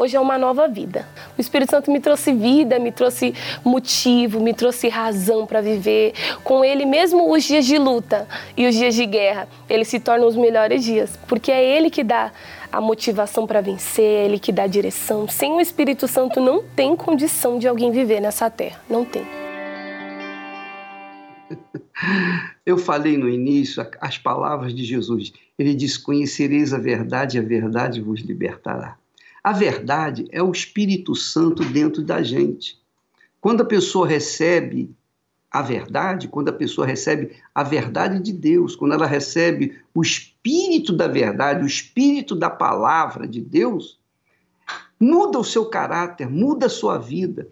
Hoje 0.00 0.16
é 0.16 0.20
uma 0.20 0.38
nova 0.38 0.66
vida. 0.66 1.06
O 1.36 1.40
Espírito 1.42 1.72
Santo 1.72 1.90
me 1.90 2.00
trouxe 2.00 2.32
vida, 2.32 2.78
me 2.78 2.90
trouxe 2.90 3.34
motivo, 3.62 4.40
me 4.40 4.54
trouxe 4.54 4.88
razão 4.88 5.44
para 5.44 5.60
viver. 5.60 6.14
Com 6.42 6.64
ele, 6.64 6.86
mesmo 6.86 7.30
os 7.30 7.44
dias 7.44 7.66
de 7.66 7.76
luta 7.76 8.26
e 8.56 8.66
os 8.66 8.74
dias 8.74 8.94
de 8.94 9.04
guerra, 9.04 9.46
ele 9.68 9.84
se 9.84 10.00
tornam 10.00 10.26
os 10.26 10.34
melhores 10.34 10.82
dias, 10.82 11.18
porque 11.28 11.52
é 11.52 11.62
ele 11.76 11.90
que 11.90 12.02
dá 12.02 12.32
a 12.72 12.80
motivação 12.80 13.46
para 13.46 13.60
vencer, 13.60 14.02
é 14.02 14.24
ele 14.24 14.38
que 14.38 14.50
dá 14.50 14.62
a 14.62 14.66
direção. 14.66 15.28
Sem 15.28 15.52
o 15.52 15.60
Espírito 15.60 16.08
Santo 16.08 16.40
não 16.40 16.64
tem 16.74 16.96
condição 16.96 17.58
de 17.58 17.68
alguém 17.68 17.90
viver 17.90 18.20
nessa 18.20 18.48
terra, 18.48 18.80
não 18.88 19.04
tem. 19.04 19.26
Eu 22.64 22.78
falei 22.78 23.18
no 23.18 23.28
início 23.28 23.86
as 24.00 24.16
palavras 24.16 24.74
de 24.74 24.82
Jesus. 24.82 25.30
Ele 25.58 25.74
diz: 25.74 25.98
Conhecereis 25.98 26.72
a 26.72 26.78
verdade, 26.78 27.36
e 27.36 27.40
a 27.40 27.42
verdade 27.42 28.00
vos 28.00 28.20
libertará. 28.20 28.96
A 29.42 29.52
verdade 29.52 30.26
é 30.30 30.42
o 30.42 30.52
Espírito 30.52 31.14
Santo 31.14 31.64
dentro 31.64 32.02
da 32.02 32.22
gente. 32.22 32.78
Quando 33.40 33.62
a 33.62 33.66
pessoa 33.66 34.06
recebe 34.06 34.94
a 35.50 35.62
verdade, 35.62 36.28
quando 36.28 36.50
a 36.50 36.52
pessoa 36.52 36.86
recebe 36.86 37.36
a 37.54 37.62
verdade 37.62 38.20
de 38.20 38.32
Deus, 38.32 38.76
quando 38.76 38.92
ela 38.92 39.06
recebe 39.06 39.80
o 39.94 40.02
Espírito 40.02 40.92
da 40.92 41.08
verdade, 41.08 41.64
o 41.64 41.66
Espírito 41.66 42.36
da 42.36 42.48
palavra 42.48 43.26
de 43.26 43.40
Deus, 43.40 43.98
muda 44.98 45.38
o 45.38 45.44
seu 45.44 45.66
caráter, 45.66 46.28
muda 46.28 46.66
a 46.66 46.70
sua 46.70 46.98
vida. 46.98 47.48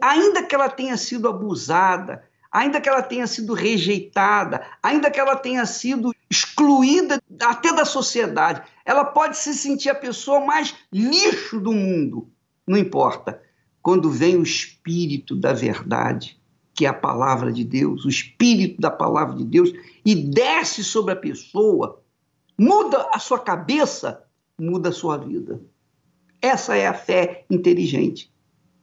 Ainda 0.00 0.42
que 0.44 0.54
ela 0.54 0.70
tenha 0.70 0.96
sido 0.96 1.28
abusada, 1.28 2.24
ainda 2.54 2.80
que 2.80 2.88
ela 2.88 3.02
tenha 3.02 3.26
sido 3.26 3.52
rejeitada, 3.52 4.64
ainda 4.80 5.10
que 5.10 5.18
ela 5.18 5.34
tenha 5.34 5.66
sido 5.66 6.14
excluída 6.30 7.20
até 7.40 7.74
da 7.74 7.84
sociedade, 7.84 8.62
ela 8.84 9.04
pode 9.04 9.36
se 9.36 9.52
sentir 9.54 9.90
a 9.90 9.94
pessoa 9.94 10.38
mais 10.38 10.72
lixo 10.92 11.58
do 11.58 11.72
mundo. 11.72 12.30
Não 12.64 12.78
importa. 12.78 13.42
Quando 13.82 14.08
vem 14.08 14.36
o 14.36 14.42
espírito 14.44 15.34
da 15.34 15.52
verdade, 15.52 16.40
que 16.72 16.86
é 16.86 16.88
a 16.88 16.94
palavra 16.94 17.52
de 17.52 17.64
Deus, 17.64 18.04
o 18.04 18.08
espírito 18.08 18.80
da 18.80 18.90
palavra 18.90 19.34
de 19.36 19.44
Deus, 19.44 19.72
e 20.06 20.14
desce 20.14 20.84
sobre 20.84 21.12
a 21.12 21.16
pessoa, 21.16 22.00
muda 22.56 23.10
a 23.12 23.18
sua 23.18 23.40
cabeça, 23.40 24.22
muda 24.56 24.90
a 24.90 24.92
sua 24.92 25.18
vida. 25.18 25.60
Essa 26.40 26.76
é 26.76 26.86
a 26.86 26.94
fé 26.94 27.44
inteligente. 27.50 28.32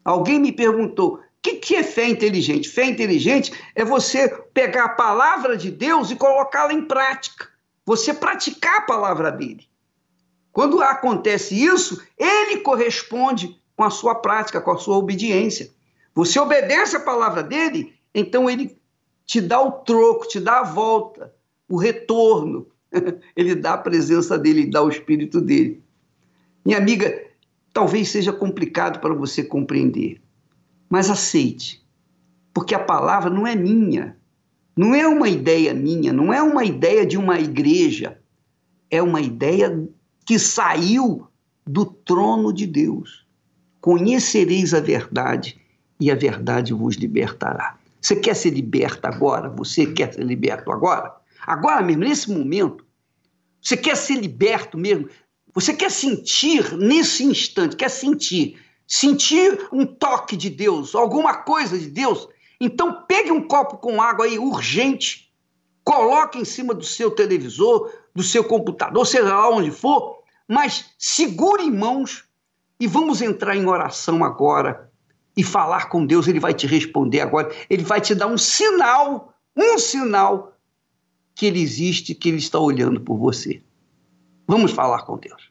Alguém 0.03 0.39
me 0.39 0.51
perguntou: 0.51 1.21
que, 1.41 1.55
que 1.55 1.75
é 1.75 1.83
fé 1.83 2.07
inteligente? 2.07 2.69
Fé 2.69 2.85
inteligente 2.85 3.51
é 3.75 3.83
você 3.83 4.29
pegar 4.53 4.85
a 4.85 4.89
palavra 4.89 5.57
de 5.57 5.71
Deus 5.71 6.11
e 6.11 6.15
colocá-la 6.15 6.73
em 6.73 6.85
prática. 6.85 7.49
Você 7.85 8.13
praticar 8.13 8.77
a 8.77 8.81
palavra 8.81 9.31
dele. 9.31 9.67
Quando 10.51 10.81
acontece 10.81 11.55
isso, 11.55 12.01
ele 12.17 12.57
corresponde 12.57 13.59
com 13.75 13.83
a 13.83 13.89
sua 13.89 14.15
prática, 14.15 14.61
com 14.61 14.71
a 14.71 14.77
sua 14.77 14.97
obediência. 14.97 15.71
Você 16.13 16.39
obedece 16.39 16.95
a 16.95 16.99
palavra 16.99 17.41
dele, 17.41 17.93
então 18.13 18.49
ele 18.49 18.77
te 19.25 19.41
dá 19.41 19.59
o 19.61 19.71
troco, 19.71 20.27
te 20.27 20.39
dá 20.39 20.59
a 20.59 20.63
volta, 20.63 21.33
o 21.67 21.77
retorno. 21.77 22.67
Ele 23.37 23.55
dá 23.55 23.75
a 23.75 23.77
presença 23.77 24.37
dele, 24.37 24.69
dá 24.69 24.83
o 24.83 24.89
espírito 24.89 25.39
dele. 25.39 25.81
Minha 26.65 26.77
amiga, 26.77 27.25
talvez 27.71 28.09
seja 28.09 28.33
complicado 28.33 28.99
para 28.99 29.13
você 29.13 29.41
compreender 29.41 30.21
mas 30.91 31.09
aceite, 31.09 31.81
porque 32.53 32.75
a 32.75 32.79
palavra 32.79 33.29
não 33.29 33.47
é 33.47 33.55
minha, 33.55 34.17
não 34.75 34.93
é 34.93 35.07
uma 35.07 35.29
ideia 35.29 35.73
minha, 35.73 36.11
não 36.11 36.33
é 36.33 36.43
uma 36.43 36.65
ideia 36.65 37.05
de 37.05 37.17
uma 37.17 37.39
igreja, 37.39 38.19
é 38.89 39.01
uma 39.01 39.21
ideia 39.21 39.87
que 40.25 40.37
saiu 40.37 41.25
do 41.65 41.85
trono 41.85 42.51
de 42.51 42.67
Deus. 42.67 43.25
Conhecereis 43.79 44.73
a 44.73 44.81
verdade 44.81 45.61
e 45.97 46.11
a 46.11 46.15
verdade 46.15 46.73
vos 46.73 46.95
libertará. 46.97 47.77
Você 48.01 48.17
quer 48.17 48.35
ser 48.35 48.49
liberta 48.49 49.07
agora? 49.07 49.47
Você 49.49 49.85
quer 49.85 50.13
ser 50.13 50.25
liberto 50.25 50.73
agora? 50.73 51.15
Agora 51.47 51.81
mesmo, 51.81 52.03
nesse 52.03 52.29
momento. 52.29 52.85
Você 53.61 53.77
quer 53.77 53.95
ser 53.95 54.15
liberto 54.15 54.77
mesmo? 54.77 55.07
Você 55.53 55.73
quer 55.73 55.89
sentir 55.89 56.77
nesse 56.77 57.23
instante, 57.23 57.77
quer 57.77 57.89
sentir 57.89 58.57
sentir 58.91 59.69
um 59.71 59.85
toque 59.85 60.35
de 60.35 60.49
Deus, 60.49 60.93
alguma 60.93 61.33
coisa 61.33 61.79
de 61.79 61.87
Deus, 61.87 62.27
então 62.59 63.03
pegue 63.07 63.31
um 63.31 63.47
copo 63.47 63.77
com 63.77 64.01
água 64.01 64.25
aí 64.25 64.37
urgente, 64.37 65.31
coloque 65.81 66.37
em 66.37 66.43
cima 66.43 66.73
do 66.73 66.83
seu 66.83 67.09
televisor, 67.09 67.89
do 68.13 68.21
seu 68.21 68.43
computador, 68.43 69.07
seja 69.07 69.29
lá 69.29 69.49
onde 69.49 69.71
for, 69.71 70.21
mas 70.45 70.89
segure 70.99 71.63
em 71.63 71.71
mãos 71.71 72.25
e 72.77 72.85
vamos 72.85 73.21
entrar 73.21 73.55
em 73.55 73.65
oração 73.65 74.25
agora 74.25 74.91
e 75.37 75.41
falar 75.41 75.87
com 75.87 76.05
Deus, 76.05 76.27
ele 76.27 76.41
vai 76.41 76.53
te 76.53 76.67
responder 76.67 77.21
agora, 77.21 77.49
ele 77.69 77.85
vai 77.85 78.01
te 78.01 78.13
dar 78.13 78.27
um 78.27 78.37
sinal, 78.37 79.33
um 79.55 79.79
sinal 79.79 80.57
que 81.33 81.45
ele 81.45 81.61
existe, 81.61 82.13
que 82.13 82.27
ele 82.27 82.39
está 82.39 82.59
olhando 82.59 82.99
por 82.99 83.17
você. 83.17 83.63
Vamos 84.45 84.73
falar 84.73 85.03
com 85.03 85.17
Deus. 85.17 85.50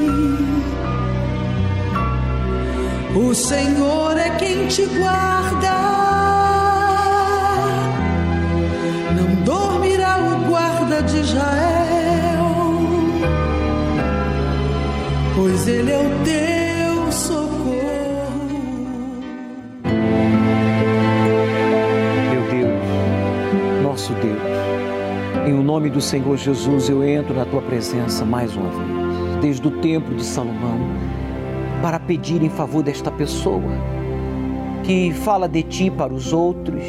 O 3.13 3.35
Senhor 3.35 4.17
é 4.17 4.29
quem 4.37 4.67
te 4.67 4.85
guarda. 4.85 5.71
Não 9.17 9.43
dormirá 9.43 10.17
o 10.17 10.49
guarda 10.49 11.03
de 11.03 11.17
Israel, 11.19 12.55
pois 15.35 15.67
ele 15.67 15.91
é 15.91 15.97
o 15.97 16.23
teu 16.23 17.11
socorro. 17.11 17.81
Meu 22.31 22.41
Deus, 22.49 23.83
nosso 23.83 24.13
Deus, 24.13 25.47
em 25.47 25.53
o 25.53 25.61
nome 25.61 25.89
do 25.89 25.99
Senhor 25.99 26.37
Jesus 26.37 26.87
eu 26.87 27.03
entro 27.03 27.33
na 27.33 27.43
tua 27.43 27.61
presença 27.61 28.23
mais 28.23 28.55
uma 28.55 28.69
vez, 28.69 29.41
desde 29.41 29.67
o 29.67 29.71
templo 29.81 30.15
de 30.15 30.23
Salomão 30.23 30.79
para 31.81 31.99
pedir 31.99 32.43
em 32.43 32.49
favor 32.49 32.83
desta 32.83 33.09
pessoa 33.11 33.61
que 34.83 35.11
fala 35.11 35.47
de 35.47 35.63
ti 35.63 35.89
para 35.89 36.13
os 36.13 36.33
outros, 36.33 36.83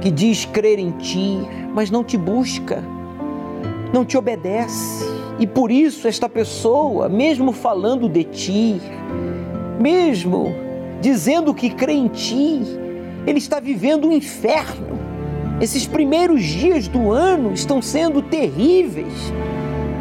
que 0.00 0.10
diz 0.10 0.44
crer 0.44 0.78
em 0.78 0.90
ti, 0.92 1.38
mas 1.72 1.90
não 1.90 2.04
te 2.04 2.16
busca, 2.16 2.82
não 3.92 4.04
te 4.04 4.16
obedece. 4.16 5.04
E 5.38 5.46
por 5.46 5.70
isso 5.70 6.06
esta 6.06 6.28
pessoa, 6.28 7.08
mesmo 7.08 7.52
falando 7.52 8.08
de 8.08 8.24
ti, 8.24 8.80
mesmo 9.80 10.54
dizendo 11.00 11.54
que 11.54 11.70
crê 11.70 11.92
em 11.92 12.08
ti, 12.08 12.62
ele 13.26 13.38
está 13.38 13.60
vivendo 13.60 14.08
um 14.08 14.12
inferno. 14.12 14.98
Esses 15.60 15.86
primeiros 15.86 16.42
dias 16.42 16.88
do 16.88 17.10
ano 17.10 17.52
estão 17.52 17.80
sendo 17.80 18.20
terríveis. 18.20 19.32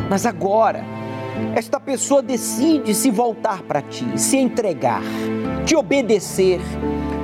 Mas 0.09 0.26
agora, 0.26 0.84
esta 1.55 1.79
pessoa 1.79 2.21
decide 2.21 2.93
se 2.93 3.11
voltar 3.11 3.61
para 3.63 3.81
ti, 3.81 4.05
se 4.19 4.38
entregar, 4.38 5.01
te 5.65 5.75
obedecer, 5.75 6.59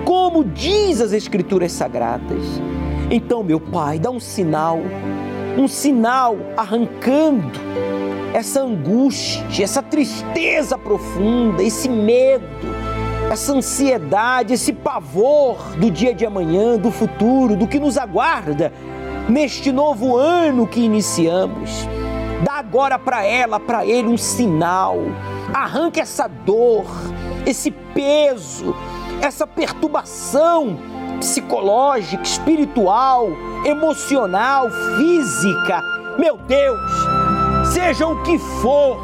como 0.06 0.44
diz 0.44 1.02
as 1.02 1.14
Escrituras 1.14 1.72
Sagradas. 1.72 2.44
Então, 3.12 3.44
meu 3.44 3.60
Pai, 3.60 4.00
dá 4.00 4.10
um 4.12 4.20
sinal, 4.20 4.80
um 5.58 5.68
sinal 5.68 6.38
arrancando 6.56 7.60
essa 8.34 8.62
angústia, 8.62 9.64
essa 9.64 9.82
tristeza 9.82 10.78
profunda, 10.78 11.64
esse 11.64 11.90
medo, 11.90 12.46
essa 13.32 13.54
ansiedade, 13.54 14.54
esse 14.54 14.74
pavor 14.74 15.58
do 15.78 15.90
dia 15.90 16.14
de 16.14 16.26
amanhã, 16.26 16.78
do 16.78 16.92
futuro, 16.92 17.56
do 17.56 17.68
que 17.68 17.80
nos 17.80 17.98
aguarda 17.98 18.72
neste 19.28 19.72
novo 19.72 20.16
ano 20.16 20.68
que 20.68 20.80
iniciamos. 20.80 21.88
Dá 22.44 22.54
agora 22.54 22.98
para 22.98 23.24
ela, 23.24 23.60
para 23.60 23.86
ele, 23.86 24.08
um 24.08 24.18
sinal. 24.18 24.98
Arranca 25.54 26.00
essa 26.02 26.28
dor, 26.28 26.86
esse 27.46 27.72
peso, 27.72 28.76
essa 29.22 29.46
perturbação 29.46 30.80
psicológica, 31.20 32.24
espiritual, 32.24 33.28
emocional, 33.66 34.70
física. 34.98 35.84
Meu 36.18 36.38
Deus, 36.38 36.80
seja 37.74 38.08
o 38.08 38.24
que 38.24 38.38
for 38.38 38.98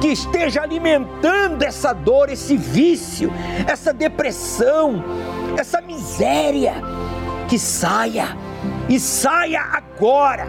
que 0.00 0.08
esteja 0.08 0.62
alimentando 0.62 1.62
essa 1.62 1.92
dor, 1.92 2.28
esse 2.28 2.56
vício, 2.56 3.32
essa 3.68 3.92
depressão, 3.92 5.04
essa 5.56 5.80
miséria, 5.80 6.74
que 7.48 7.56
saia 7.56 8.36
e 8.88 8.98
saia 8.98 9.60
agora 9.60 10.48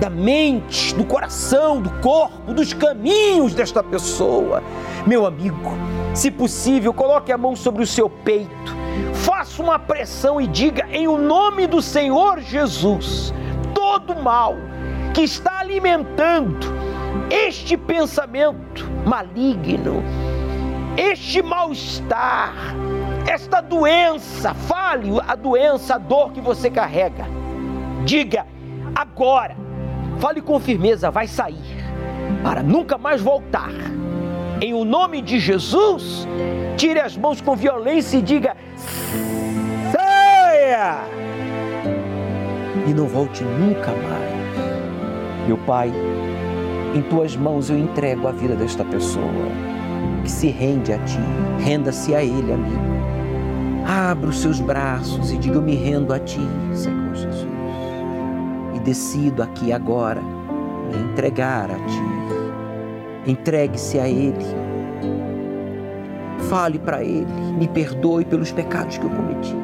da 0.00 0.10
mente, 0.10 0.94
do 0.94 1.04
coração, 1.04 1.80
do 1.80 1.90
corpo, 2.00 2.52
dos 2.52 2.72
caminhos 2.72 3.54
desta 3.54 3.82
pessoa. 3.82 4.62
Meu 5.06 5.26
amigo, 5.26 5.72
se 6.14 6.30
possível, 6.30 6.92
coloque 6.92 7.32
a 7.32 7.38
mão 7.38 7.56
sobre 7.56 7.82
o 7.82 7.86
seu 7.86 8.08
peito, 8.08 8.76
faça 9.14 9.62
uma 9.62 9.78
pressão 9.78 10.40
e 10.40 10.46
diga 10.46 10.86
em 10.90 11.08
o 11.08 11.18
nome 11.18 11.66
do 11.66 11.80
Senhor 11.80 12.40
Jesus, 12.40 13.32
todo 13.74 14.14
mal 14.16 14.54
que 15.14 15.22
está 15.22 15.60
alimentando 15.60 16.66
este 17.30 17.76
pensamento 17.76 18.88
maligno, 19.04 20.02
este 20.96 21.42
mal-estar, 21.42 22.54
esta 23.26 23.60
doença, 23.60 24.54
fale 24.54 25.10
a 25.26 25.34
doença, 25.34 25.96
a 25.96 25.98
dor 25.98 26.32
que 26.32 26.40
você 26.40 26.70
carrega. 26.70 27.26
Diga 28.04 28.46
agora, 28.94 29.56
fale 30.18 30.40
com 30.40 30.58
firmeza, 30.60 31.10
vai 31.10 31.26
sair, 31.26 31.84
para 32.42 32.62
nunca 32.62 32.98
mais 32.98 33.20
voltar. 33.20 33.72
Em 34.60 34.74
o 34.74 34.84
nome 34.84 35.22
de 35.22 35.38
Jesus, 35.38 36.26
tire 36.76 37.00
as 37.00 37.16
mãos 37.16 37.40
com 37.40 37.54
violência 37.54 38.18
e 38.18 38.22
diga: 38.22 38.56
saia! 39.92 40.98
E 42.86 42.92
não 42.92 43.06
volte 43.06 43.44
nunca 43.44 43.92
mais. 43.92 45.46
Meu 45.46 45.58
Pai, 45.58 45.92
em 46.94 47.02
tuas 47.02 47.36
mãos 47.36 47.70
eu 47.70 47.78
entrego 47.78 48.26
a 48.26 48.32
vida 48.32 48.56
desta 48.56 48.84
pessoa 48.84 49.24
que 50.24 50.30
se 50.30 50.48
rende 50.48 50.92
a 50.92 50.98
ti. 50.98 51.18
Renda-se 51.60 52.14
a 52.14 52.22
Ele, 52.22 52.52
amigo. 52.52 52.98
Abra 53.86 54.28
os 54.28 54.40
seus 54.40 54.60
braços 54.60 55.30
e 55.30 55.38
diga: 55.38 55.56
Eu 55.56 55.62
me 55.62 55.76
rendo 55.76 56.12
a 56.12 56.18
ti, 56.18 56.40
Senhor 56.74 57.14
Jesus. 57.14 57.57
Decido 58.88 59.42
aqui 59.42 59.70
agora 59.70 60.22
me 60.22 60.96
entregar 61.12 61.70
a 61.70 61.74
ti. 61.74 63.30
Entregue-se 63.30 63.98
a 63.98 64.08
Ele. 64.08 64.46
Fale 66.48 66.78
para 66.78 67.04
Ele, 67.04 67.26
me 67.58 67.68
perdoe 67.68 68.24
pelos 68.24 68.50
pecados 68.50 68.96
que 68.96 69.04
eu 69.04 69.10
cometi. 69.10 69.54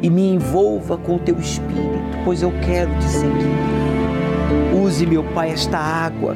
E 0.00 0.08
me 0.08 0.36
envolva 0.36 0.96
com 0.96 1.16
o 1.16 1.18
teu 1.18 1.38
espírito, 1.38 2.16
pois 2.24 2.40
eu 2.40 2.50
quero 2.64 2.90
te 2.98 3.04
seguir. 3.04 4.82
Use, 4.82 5.04
meu 5.04 5.22
Pai, 5.34 5.50
esta 5.50 5.76
água, 5.76 6.34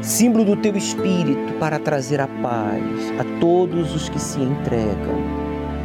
símbolo 0.00 0.46
do 0.46 0.56
teu 0.56 0.74
espírito, 0.78 1.52
para 1.60 1.78
trazer 1.78 2.22
a 2.22 2.26
paz 2.26 3.12
a 3.20 3.38
todos 3.38 3.94
os 3.94 4.08
que 4.08 4.18
se 4.18 4.40
entregam, 4.40 5.20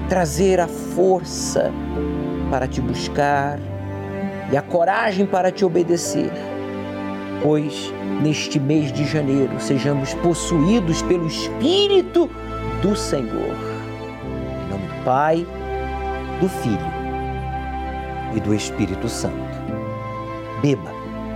trazer 0.07 0.61
a 0.61 0.69
força 0.69 1.69
para 2.49 2.65
te 2.65 2.79
buscar 2.79 3.59
e 4.51 4.57
a 4.57 4.61
coragem 4.61 5.25
para 5.25 5.51
te 5.51 5.63
obedecer. 5.63 6.31
Pois 7.41 7.93
neste 8.21 8.59
mês 8.59 8.91
de 8.91 9.05
janeiro 9.05 9.59
sejamos 9.59 10.13
possuídos 10.15 11.01
pelo 11.03 11.27
Espírito 11.27 12.29
do 12.81 12.95
Senhor. 12.95 13.55
Em 14.65 14.69
nome 14.69 14.87
do 14.87 15.03
Pai, 15.05 15.47
do 16.41 16.49
Filho 16.49 16.99
e 18.35 18.39
do 18.39 18.53
Espírito 18.53 19.07
Santo. 19.07 19.35
Beba, 20.61 20.91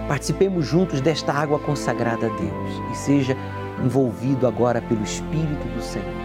participemos 0.08 0.66
juntos 0.66 1.00
desta 1.00 1.32
água 1.32 1.60
consagrada 1.60 2.28
a 2.28 2.30
Deus 2.30 2.92
e 2.92 2.96
seja 2.96 3.38
envolvido 3.84 4.48
agora 4.48 4.82
pelo 4.82 5.04
Espírito 5.04 5.68
do 5.76 5.82
Senhor. 5.82 6.24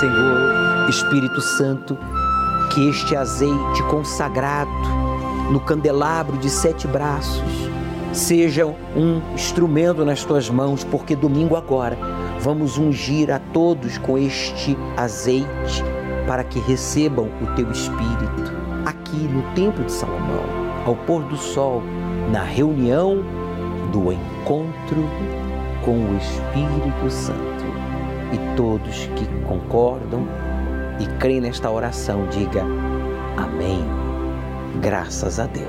Senhor, 0.00 0.35
Espírito 0.88 1.40
Santo, 1.40 1.96
que 2.72 2.88
este 2.88 3.16
azeite 3.16 3.82
consagrado 3.90 4.70
no 5.50 5.60
candelabro 5.60 6.36
de 6.38 6.50
sete 6.50 6.86
braços 6.86 7.42
seja 8.12 8.66
um 8.66 9.20
instrumento 9.34 10.04
nas 10.04 10.24
tuas 10.24 10.48
mãos, 10.48 10.84
porque 10.84 11.14
domingo 11.14 11.56
agora 11.56 11.98
vamos 12.40 12.78
ungir 12.78 13.30
a 13.30 13.38
todos 13.38 13.98
com 13.98 14.16
este 14.16 14.76
azeite 14.96 15.84
para 16.26 16.42
que 16.42 16.58
recebam 16.60 17.28
o 17.42 17.46
teu 17.54 17.70
Espírito 17.70 18.52
aqui 18.84 19.16
no 19.16 19.42
Templo 19.54 19.84
de 19.84 19.92
Salomão, 19.92 20.44
ao 20.86 20.96
pôr 20.96 21.22
do 21.24 21.36
sol, 21.36 21.82
na 22.32 22.42
reunião 22.42 23.22
do 23.92 24.12
encontro 24.12 25.08
com 25.84 25.98
o 25.98 26.16
Espírito 26.16 27.10
Santo. 27.10 27.66
E 28.32 28.56
todos 28.56 29.08
que 29.14 29.26
concordam 29.46 30.26
e 31.00 31.06
creem 31.18 31.40
nesta 31.40 31.70
oração, 31.70 32.26
diga 32.28 32.62
amém. 33.36 33.84
Graças 34.80 35.38
a 35.38 35.46
Deus. 35.46 35.68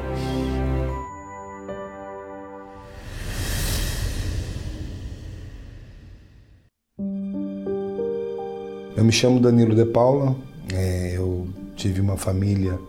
Eu 8.95 9.03
me 9.03 9.11
chamo 9.11 9.39
Danilo 9.39 9.75
de 9.75 9.85
Paula, 9.85 10.35
é, 10.73 11.13
eu 11.15 11.47
tive 11.75 12.01
uma 12.01 12.17
família 12.17 12.79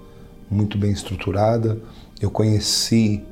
muito 0.51 0.79
bem 0.79 0.91
estruturada, 0.91 1.79
eu 2.21 2.31
conheci 2.31 3.23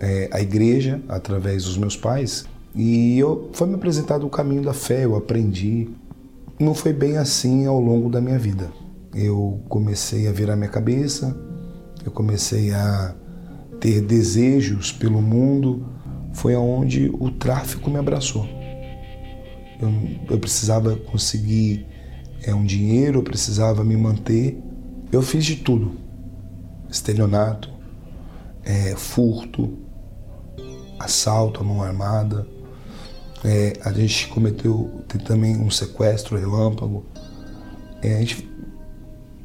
é, 0.00 0.28
a 0.32 0.40
igreja 0.40 1.00
através 1.08 1.64
dos 1.64 1.78
meus 1.78 1.96
pais 1.96 2.44
e 2.74 3.18
eu, 3.18 3.50
foi 3.52 3.66
me 3.68 3.74
apresentado 3.74 4.26
o 4.26 4.30
caminho 4.30 4.62
da 4.62 4.72
fé, 4.72 5.04
eu 5.04 5.16
aprendi. 5.16 5.88
Não 6.60 6.74
foi 6.74 6.92
bem 6.92 7.16
assim 7.16 7.66
ao 7.66 7.78
longo 7.78 8.10
da 8.10 8.20
minha 8.20 8.38
vida. 8.38 8.72
Eu 9.14 9.62
comecei 9.68 10.26
a 10.26 10.32
virar 10.32 10.56
minha 10.56 10.68
cabeça, 10.68 11.36
eu 12.04 12.10
comecei 12.10 12.74
a 12.74 13.14
ter 13.78 14.00
desejos 14.00 14.90
pelo 14.90 15.22
mundo, 15.22 15.86
foi 16.32 16.54
aonde 16.54 17.10
o 17.20 17.30
tráfico 17.30 17.88
me 17.88 17.98
abraçou. 17.98 18.44
Eu, 19.80 19.88
eu 20.30 20.38
precisava 20.40 20.96
conseguir 20.96 21.86
é, 22.42 22.52
um 22.52 22.64
dinheiro, 22.64 23.20
eu 23.20 23.22
precisava 23.22 23.84
me 23.84 23.96
manter. 23.96 24.60
Eu 25.12 25.22
fiz 25.22 25.44
de 25.44 25.56
tudo: 25.56 25.92
estelionato, 26.90 27.70
é, 28.64 28.96
furto, 28.96 29.78
assalto 30.98 31.60
à 31.60 31.64
mão 31.64 31.82
armada. 31.82 32.44
É, 33.44 33.74
a 33.84 33.92
gente 33.92 34.28
cometeu 34.28 35.02
tem 35.06 35.20
também 35.20 35.56
um 35.56 35.70
sequestro 35.70 36.36
relâmpago. 36.36 37.04
É, 38.02 38.18
gente, 38.18 38.48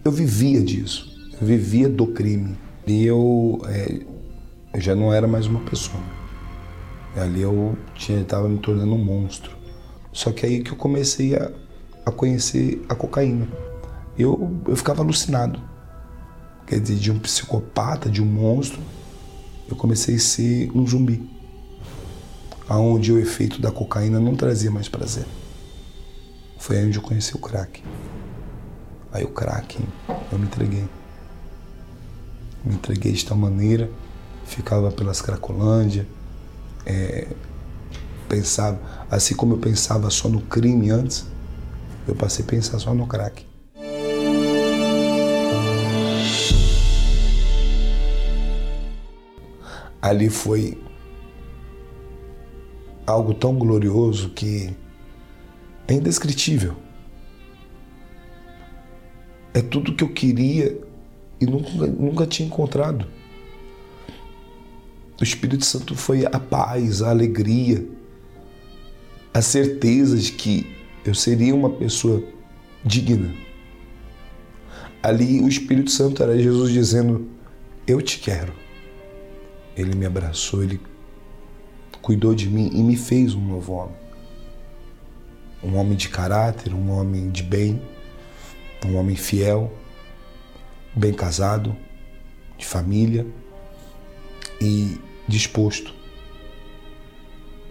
eu 0.04 0.12
vivia 0.12 0.62
disso, 0.62 1.12
eu 1.40 1.48
vivia 1.48 1.88
do 1.88 2.08
crime. 2.08 2.58
E 2.86 3.06
eu, 3.06 3.62
é, 3.66 4.02
eu 4.74 4.82
já 4.82 4.96
não 4.96 5.14
era 5.14 5.28
mais 5.28 5.46
uma 5.46 5.62
pessoa. 5.62 6.02
Ali 7.16 7.42
eu 7.42 7.78
estava 7.98 8.50
me 8.50 8.58
tornando 8.58 8.94
um 8.94 9.04
monstro. 9.04 9.56
Só 10.12 10.32
que 10.32 10.46
aí 10.46 10.64
que 10.64 10.72
eu 10.72 10.76
comecei 10.76 11.36
a, 11.36 11.52
a 12.06 12.12
conhecer 12.12 12.84
a 12.90 12.96
cocaína. 12.96 13.48
Eu, 14.18 14.60
eu 14.68 14.76
ficava 14.76 15.02
alucinado. 15.02 15.60
Quer 16.68 16.80
dizer, 16.80 16.96
de 16.96 17.12
um 17.12 17.20
psicopata, 17.20 18.10
de 18.10 18.22
um 18.22 18.26
monstro, 18.26 18.82
eu 19.70 19.76
comecei 19.76 20.16
a 20.16 20.20
ser 20.20 20.72
um 20.76 20.86
zumbi. 20.86 21.33
Aonde 22.74 23.14
o 23.14 23.20
efeito 23.20 23.62
da 23.62 23.72
cocaína 23.72 24.20
não 24.20 24.36
trazia 24.36 24.72
mais 24.72 24.90
prazer. 24.90 25.28
Foi 26.58 26.76
aí 26.76 26.88
onde 26.88 26.98
eu 26.98 27.04
conheci 27.04 27.36
o 27.36 27.38
crack. 27.38 27.84
Aí 29.12 29.24
o 29.24 29.28
crack, 29.28 29.78
eu 30.32 30.40
me 30.40 30.46
entreguei. 30.46 30.84
Me 32.66 32.74
entreguei 32.74 33.12
de 33.12 33.24
tal 33.24 33.38
maneira, 33.38 33.92
ficava 34.44 34.92
pelas 34.92 35.22
Cracolândia, 35.22 36.08
é, 36.84 37.28
pensava, 38.28 38.80
assim 39.12 39.36
como 39.36 39.54
eu 39.54 39.60
pensava 39.60 40.10
só 40.10 40.28
no 40.28 40.42
crime 40.42 40.90
antes, 40.90 41.28
eu 42.08 42.16
passei 42.16 42.44
a 42.44 42.48
pensar 42.48 42.80
só 42.80 42.92
no 42.92 43.06
crack. 43.06 43.46
Ali 50.02 50.32
foi 50.32 50.83
algo 53.06 53.34
tão 53.34 53.56
glorioso 53.56 54.30
que 54.30 54.76
é 55.88 55.94
indescritível. 55.94 56.76
É 59.54 59.62
tudo 59.62 59.94
que 59.94 60.04
eu 60.04 60.10
queria 60.10 60.80
e 61.40 61.46
nunca, 61.46 61.88
nunca 61.88 62.26
tinha 62.26 62.48
encontrado. 62.48 63.06
O 65.20 65.24
Espírito 65.24 65.66
Santo 65.66 65.96
foi 65.96 66.26
a 66.26 66.40
paz, 66.40 67.02
a 67.02 67.10
alegria, 67.10 67.86
a 69.34 69.42
certeza 69.42 70.18
de 70.18 70.32
que 70.32 70.76
eu 71.06 71.14
seria 71.14 71.54
uma 71.54 71.70
pessoa 71.70 72.24
digna. 72.84 73.34
Ali 75.02 75.42
o 75.42 75.48
Espírito 75.48 75.92
Santo 75.92 76.24
era 76.24 76.38
Jesus 76.38 76.72
dizendo: 76.72 77.30
Eu 77.86 78.02
te 78.02 78.20
quero. 78.20 78.54
Ele 79.76 79.96
me 79.96 80.06
abraçou, 80.06 80.64
ele 80.64 80.80
cuidou 82.04 82.36
de 82.36 82.50
mim 82.50 82.70
e 82.74 82.84
me 82.84 82.98
fez 82.98 83.34
um 83.34 83.42
novo 83.42 83.72
homem. 83.74 83.96
Um 85.64 85.78
homem 85.78 85.96
de 85.96 86.10
caráter, 86.10 86.74
um 86.74 86.92
homem 86.92 87.32
de 87.32 87.42
bem, 87.42 87.82
um 88.86 88.98
homem 88.98 89.16
fiel, 89.16 89.72
bem 90.94 91.14
casado, 91.14 91.74
de 92.58 92.66
família 92.66 93.26
e 94.62 95.00
disposto 95.30 95.96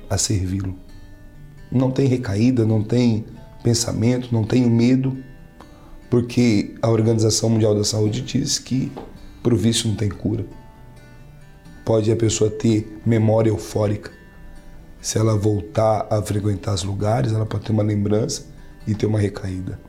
a 0.09 0.17
servi-lo. 0.17 0.75
Não 1.71 1.91
tem 1.91 2.07
recaída, 2.07 2.65
não 2.65 2.83
tem 2.83 3.27
pensamento, 3.63 4.33
não 4.33 4.45
tenho 4.45 4.71
medo, 4.71 5.23
porque 6.09 6.75
a 6.81 6.89
Organização 6.89 7.51
Mundial 7.51 7.75
da 7.75 7.85
Saúde 7.85 8.23
diz 8.23 8.59
que 8.59 8.91
para 9.43 9.53
o 9.53 9.59
vício 9.59 9.89
não 9.89 9.95
tem 9.95 10.09
cura. 10.09 10.47
Pode 11.85 12.11
a 12.11 12.17
pessoa 12.17 12.51
ter 12.51 12.99
memória 13.05 13.51
eufórica. 13.51 14.22
Se 15.03 15.19
ela 15.19 15.37
voltar 15.37 16.07
a 16.09 16.23
frequentar 16.23 16.75
os 16.75 16.85
lugares, 16.85 17.33
ela 17.33 17.45
pode 17.45 17.65
ter 17.65 17.73
uma 17.73 17.83
lembrança 17.83 18.47
e 18.87 18.95
ter 18.95 19.05
uma 19.07 19.19
recaída. 19.19 19.81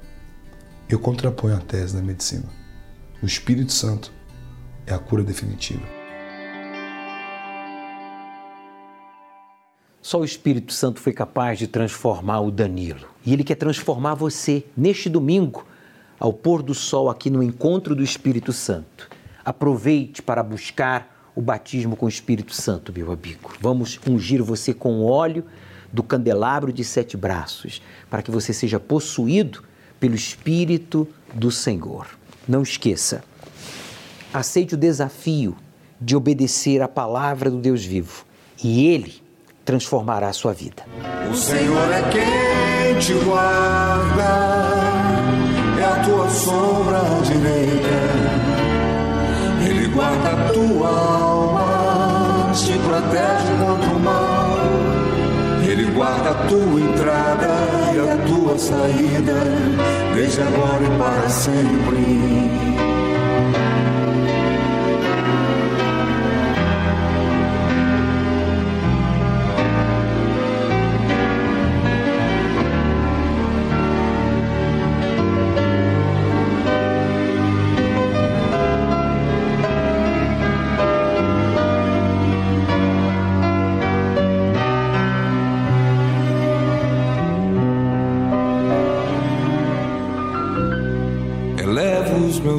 Eu 0.90 0.98
contraponho 0.98 1.56
a 1.56 1.60
tese 1.60 1.96
da 1.96 2.02
medicina. 2.02 2.50
O 3.22 3.26
Espírito 3.28 3.72
Santo 3.72 4.12
é 4.88 4.94
a 4.94 4.98
cura 4.98 5.22
definitiva. 5.24 5.84
Só 10.02 10.20
o 10.20 10.26
Espírito 10.26 10.74
Santo 10.74 11.00
foi 11.00 11.14
capaz 11.14 11.60
de 11.60 11.68
transformar 11.68 12.40
o 12.40 12.50
Danilo. 12.50 13.08
E 13.24 13.34
ele 13.34 13.44
quer 13.44 13.56
transformar 13.56 14.16
você 14.16 14.66
neste 14.76 15.10
domingo, 15.10 15.64
ao 16.20 16.34
pôr 16.34 16.64
do 16.64 16.74
sol 16.74 17.08
aqui 17.08 17.30
no 17.30 17.44
encontro 17.44 17.96
do 17.96 18.02
Espírito 18.02 18.52
Santo. 18.52 19.08
Aproveite 19.46 20.24
para 20.24 20.42
buscar 20.42 21.13
o 21.36 21.42
batismo 21.42 21.96
com 21.96 22.06
o 22.06 22.10
Espírito 22.10 22.54
Santo, 22.54 22.94
meu 22.94 23.12
amigo. 23.12 23.54
Vamos 23.60 24.00
ungir 24.08 24.44
você 24.44 24.74
com 24.74 25.04
óleo 25.04 25.46
do 25.92 26.04
candelabro 26.04 26.74
de 26.74 26.84
sete 26.84 27.16
braços, 27.16 27.82
para 28.10 28.22
que 28.22 28.32
você 28.32 28.54
seja 28.54 28.80
possuído 28.80 29.64
pelo 30.00 30.16
Espírito 30.16 31.08
do 31.34 31.52
Senhor. 31.52 32.08
Não 32.48 32.62
esqueça, 32.62 33.24
aceite 34.34 34.74
o 34.74 34.78
desafio 34.78 35.56
de 36.02 36.16
obedecer 36.16 36.82
à 36.82 36.88
palavra 36.88 37.50
do 37.50 37.58
Deus 37.58 37.86
vivo 37.86 38.26
e 38.62 38.88
Ele 38.88 39.22
transformará 39.64 40.30
a 40.30 40.34
sua 40.34 40.54
vida. 40.54 40.84
O 41.32 41.36
Senhor 41.36 41.92
é 41.92 42.02
quem 42.10 43.00
te 43.00 43.14
guarda, 43.24 44.24
é 45.80 45.86
a 45.86 46.04
tua 46.04 46.30
sombra 46.30 47.00
direita. 47.26 48.53
Tua 50.64 50.88
alma, 50.88 52.52
te 52.54 52.72
protege 52.80 53.52
contra 53.60 53.90
o 53.90 54.00
mal. 54.00 54.58
Ele 55.62 55.92
guarda 55.92 56.30
a 56.30 56.34
tua 56.48 56.80
entrada 56.80 57.50
e 57.94 58.00
a 58.10 58.16
tua 58.26 58.58
saída, 58.58 59.44
desde 60.16 60.42
agora 60.42 60.84
e 60.86 60.98
para 60.98 61.30
sempre. 61.30 62.64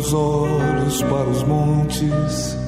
Meus 0.04 0.12
olhos 0.12 1.02
para 1.02 1.28
os 1.30 1.42
montes, 1.44 2.58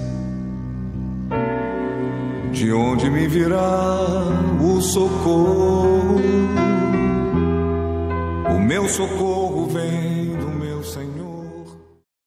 de 2.51 2.73
onde 2.73 3.11
me 3.11 3.29
virá 3.29 3.99
o 4.59 4.81
socorro. 4.81 6.17
O 8.55 8.59
meu 8.59 8.89
socorro 8.89 9.67
vem 9.67 10.16